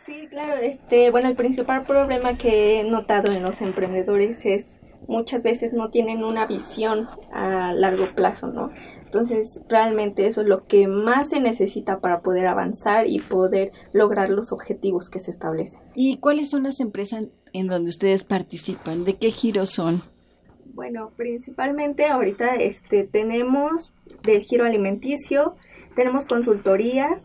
Sí, 0.04 0.28
claro. 0.30 0.56
Este, 0.56 1.12
bueno, 1.12 1.30
el 1.30 1.36
principal 1.36 1.86
problema 1.86 2.36
que 2.36 2.80
he 2.80 2.84
notado 2.84 3.32
en 3.32 3.44
los 3.44 3.62
emprendedores 3.62 4.44
es 4.44 4.66
muchas 5.08 5.44
veces 5.44 5.74
no 5.74 5.92
tienen 5.92 6.24
una 6.24 6.48
visión 6.48 7.08
a 7.32 7.72
largo 7.72 8.14
plazo, 8.16 8.48
¿no? 8.48 8.72
Entonces, 9.06 9.60
realmente 9.70 10.26
eso 10.26 10.42
es 10.42 10.48
lo 10.48 10.66
que 10.66 10.88
más 10.88 11.30
se 11.30 11.40
necesita 11.40 12.00
para 12.00 12.22
poder 12.22 12.48
avanzar 12.48 13.08
y 13.08 13.20
poder 13.20 13.72
lograr 13.94 14.32
los 14.32 14.52
objetivos 14.52 15.08
que 15.08 15.20
se 15.20 15.30
establecen. 15.30 15.80
¿Y 15.94 16.18
cuáles 16.18 16.50
son 16.50 16.64
las 16.64 16.80
empresas 16.80 17.28
en 17.54 17.68
donde 17.68 17.90
ustedes 17.90 18.24
participan? 18.24 19.06
¿De 19.06 19.18
qué 19.18 19.30
giro 19.30 19.68
son? 19.68 20.02
Bueno, 20.74 21.12
principalmente 21.18 22.06
ahorita 22.08 22.56
este, 22.56 23.04
tenemos 23.06 23.94
del 24.24 24.42
giro 24.42 24.66
alimenticio, 24.66 25.56
tenemos 25.96 26.26
consultorías, 26.26 27.22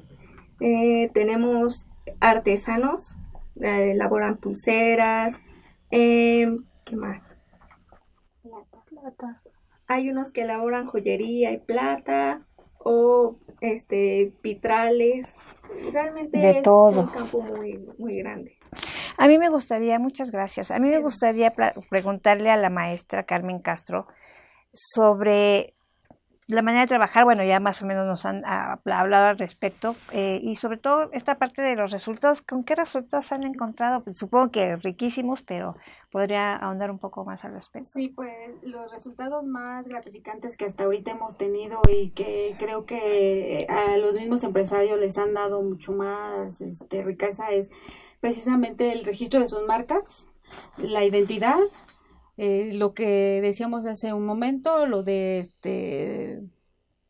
eh, 0.61 1.11
tenemos 1.15 1.87
artesanos, 2.19 3.17
eh, 3.61 3.93
elaboran 3.93 4.39
pulseras, 4.39 5.37
eh, 5.91 6.57
¿qué 6.85 6.97
más? 6.97 7.23
Plata, 8.91 9.43
Hay 9.87 10.11
unos 10.11 10.33
que 10.33 10.43
elaboran 10.43 10.87
joyería 10.87 11.53
y 11.53 11.59
plata 11.59 12.43
o 12.79 13.37
este 13.61 14.33
vitrales. 14.43 15.29
Realmente 15.93 16.59
es 16.59 16.67
un 16.67 17.07
campo 17.09 17.43
muy, 17.43 17.79
muy 17.99 18.17
grande. 18.19 18.56
A 19.19 19.29
mí 19.29 19.39
me 19.39 19.49
gustaría, 19.49 19.99
muchas 19.99 20.31
gracias, 20.31 20.71
a 20.71 20.79
mí 20.79 20.89
me 20.89 21.01
gustaría 21.01 21.55
preguntarle 21.91 22.51
a 22.51 22.57
la 22.57 22.71
maestra 22.71 23.25
Carmen 23.25 23.61
Castro 23.61 24.07
sobre 24.73 25.75
la 26.49 26.63
manera 26.63 26.83
de 26.83 26.87
trabajar, 26.87 27.25
bueno, 27.25 27.43
ya 27.43 27.59
más 27.59 27.83
o 27.83 27.87
menos 27.87 28.07
nos 28.07 28.25
han 28.25 28.45
hablado 28.45 29.27
al 29.27 29.39
respecto, 29.39 29.97
eh, 30.13 30.39
y 30.41 30.55
sobre 30.55 30.77
todo 30.77 31.11
esta 31.13 31.39
parte 31.39 31.61
de 31.61 31.75
los 31.75 31.91
resultados, 31.91 32.41
¿con 32.41 32.63
qué 32.63 32.77
resultados 32.77 33.33
han 33.33 33.43
encontrado? 33.43 34.05
Pues, 34.05 34.17
supongo 34.17 34.53
que 34.53 34.77
riquísimos, 34.77 35.43
pero 35.43 35.77
podría 36.13 36.55
ahondar 36.55 36.93
un 36.93 37.01
poco 37.01 37.25
más 37.25 37.45
al 37.45 37.53
respecto. 37.53 37.89
Sí, 37.93 38.09
pues 38.09 38.31
los 38.63 38.93
resultados 38.93 39.45
más 39.45 39.89
gratificantes 39.89 40.57
que 40.57 40.67
hasta 40.67 40.85
ahorita 40.85 41.11
hemos 41.11 41.37
tenido 41.37 41.81
y 41.93 42.11
que 42.11 42.55
creo 42.61 42.87
que 42.87 43.67
a 43.69 43.97
los 43.97 44.15
mismos 44.15 44.45
empresarios 44.45 45.01
les 45.01 45.19
han 45.19 45.35
dado 45.35 45.63
mucho 45.63 45.93
más 45.93 46.61
este, 46.61 47.03
riqueza 47.03 47.51
es 47.51 47.71
precisamente 48.27 48.93
el 48.93 49.05
registro 49.05 49.41
de 49.41 49.49
sus 49.49 49.63
marcas, 49.63 50.31
la 50.79 51.05
identidad 51.05 51.59
eh, 52.39 52.73
lo 52.75 52.93
que 52.93 53.41
decíamos 53.41 53.87
hace 53.87 54.13
un 54.13 54.27
momento, 54.27 54.87
lo 54.87 55.03
de 55.03 55.41
este 55.41 56.43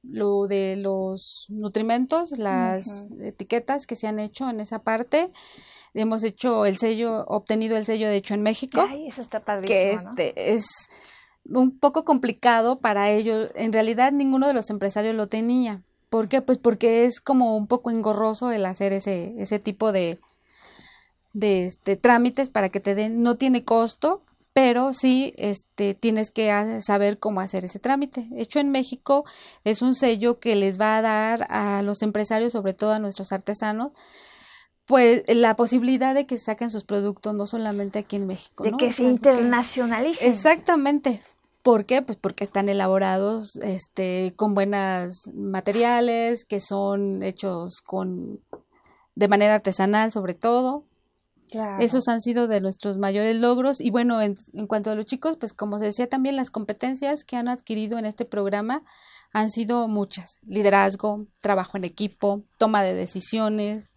lo 0.02 0.46
de 0.46 0.76
los 0.76 1.46
nutrimentos, 1.48 2.38
las 2.38 3.08
etiquetas 3.20 3.86
que 3.86 3.96
se 3.96 4.06
han 4.06 4.20
hecho 4.20 4.48
en 4.48 4.60
esa 4.60 4.80
parte. 4.80 5.32
Hemos 5.94 6.22
hecho 6.22 6.64
el 6.64 6.76
sello, 6.76 7.24
obtenido 7.26 7.76
el 7.76 7.84
sello 7.84 8.06
de 8.08 8.16
hecho 8.16 8.34
en 8.34 8.42
México. 8.42 8.84
Ay, 8.88 9.08
eso 9.08 9.20
está 9.20 9.44
padrísimo. 9.44 9.66
Que 9.66 9.92
este 9.92 10.52
es 10.52 10.68
un 11.44 11.76
poco 11.76 12.04
complicado 12.04 12.78
para 12.78 13.10
ellos. 13.10 13.50
En 13.56 13.72
realidad 13.72 14.12
ninguno 14.12 14.46
de 14.46 14.54
los 14.54 14.70
empresarios 14.70 15.16
lo 15.16 15.26
tenía. 15.26 15.82
¿Por 16.08 16.28
qué? 16.28 16.40
Pues 16.40 16.58
porque 16.58 17.04
es 17.04 17.20
como 17.20 17.56
un 17.56 17.66
poco 17.66 17.90
engorroso 17.90 18.52
el 18.52 18.64
hacer 18.64 18.92
ese, 18.92 19.34
ese 19.38 19.58
tipo 19.58 19.90
de, 19.90 20.20
de, 21.36 21.74
de 21.84 21.96
trámites 21.96 22.48
para 22.48 22.70
que 22.70 22.80
te 22.80 22.94
den, 22.94 23.22
no 23.22 23.36
tiene 23.36 23.64
costo, 23.64 24.22
pero 24.54 24.94
sí 24.94 25.34
este, 25.36 25.92
tienes 25.92 26.30
que 26.30 26.50
saber 26.80 27.18
cómo 27.18 27.40
hacer 27.40 27.66
ese 27.66 27.78
trámite. 27.78 28.26
Hecho 28.36 28.58
en 28.58 28.70
México 28.70 29.26
es 29.62 29.82
un 29.82 29.94
sello 29.94 30.40
que 30.40 30.56
les 30.56 30.80
va 30.80 30.96
a 30.96 31.02
dar 31.02 31.46
a 31.50 31.82
los 31.82 32.00
empresarios, 32.00 32.54
sobre 32.54 32.72
todo 32.72 32.92
a 32.92 32.98
nuestros 32.98 33.32
artesanos, 33.32 33.92
pues 34.86 35.24
la 35.28 35.56
posibilidad 35.56 36.14
de 36.14 36.26
que 36.26 36.38
saquen 36.38 36.70
sus 36.70 36.84
productos 36.84 37.34
no 37.34 37.46
solamente 37.46 37.98
aquí 37.98 38.16
en 38.16 38.26
México. 38.26 38.64
De 38.64 38.72
que 38.72 38.92
se 38.92 39.02
internacionalicen. 39.02 40.30
exactamente. 40.30 41.22
¿Por 41.62 41.84
qué? 41.84 42.00
Pues 42.00 42.16
porque 42.16 42.44
están 42.44 42.70
elaborados 42.70 43.56
este, 43.56 44.32
con 44.36 44.54
buenos 44.54 45.28
materiales, 45.34 46.46
que 46.46 46.60
son 46.60 47.22
hechos 47.22 47.82
con 47.84 48.40
de 49.16 49.28
manera 49.28 49.56
artesanal 49.56 50.10
sobre 50.12 50.32
todo, 50.32 50.84
esos 51.78 52.08
han 52.08 52.20
sido 52.20 52.48
de 52.48 52.60
nuestros 52.60 52.98
mayores 52.98 53.36
logros. 53.36 53.80
Y 53.80 53.90
bueno, 53.90 54.20
en, 54.20 54.36
en, 54.52 54.66
cuanto 54.66 54.90
a 54.90 54.94
los 54.94 55.06
chicos, 55.06 55.36
pues 55.36 55.52
como 55.52 55.78
se 55.78 55.86
decía 55.86 56.08
también, 56.08 56.36
las 56.36 56.50
competencias 56.50 57.24
que 57.24 57.36
han 57.36 57.48
adquirido 57.48 57.98
en 57.98 58.04
este 58.04 58.24
programa 58.24 58.82
han 59.32 59.50
sido 59.50 59.88
muchas. 59.88 60.38
Liderazgo, 60.46 61.26
trabajo 61.40 61.76
en 61.76 61.84
equipo, 61.84 62.42
toma 62.58 62.82
de 62.82 62.94
decisiones, 62.94 63.90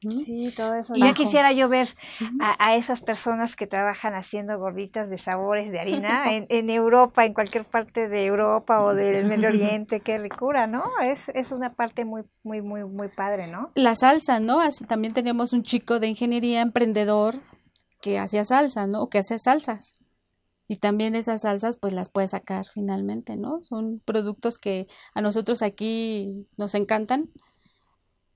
Sí, 0.00 0.54
todo 0.56 0.74
eso. 0.74 0.94
Y 0.94 1.00
ya 1.00 1.12
quisiera 1.12 1.52
yo 1.52 1.68
ver 1.68 1.88
a, 2.40 2.76
esas 2.76 3.00
personas 3.00 3.56
que 3.56 3.66
trabajan 3.66 4.14
haciendo 4.14 4.56
gorditas 4.56 5.10
de 5.10 5.18
sabores 5.18 5.72
de 5.72 5.80
harina 5.80 6.32
en, 6.32 6.46
en, 6.50 6.70
Europa, 6.70 7.24
en 7.24 7.34
cualquier 7.34 7.64
parte 7.64 8.08
de 8.08 8.26
Europa 8.26 8.80
o 8.82 8.94
del 8.94 9.26
Medio 9.26 9.48
Oriente, 9.48 10.00
qué 10.00 10.18
ricura, 10.18 10.68
¿no? 10.68 10.84
Es, 11.02 11.28
es 11.34 11.50
una 11.50 11.74
parte 11.74 12.04
muy, 12.04 12.22
muy, 12.44 12.62
muy, 12.62 12.84
muy 12.84 13.08
padre, 13.08 13.48
¿no? 13.48 13.72
La 13.74 13.96
salsa, 13.96 14.38
¿no? 14.38 14.60
Así 14.60 14.84
también 14.84 15.14
tenemos 15.14 15.52
un 15.52 15.64
chico 15.64 15.98
de 15.98 16.06
ingeniería 16.06 16.60
emprendedor 16.60 17.40
que 18.00 18.18
hacía 18.18 18.44
salsa, 18.44 18.86
¿no? 18.86 19.02
O 19.02 19.08
que 19.08 19.18
hace 19.18 19.38
salsas. 19.38 19.96
Y 20.68 20.76
también 20.76 21.14
esas 21.14 21.42
salsas, 21.42 21.76
pues 21.76 21.92
las 21.92 22.08
puede 22.08 22.28
sacar 22.28 22.66
finalmente, 22.72 23.36
¿no? 23.36 23.62
Son 23.62 24.00
productos 24.04 24.58
que 24.58 24.86
a 25.14 25.22
nosotros 25.22 25.62
aquí 25.62 26.46
nos 26.56 26.74
encantan 26.74 27.30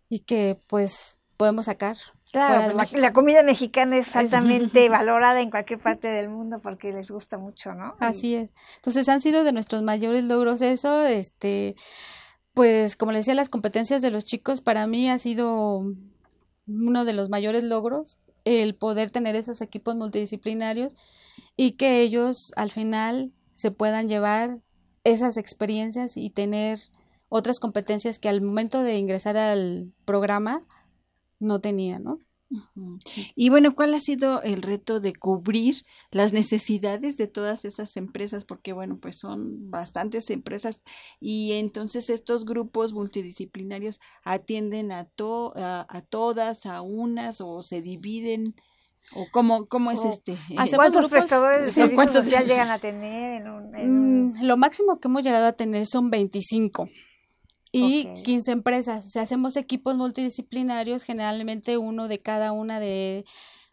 y 0.08 0.20
que, 0.20 0.58
pues, 0.68 1.21
podemos 1.42 1.64
sacar. 1.64 1.96
Claro, 2.30 2.72
pues, 2.72 2.92
la, 2.92 3.12
comida 3.12 3.42
mexicana 3.42 3.96
es 3.96 4.14
altamente 4.16 4.88
valorada 4.88 5.40
en 5.40 5.50
cualquier 5.50 5.80
parte 5.80 6.06
del 6.06 6.28
mundo 6.28 6.60
porque 6.62 6.92
les 6.92 7.10
gusta 7.10 7.36
mucho, 7.36 7.74
¿no? 7.74 7.96
Así 7.98 8.36
es. 8.36 8.50
Entonces 8.76 9.08
han 9.08 9.20
sido 9.20 9.42
de 9.42 9.52
nuestros 9.52 9.82
mayores 9.82 10.22
logros 10.22 10.60
eso, 10.60 11.02
este, 11.02 11.74
pues 12.54 12.94
como 12.94 13.10
les 13.10 13.22
decía, 13.22 13.34
las 13.34 13.48
competencias 13.48 14.02
de 14.02 14.12
los 14.12 14.24
chicos 14.24 14.60
para 14.60 14.86
mí 14.86 15.10
ha 15.10 15.18
sido 15.18 15.82
uno 16.68 17.04
de 17.04 17.12
los 17.12 17.28
mayores 17.28 17.64
logros, 17.64 18.20
el 18.44 18.76
poder 18.76 19.10
tener 19.10 19.34
esos 19.34 19.60
equipos 19.60 19.96
multidisciplinarios 19.96 20.94
y 21.56 21.72
que 21.72 22.02
ellos 22.02 22.52
al 22.54 22.70
final 22.70 23.32
se 23.54 23.72
puedan 23.72 24.06
llevar 24.06 24.58
esas 25.02 25.36
experiencias 25.36 26.16
y 26.16 26.30
tener 26.30 26.78
otras 27.28 27.58
competencias 27.58 28.20
que 28.20 28.28
al 28.28 28.42
momento 28.42 28.84
de 28.84 28.96
ingresar 28.96 29.36
al 29.36 29.92
programa 30.04 30.60
no 31.42 31.60
tenía, 31.60 31.98
¿no? 31.98 32.18
Y 33.34 33.48
bueno, 33.48 33.74
¿cuál 33.74 33.94
ha 33.94 34.00
sido 34.00 34.42
el 34.42 34.62
reto 34.62 35.00
de 35.00 35.14
cubrir 35.14 35.76
las 36.10 36.32
necesidades 36.32 37.16
de 37.16 37.26
todas 37.26 37.64
esas 37.64 37.96
empresas? 37.96 38.44
Porque 38.44 38.72
bueno, 38.72 38.98
pues 39.00 39.18
son 39.18 39.70
bastantes 39.70 40.28
empresas 40.30 40.80
y 41.18 41.52
entonces 41.52 42.10
estos 42.10 42.44
grupos 42.44 42.92
multidisciplinarios 42.92 44.00
atienden 44.22 44.92
a, 44.92 45.06
to 45.06 45.54
a, 45.56 46.02
todas, 46.08 46.66
a 46.66 46.82
unas 46.82 47.40
o 47.40 47.60
se 47.60 47.80
dividen. 47.80 48.44
¿O 49.16 49.26
cómo, 49.32 49.66
cómo 49.66 49.90
es 49.90 50.04
este? 50.04 50.36
¿Cuántos 50.76 51.08
prestadores 51.08 51.66
de 51.66 51.72
servicio 51.72 52.12
social 52.12 52.46
llegan 52.46 52.70
a 52.70 52.78
tener? 52.78 53.42
Mm, 53.42 54.42
lo 54.42 54.56
máximo 54.56 55.00
que 55.00 55.08
hemos 55.08 55.24
llegado 55.24 55.46
a 55.46 55.52
tener 55.52 55.86
son 55.86 56.08
25 56.10 56.88
y 57.72 58.06
15 58.22 58.52
empresas. 58.52 59.06
O 59.06 59.08
sea, 59.08 59.22
hacemos 59.22 59.56
equipos 59.56 59.96
multidisciplinarios, 59.96 61.02
generalmente 61.02 61.78
uno 61.78 62.06
de 62.06 62.18
cada 62.20 62.52
una 62.52 62.78
de, 62.78 63.24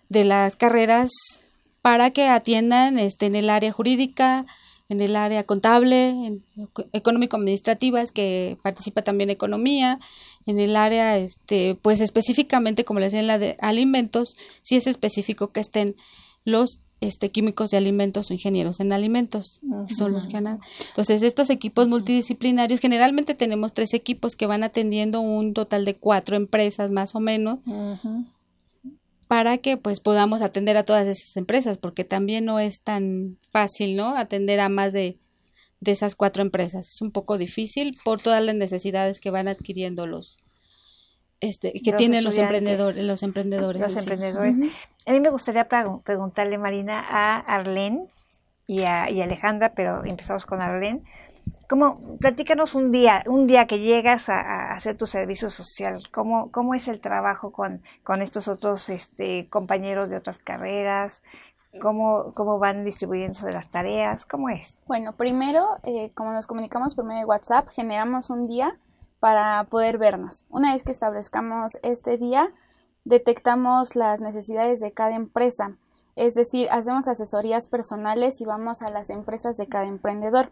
de 0.08 0.24
las 0.24 0.56
carreras 0.56 1.12
para 1.82 2.12
que 2.12 2.28
atiendan 2.28 2.98
este, 2.98 3.26
en 3.26 3.36
el 3.36 3.50
área 3.50 3.72
jurídica, 3.72 4.46
en 4.88 5.02
el 5.02 5.16
área 5.16 5.44
contable, 5.44 6.10
en 6.10 6.44
económico-administrativas, 6.94 8.12
que 8.12 8.58
participa 8.64 9.04
también 9.04 9.30
economía, 9.30 10.00
en 10.48 10.60
el 10.60 10.76
área, 10.76 11.18
este, 11.18 11.76
pues 11.76 12.02
específicamente, 12.02 12.86
como 12.86 13.00
les 13.00 13.12
decía, 13.12 13.20
en 13.20 13.28
la 13.28 13.38
de 13.38 13.56
alimentos, 13.60 14.36
si 14.62 14.78
es 14.78 14.88
específico 14.88 15.52
que 15.52 15.60
estén 15.60 15.96
los 16.44 16.80
este, 17.02 17.30
químicos 17.30 17.70
de 17.70 17.78
alimentos 17.78 18.30
o 18.30 18.34
ingenieros 18.34 18.80
en 18.80 18.92
alimentos, 18.92 19.62
son 19.98 20.12
los 20.12 20.28
que 20.28 20.38
han... 20.38 20.60
Entonces, 20.90 21.22
estos 21.22 21.50
equipos 21.50 21.88
multidisciplinarios, 21.88 22.80
generalmente 22.80 23.36
tenemos 23.36 23.74
tres 23.74 23.94
equipos 23.94 24.36
que 24.36 24.46
van 24.46 24.64
atendiendo 24.64 25.22
un 25.22 25.54
total 25.54 25.86
de 25.86 25.96
cuatro 25.96 26.36
empresas 26.36 26.92
más 26.92 27.16
o 27.16 27.20
menos, 27.20 27.60
para 29.28 29.60
que 29.60 29.78
pues 29.78 30.00
podamos 30.00 30.42
atender 30.42 30.76
a 30.76 30.84
todas 30.84 31.08
esas 31.08 31.38
empresas, 31.38 31.78
porque 31.78 32.04
también 32.04 32.46
no 32.46 32.60
es 32.60 32.82
tan 32.82 33.38
fácil, 33.52 33.96
¿no? 33.96 34.18
Atender 34.18 34.60
a 34.60 34.70
más 34.70 34.92
de, 34.92 35.20
de 35.80 35.92
esas 35.92 36.16
cuatro 36.16 36.42
empresas. 36.42 36.88
Es 36.88 37.02
un 37.02 37.12
poco 37.12 37.38
difícil 37.38 37.96
por 38.04 38.22
todas 38.22 38.44
las 38.44 38.56
necesidades 38.56 39.20
que 39.20 39.30
van 39.30 39.48
adquiriendo 39.48 40.08
los, 40.08 40.38
este, 41.42 41.74
que 41.74 41.94
tienen 41.94 42.24
los 42.24 42.38
emprendedores, 42.38 43.04
los 43.04 43.24
emprendedores. 43.24 43.82
Los 43.82 43.96
emprendedores. 43.96 44.58
A 45.06 45.12
mí 45.12 45.20
me 45.20 45.30
gustaría 45.30 45.68
preguntarle, 45.68 46.58
Marina, 46.58 47.00
a 47.00 47.40
Arlene 47.40 48.08
y 48.68 48.84
a, 48.84 49.10
y 49.10 49.22
Alejandra, 49.22 49.74
pero 49.74 50.04
empezamos 50.04 50.46
con 50.46 50.62
Arlene. 50.62 51.02
¿Cómo, 51.70 52.18
platícanos 52.20 52.76
un 52.76 52.92
día, 52.92 53.24
un 53.28 53.48
día 53.48 53.68
que 53.68 53.80
llegas 53.80 54.28
a, 54.28 54.72
hacer 54.72 54.98
tu 54.98 55.08
servicio 55.08 55.50
social, 55.50 56.02
¿cómo, 56.12 56.52
cómo 56.52 56.74
es 56.74 56.88
el 56.88 57.00
trabajo 57.00 57.52
con, 57.52 57.82
con 58.04 58.22
estos 58.22 58.48
otros 58.48 58.90
este, 58.90 59.48
compañeros 59.50 60.10
de 60.10 60.18
otras 60.18 60.40
carreras? 60.40 61.24
¿Cómo, 61.80 62.34
¿Cómo 62.34 62.58
van 62.58 62.84
distribuyéndose 62.84 63.52
las 63.52 63.70
tareas? 63.70 64.26
¿Cómo 64.26 64.50
es? 64.50 64.80
Bueno, 64.88 65.14
primero, 65.14 65.78
eh, 65.84 66.12
como 66.16 66.32
nos 66.32 66.48
comunicamos 66.48 66.96
por 66.96 67.06
medio 67.06 67.22
de 67.22 67.26
WhatsApp, 67.26 67.70
generamos 67.70 68.32
un 68.32 68.48
día 68.48 68.80
para 69.20 69.64
poder 69.66 69.98
vernos. 69.98 70.46
Una 70.50 70.74
vez 70.74 70.84
que 70.84 70.92
establezcamos 70.92 71.78
este 71.84 72.18
día, 72.18 72.54
detectamos 73.06 73.96
las 73.96 74.22
necesidades 74.22 74.80
de 74.80 74.92
cada 74.92 75.16
empresa, 75.16 75.78
es 76.16 76.36
decir, 76.36 76.68
hacemos 76.70 77.08
asesorías 77.08 77.66
personales 77.66 78.42
y 78.42 78.46
vamos 78.46 78.82
a 78.82 78.90
las 78.90 79.10
empresas 79.10 79.56
de 79.56 79.68
cada 79.68 79.86
emprendedor. 79.86 80.52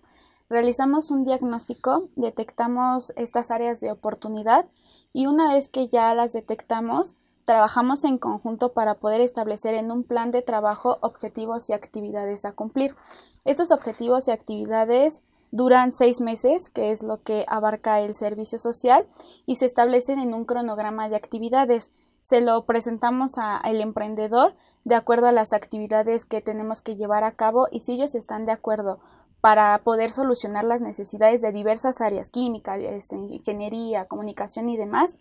Realizamos 0.49 1.11
un 1.11 1.25
diagnóstico, 1.25 2.03
detectamos 2.15 3.11
estas 3.17 3.51
áreas 3.51 3.81
de 3.81 3.91
oportunidad 3.91 4.65
y 5.11 5.27
una 5.27 5.53
vez 5.53 5.67
que 5.67 5.89
ya 5.89 6.13
las 6.13 6.31
detectamos, 6.31 7.15
trabajamos 7.43 8.05
en 8.05 8.17
conjunto 8.17 8.71
para 8.71 8.93
poder 8.93 9.19
establecer 9.19 9.73
en 9.73 9.91
un 9.91 10.03
plan 10.03 10.31
de 10.31 10.41
trabajo 10.41 10.99
objetivos 11.01 11.69
y 11.69 11.73
actividades 11.73 12.45
a 12.45 12.53
cumplir. 12.53 12.95
Estos 13.43 13.71
objetivos 13.71 14.29
y 14.29 14.31
actividades 14.31 15.21
duran 15.57 15.91
seis 15.91 16.21
meses, 16.21 16.69
que 16.69 16.91
es 16.91 17.03
lo 17.03 17.21
que 17.23 17.43
abarca 17.47 17.99
el 17.99 18.13
servicio 18.13 18.59
social, 18.59 19.05
y 19.45 19.55
se 19.57 19.65
establecen 19.65 20.19
en 20.19 20.33
un 20.33 20.45
cronograma 20.45 21.09
de 21.09 21.15
actividades. 21.15 21.91
Se 22.21 22.41
lo 22.41 22.65
presentamos 22.65 23.37
al 23.37 23.81
emprendedor 23.81 24.53
de 24.85 24.95
acuerdo 24.95 25.27
a 25.27 25.31
las 25.31 25.53
actividades 25.53 26.25
que 26.25 26.41
tenemos 26.41 26.81
que 26.81 26.95
llevar 26.95 27.23
a 27.23 27.33
cabo 27.33 27.67
y 27.71 27.81
si 27.81 27.93
ellos 27.93 28.15
están 28.15 28.45
de 28.45 28.51
acuerdo 28.51 28.99
para 29.41 29.77
poder 29.83 30.11
solucionar 30.11 30.63
las 30.63 30.81
necesidades 30.81 31.41
de 31.41 31.51
diversas 31.51 32.01
áreas, 32.01 32.29
química, 32.29 32.77
este, 32.77 33.15
ingeniería, 33.15 34.05
comunicación 34.05 34.69
y 34.69 34.77
demás, 34.77 35.17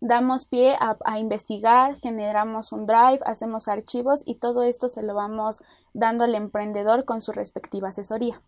damos 0.00 0.44
pie 0.44 0.76
a, 0.78 1.18
investigar, 1.18 1.96
generamos 1.96 2.72
un 2.72 2.86
drive, 2.86 3.20
hacemos 3.24 3.68
archivos 3.68 4.22
y 4.26 4.36
todo 4.36 4.62
esto 4.62 4.88
se 4.88 5.02
lo 5.02 5.14
vamos 5.14 5.62
dando 5.94 6.24
al 6.24 6.34
emprendedor 6.34 7.04
con 7.04 7.20
su 7.20 7.32
respectiva 7.32 7.88
asesoría. 7.88 8.40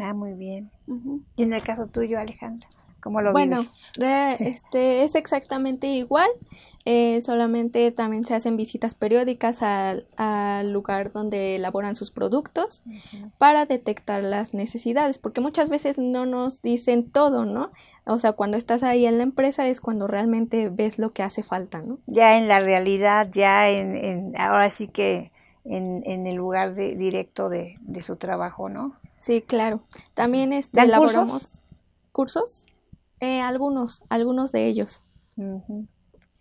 Ah, 0.00 0.12
muy 0.12 0.34
bien. 0.34 0.70
Y 1.36 1.42
en 1.42 1.52
el 1.52 1.62
caso 1.62 1.86
tuyo, 1.86 2.18
Alejandra, 2.18 2.68
¿cómo 3.00 3.20
lo 3.20 3.32
bueno, 3.32 3.60
este 3.96 5.04
es 5.04 5.14
exactamente 5.14 5.86
igual. 5.86 6.28
Eh, 6.84 7.20
solamente 7.20 7.90
también 7.90 8.24
se 8.24 8.34
hacen 8.34 8.56
visitas 8.56 8.94
periódicas 8.94 9.60
al, 9.60 10.72
lugar 10.72 11.10
donde 11.10 11.56
elaboran 11.56 11.96
sus 11.96 12.12
productos 12.12 12.84
para 13.38 13.66
detectar 13.66 14.22
las 14.22 14.54
necesidades, 14.54 15.18
porque 15.18 15.40
muchas 15.40 15.68
veces 15.68 15.98
no 15.98 16.26
nos 16.26 16.62
dicen 16.62 17.10
todo, 17.10 17.44
¿no? 17.44 17.72
O 18.04 18.20
sea, 18.20 18.34
cuando 18.34 18.56
estás 18.56 18.84
ahí 18.84 19.04
en 19.04 19.16
la 19.18 19.24
empresa 19.24 19.66
es 19.66 19.80
cuando 19.80 20.06
realmente 20.06 20.68
ves 20.68 21.00
lo 21.00 21.10
que 21.12 21.24
hace 21.24 21.42
falta, 21.42 21.82
¿no? 21.82 21.98
Ya 22.06 22.38
en 22.38 22.46
la 22.46 22.60
realidad, 22.60 23.28
ya 23.32 23.68
en, 23.68 23.96
en 23.96 24.40
ahora 24.40 24.70
sí 24.70 24.86
que 24.86 25.32
en, 25.64 26.04
en 26.06 26.28
el 26.28 26.36
lugar 26.36 26.76
de, 26.76 26.94
directo 26.94 27.48
de, 27.48 27.78
de, 27.80 28.04
su 28.04 28.14
trabajo, 28.14 28.68
¿no? 28.68 28.94
Sí, 29.26 29.42
claro. 29.42 29.80
También 30.14 30.52
este, 30.52 30.80
elaboramos 30.80 31.60
cursos, 32.12 32.64
eh, 33.18 33.40
algunos, 33.40 34.04
algunos 34.08 34.52
de 34.52 34.66
ellos. 34.66 35.02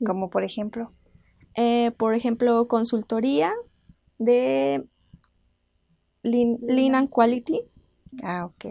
Como 0.06 0.30
por 0.30 0.44
ejemplo. 0.44 0.94
Eh, 1.56 1.94
por 1.98 2.14
ejemplo, 2.14 2.68
consultoría 2.68 3.52
de 4.20 4.88
Lean, 6.22 6.94
and 6.94 7.10
Quality. 7.10 7.64
Ah, 8.22 8.46
ok. 8.46 8.66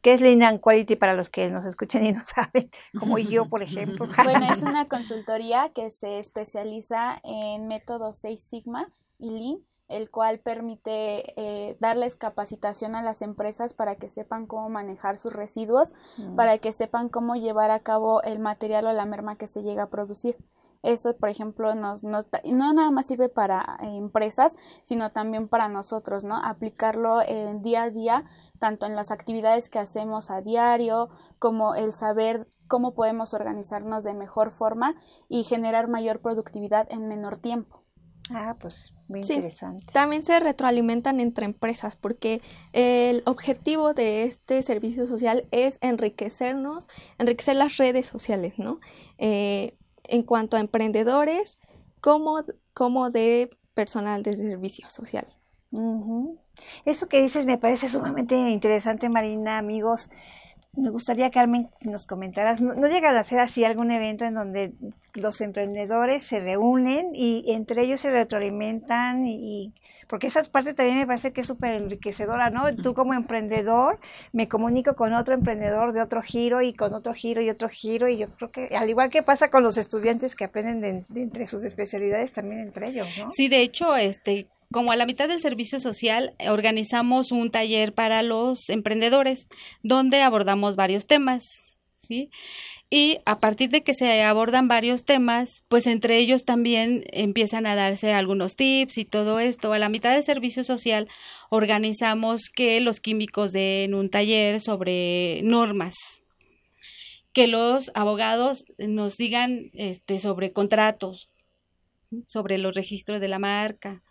¿Qué 0.00 0.12
es 0.12 0.20
Lean 0.20 0.44
and 0.44 0.60
Quality 0.60 0.94
para 0.94 1.14
los 1.14 1.28
que 1.28 1.50
nos 1.50 1.64
escuchan 1.64 2.06
y 2.06 2.12
no 2.12 2.22
saben? 2.24 2.70
Como 2.96 3.18
yo, 3.18 3.46
por 3.46 3.64
ejemplo. 3.64 4.06
bueno, 4.22 4.46
es 4.54 4.62
una 4.62 4.86
consultoría 4.86 5.72
que 5.74 5.90
se 5.90 6.20
especializa 6.20 7.18
en 7.24 7.66
métodos 7.66 8.16
6 8.18 8.40
Sigma 8.40 8.92
y 9.18 9.30
Lean 9.30 9.58
el 9.88 10.10
cual 10.10 10.38
permite 10.38 11.40
eh, 11.40 11.76
darles 11.80 12.14
capacitación 12.14 12.94
a 12.94 13.02
las 13.02 13.22
empresas 13.22 13.74
para 13.74 13.96
que 13.96 14.08
sepan 14.08 14.46
cómo 14.46 14.68
manejar 14.68 15.18
sus 15.18 15.32
residuos, 15.32 15.92
mm. 16.16 16.36
para 16.36 16.58
que 16.58 16.72
sepan 16.72 17.08
cómo 17.08 17.36
llevar 17.36 17.70
a 17.70 17.80
cabo 17.80 18.22
el 18.22 18.38
material 18.38 18.86
o 18.86 18.92
la 18.92 19.04
merma 19.04 19.36
que 19.36 19.46
se 19.46 19.62
llega 19.62 19.84
a 19.84 19.90
producir. 19.90 20.36
Eso, 20.82 21.16
por 21.16 21.30
ejemplo, 21.30 21.74
nos, 21.74 22.04
nos 22.04 22.26
no 22.44 22.74
nada 22.74 22.90
más 22.90 23.06
sirve 23.06 23.30
para 23.30 23.78
eh, 23.80 23.96
empresas, 23.96 24.54
sino 24.84 25.12
también 25.12 25.48
para 25.48 25.68
nosotros, 25.68 26.24
¿no? 26.24 26.36
Aplicarlo 26.36 27.22
en 27.22 27.62
día 27.62 27.84
a 27.84 27.90
día, 27.90 28.22
tanto 28.58 28.84
en 28.84 28.94
las 28.94 29.10
actividades 29.10 29.70
que 29.70 29.78
hacemos 29.78 30.30
a 30.30 30.42
diario, 30.42 31.08
como 31.38 31.74
el 31.74 31.94
saber 31.94 32.46
cómo 32.68 32.94
podemos 32.94 33.32
organizarnos 33.32 34.04
de 34.04 34.12
mejor 34.12 34.50
forma 34.50 34.94
y 35.26 35.44
generar 35.44 35.88
mayor 35.88 36.20
productividad 36.20 36.86
en 36.90 37.08
menor 37.08 37.38
tiempo. 37.38 37.83
Ah, 38.30 38.56
pues 38.58 38.92
muy 39.08 39.20
interesante. 39.20 39.84
También 39.92 40.22
se 40.22 40.40
retroalimentan 40.40 41.20
entre 41.20 41.44
empresas 41.44 41.94
porque 41.96 42.40
el 42.72 43.22
objetivo 43.26 43.92
de 43.92 44.24
este 44.24 44.62
servicio 44.62 45.06
social 45.06 45.46
es 45.50 45.78
enriquecernos, 45.82 46.88
enriquecer 47.18 47.56
las 47.56 47.76
redes 47.76 48.06
sociales, 48.06 48.54
¿no? 48.58 48.80
Eh, 49.18 49.76
en 50.04 50.22
cuanto 50.22 50.56
a 50.56 50.60
emprendedores 50.60 51.58
como, 52.00 52.44
como 52.72 53.10
de 53.10 53.50
personal 53.74 54.22
de 54.22 54.36
servicio 54.36 54.88
social. 54.90 55.26
Eso 56.84 57.08
que 57.08 57.20
dices 57.20 57.46
me 57.46 57.58
parece 57.58 57.88
sumamente 57.88 58.36
interesante, 58.36 59.08
Marina, 59.08 59.58
amigos. 59.58 60.08
Me 60.76 60.90
gustaría, 60.90 61.30
Carmen, 61.30 61.68
si 61.78 61.88
nos 61.88 62.06
comentaras, 62.06 62.60
¿no, 62.60 62.74
¿no 62.74 62.88
llegas 62.88 63.14
a 63.14 63.20
hacer 63.20 63.40
así 63.40 63.64
algún 63.64 63.90
evento 63.90 64.24
en 64.24 64.34
donde 64.34 64.72
los 65.14 65.40
emprendedores 65.40 66.24
se 66.24 66.40
reúnen 66.40 67.10
y 67.14 67.44
entre 67.48 67.82
ellos 67.82 68.00
se 68.00 68.10
retroalimentan 68.10 69.26
y, 69.26 69.72
porque 70.08 70.26
esa 70.26 70.42
parte 70.44 70.74
también 70.74 70.98
me 70.98 71.06
parece 71.06 71.32
que 71.32 71.40
es 71.40 71.46
súper 71.46 71.74
enriquecedora, 71.74 72.50
¿no? 72.50 72.74
Tú 72.76 72.94
como 72.94 73.14
emprendedor 73.14 73.98
me 74.32 74.48
comunico 74.48 74.94
con 74.94 75.12
otro 75.12 75.34
emprendedor 75.34 75.92
de 75.92 76.02
otro 76.02 76.22
giro 76.22 76.62
y 76.62 76.72
con 76.72 76.92
otro 76.94 77.14
giro 77.14 77.42
y 77.42 77.50
otro 77.50 77.68
giro 77.68 78.08
y 78.08 78.18
yo 78.18 78.28
creo 78.30 78.50
que 78.50 78.76
al 78.76 78.88
igual 78.88 79.10
que 79.10 79.22
pasa 79.22 79.50
con 79.50 79.62
los 79.62 79.76
estudiantes 79.76 80.34
que 80.34 80.44
aprenden 80.44 81.06
de, 81.08 81.22
entre 81.22 81.46
sus 81.46 81.64
especialidades 81.64 82.32
también 82.32 82.60
entre 82.60 82.88
ellos, 82.88 83.08
¿no? 83.18 83.30
Sí, 83.30 83.48
de 83.48 83.62
hecho, 83.62 83.96
este 83.96 84.46
como 84.74 84.90
a 84.90 84.96
la 84.96 85.06
mitad 85.06 85.28
del 85.28 85.40
servicio 85.40 85.78
social, 85.78 86.34
organizamos 86.50 87.30
un 87.30 87.52
taller 87.52 87.94
para 87.94 88.24
los 88.24 88.68
emprendedores 88.70 89.46
donde 89.84 90.20
abordamos 90.20 90.74
varios 90.74 91.06
temas, 91.06 91.44
¿sí? 91.98 92.28
Y 92.90 93.18
a 93.24 93.38
partir 93.38 93.70
de 93.70 93.84
que 93.84 93.94
se 93.94 94.24
abordan 94.24 94.66
varios 94.66 95.04
temas, 95.04 95.62
pues 95.68 95.86
entre 95.86 96.18
ellos 96.18 96.44
también 96.44 97.04
empiezan 97.12 97.66
a 97.66 97.76
darse 97.76 98.12
algunos 98.14 98.56
tips 98.56 98.98
y 98.98 99.04
todo 99.04 99.38
esto. 99.38 99.72
A 99.72 99.78
la 99.78 99.88
mitad 99.88 100.12
del 100.12 100.24
servicio 100.24 100.64
social 100.64 101.06
organizamos 101.50 102.50
que 102.52 102.80
los 102.80 102.98
químicos 102.98 103.52
den 103.52 103.94
un 103.94 104.10
taller 104.10 104.60
sobre 104.60 105.40
normas, 105.44 105.94
que 107.32 107.46
los 107.46 107.92
abogados 107.94 108.64
nos 108.78 109.14
digan 109.18 109.70
este, 109.74 110.18
sobre 110.18 110.50
contratos, 110.50 111.28
sobre 112.26 112.58
los 112.58 112.74
registros 112.74 113.20
de 113.20 113.28
la 113.28 113.38
marca, 113.38 114.02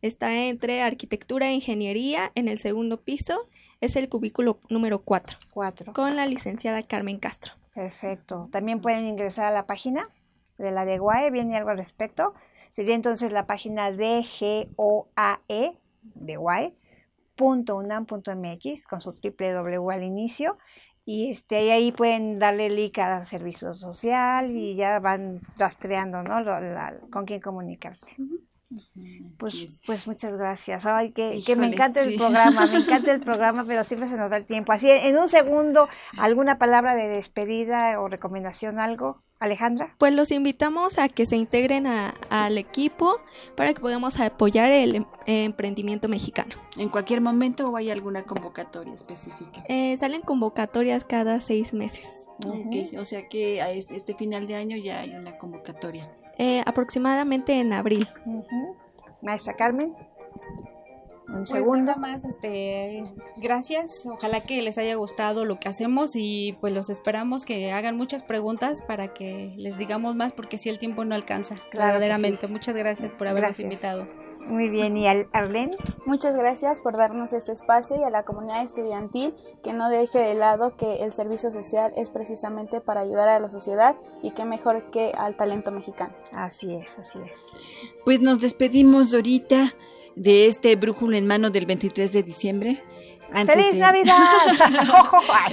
Está 0.00 0.44
entre 0.44 0.82
arquitectura 0.82 1.48
e 1.48 1.54
ingeniería 1.54 2.30
en 2.36 2.46
el 2.46 2.58
segundo 2.58 3.02
piso. 3.02 3.48
Es 3.80 3.96
el 3.96 4.08
cubículo 4.08 4.60
número 4.68 5.02
4. 5.02 5.38
4. 5.50 5.92
Con 5.92 6.14
la 6.14 6.26
licenciada 6.26 6.84
Carmen 6.84 7.18
Castro. 7.18 7.54
Perfecto. 7.74 8.48
También 8.52 8.80
pueden 8.80 9.06
ingresar 9.06 9.46
a 9.46 9.50
la 9.50 9.66
página 9.66 10.08
de 10.56 10.70
la 10.70 10.84
DEGUAE. 10.84 11.30
¿Viene 11.30 11.56
algo 11.56 11.70
al 11.70 11.78
respecto? 11.78 12.34
Sería 12.70 12.94
entonces 12.94 13.32
la 13.32 13.46
página 13.46 13.90
DGOAE, 13.92 15.78
DEGUAE 16.14 16.74
.unam.mx 17.40 18.86
con 18.86 19.00
su 19.00 19.12
triple 19.12 19.52
W 19.52 19.92
al 19.92 20.02
inicio 20.02 20.58
y 21.04 21.30
este 21.30 21.72
ahí 21.72 21.92
pueden 21.92 22.38
darle 22.38 22.68
link 22.68 22.98
a 22.98 23.24
servicio 23.24 23.72
social 23.74 24.50
y 24.50 24.74
ya 24.74 24.98
van 24.98 25.40
rastreando 25.56 26.22
¿no? 26.22 26.44
con 27.10 27.24
quién 27.24 27.40
comunicarse. 27.40 28.14
Pues, 29.38 29.68
pues 29.86 30.06
muchas 30.06 30.36
gracias. 30.36 30.84
Ay, 30.84 31.12
que, 31.12 31.40
que 31.46 31.56
me 31.56 31.68
encanta 31.68 32.02
el 32.02 32.16
programa, 32.16 32.66
me 32.66 32.78
encanta 32.80 33.12
el 33.12 33.20
programa, 33.24 33.64
pero 33.66 33.84
siempre 33.84 34.10
se 34.10 34.18
nos 34.18 34.28
da 34.28 34.36
el 34.36 34.44
tiempo. 34.44 34.72
Así, 34.72 34.90
en 34.90 35.16
un 35.16 35.28
segundo, 35.28 35.88
¿alguna 36.18 36.58
palabra 36.58 36.94
de 36.94 37.08
despedida 37.08 37.98
o 37.98 38.08
recomendación, 38.08 38.78
algo? 38.78 39.22
Alejandra. 39.38 39.94
Pues 39.98 40.14
los 40.14 40.30
invitamos 40.30 40.98
a 40.98 41.08
que 41.08 41.26
se 41.26 41.36
integren 41.36 41.86
al 41.86 42.58
equipo 42.58 43.20
para 43.56 43.72
que 43.72 43.80
podamos 43.80 44.18
apoyar 44.20 44.70
el 44.70 44.96
em, 44.96 45.04
emprendimiento 45.26 46.08
mexicano. 46.08 46.56
¿En 46.76 46.88
cualquier 46.88 47.20
momento 47.20 47.70
o 47.70 47.76
hay 47.76 47.90
alguna 47.90 48.24
convocatoria 48.24 48.94
específica? 48.94 49.64
Eh, 49.68 49.96
salen 49.96 50.22
convocatorias 50.22 51.04
cada 51.04 51.40
seis 51.40 51.72
meses. 51.72 52.26
o 52.98 53.04
sea 53.04 53.28
que 53.28 53.62
a 53.62 53.70
este 53.70 54.14
final 54.14 54.46
de 54.46 54.56
año 54.56 54.76
ya 54.76 55.00
hay 55.00 55.10
una 55.10 55.38
convocatoria. 55.38 56.10
Eh, 56.38 56.62
aproximadamente 56.66 57.58
en 57.58 57.72
abril. 57.72 58.08
Maestra 59.22 59.54
Carmen. 59.54 59.94
Un 61.28 61.46
segundo. 61.46 61.94
más, 61.96 62.24
este, 62.24 63.04
gracias. 63.36 64.06
Ojalá 64.10 64.40
que 64.40 64.62
les 64.62 64.78
haya 64.78 64.94
gustado 64.94 65.44
lo 65.44 65.58
que 65.58 65.68
hacemos 65.68 66.12
y 66.14 66.56
pues 66.60 66.72
los 66.72 66.90
esperamos 66.90 67.44
que 67.44 67.70
hagan 67.72 67.96
muchas 67.96 68.22
preguntas 68.22 68.82
para 68.82 69.08
que 69.12 69.54
les 69.56 69.76
digamos 69.78 70.16
más 70.16 70.32
porque 70.32 70.58
si 70.58 70.68
el 70.68 70.78
tiempo 70.78 71.04
no 71.04 71.14
alcanza, 71.14 71.56
verdaderamente. 71.72 72.48
Muchas 72.48 72.74
gracias 72.74 73.12
por 73.12 73.28
habernos 73.28 73.60
invitado. 73.60 74.06
Muy 74.48 74.70
bien, 74.70 74.96
¿y 74.96 75.06
Arlene? 75.06 75.76
Muchas 76.06 76.34
gracias 76.34 76.80
por 76.80 76.96
darnos 76.96 77.34
este 77.34 77.52
espacio 77.52 77.96
y 77.96 78.02
a 78.02 78.08
la 78.08 78.22
comunidad 78.24 78.62
estudiantil 78.62 79.34
que 79.62 79.74
no 79.74 79.90
deje 79.90 80.18
de 80.18 80.34
lado 80.34 80.74
que 80.74 81.04
el 81.04 81.12
servicio 81.12 81.50
social 81.50 81.92
es 81.96 82.08
precisamente 82.08 82.80
para 82.80 83.02
ayudar 83.02 83.28
a 83.28 83.40
la 83.40 83.50
sociedad 83.50 83.96
y 84.22 84.30
que 84.30 84.46
mejor 84.46 84.90
que 84.90 85.12
al 85.14 85.36
talento 85.36 85.70
mexicano. 85.70 86.14
Así 86.32 86.74
es, 86.74 86.98
así 86.98 87.18
es. 87.30 87.38
Pues 88.06 88.22
nos 88.22 88.40
despedimos, 88.40 89.10
Dorita 89.10 89.74
de 90.18 90.46
este 90.46 90.74
brújulo 90.76 91.16
en 91.16 91.26
mano 91.26 91.50
del 91.50 91.66
23 91.66 92.12
de 92.12 92.22
diciembre. 92.22 92.82
¡Feliz 93.46 93.76
Navidad! 93.76 94.16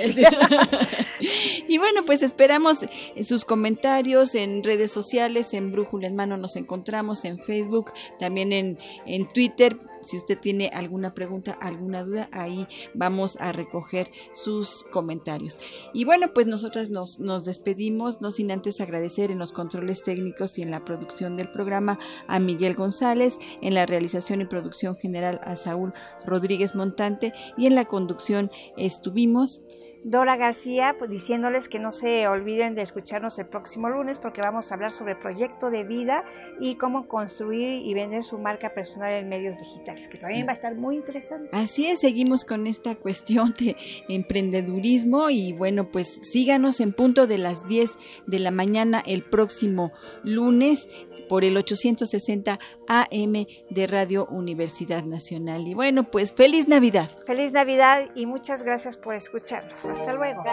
y 1.67 1.77
bueno, 1.77 2.05
pues 2.05 2.21
esperamos 2.21 2.79
sus 3.23 3.43
comentarios 3.43 4.33
en 4.33 4.63
redes 4.63 4.91
sociales, 4.91 5.53
en 5.53 5.71
Brújula 5.71 6.07
en 6.07 6.15
Mano 6.15 6.37
nos 6.37 6.55
encontramos, 6.55 7.25
en 7.25 7.37
Facebook, 7.39 7.91
también 8.17 8.53
en, 8.53 8.79
en 9.05 9.27
Twitter 9.33 9.77
si 10.05 10.17
usted 10.17 10.39
tiene 10.39 10.69
alguna 10.73 11.13
pregunta, 11.13 11.57
alguna 11.61 12.03
duda, 12.03 12.29
ahí 12.31 12.67
vamos 12.93 13.37
a 13.39 13.51
recoger 13.51 14.11
sus 14.31 14.85
comentarios. 14.91 15.59
Y 15.93 16.05
bueno, 16.05 16.33
pues 16.33 16.47
nosotras 16.47 16.89
nos, 16.89 17.19
nos 17.19 17.43
despedimos, 17.43 18.21
no 18.21 18.31
sin 18.31 18.51
antes 18.51 18.79
agradecer 18.79 19.31
en 19.31 19.39
los 19.39 19.51
controles 19.51 20.03
técnicos 20.03 20.57
y 20.57 20.61
en 20.61 20.71
la 20.71 20.85
producción 20.85 21.35
del 21.35 21.51
programa 21.51 21.99
a 22.27 22.39
Miguel 22.39 22.75
González, 22.75 23.37
en 23.61 23.73
la 23.73 23.85
realización 23.85 24.41
y 24.41 24.45
producción 24.45 24.95
general 24.95 25.41
a 25.43 25.55
Saúl 25.55 25.93
Rodríguez 26.25 26.75
Montante 26.75 27.33
y 27.57 27.65
en 27.65 27.75
la 27.75 27.85
conducción 27.85 28.51
estuvimos 28.77 29.61
Dora 30.07 30.37
García, 30.37 30.97
pues, 30.99 31.09
diciéndoles 31.09 31.67
que 31.67 31.79
no 31.79 31.91
se 31.91 32.27
olviden 32.27 32.75
de 32.75 32.83
escucharnos 32.83 33.39
el 33.39 33.47
próximo 33.47 33.89
lunes 33.89 34.19
porque 34.19 34.39
vamos 34.39 34.69
a 34.69 34.75
hablar 34.75 34.91
sobre 34.91 35.15
proyecto 35.15 35.71
de 35.71 35.83
vida 35.83 36.23
y 36.59 36.75
cómo 36.75 37.07
construir 37.07 37.83
y 37.83 37.91
vender 37.95 38.23
su 38.23 38.37
marca 38.37 38.75
personal 38.75 39.13
en 39.13 39.27
medios 39.27 39.57
digitales, 39.57 40.07
que 40.07 40.19
también 40.19 40.45
va 40.45 40.51
a 40.51 40.53
estar 40.53 40.75
muy 40.75 40.97
interesante. 40.97 41.49
Así 41.53 41.87
es, 41.87 42.01
seguimos 42.01 42.45
con 42.45 42.67
esta 42.67 42.93
cuestión 42.93 43.55
de 43.57 43.75
emprendedurismo 44.07 45.31
y 45.31 45.53
bueno, 45.53 45.89
pues 45.91 46.19
síganos 46.21 46.81
en 46.81 46.93
punto 46.93 47.25
de 47.25 47.39
las 47.39 47.67
10 47.67 47.97
de 48.27 48.37
la 48.37 48.51
mañana 48.51 49.01
el 49.07 49.23
próximo 49.23 49.91
lunes 50.23 50.87
por 51.27 51.43
el 51.43 51.57
860 51.57 52.59
AM 52.87 53.45
de 53.69 53.87
Radio 53.87 54.25
Universidad 54.27 55.03
Nacional. 55.03 55.67
Y 55.67 55.73
bueno, 55.73 56.03
pues 56.03 56.31
feliz 56.31 56.67
Navidad. 56.67 57.09
Feliz 57.25 57.53
Navidad 57.53 58.09
y 58.15 58.25
muchas 58.25 58.63
gracias 58.63 58.97
por 58.97 59.15
escucharnos. 59.15 59.85
Hasta 59.85 60.13
luego. 60.13 60.43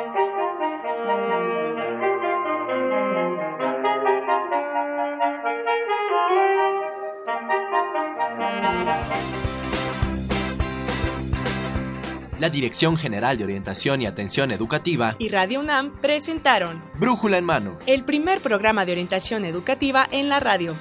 La 12.43 12.51
Dirección 12.51 12.97
General 12.97 13.39
de 13.39 13.45
Orientación 13.45 14.03
y 14.03 14.07
Atención 14.07 14.51
Educativa 14.51 15.15
y 15.21 15.29
Radio 15.29 15.61
UNAM 15.61 16.01
presentaron 16.01 16.83
Brújula 16.95 17.39
en 17.39 17.45
Mano, 17.45 17.79
el 17.87 18.03
primer 18.03 18.41
programa 18.41 18.85
de 18.85 18.91
orientación 18.91 19.45
educativa 19.45 20.09
en 20.11 20.29
la 20.29 20.41
radio. 20.41 20.77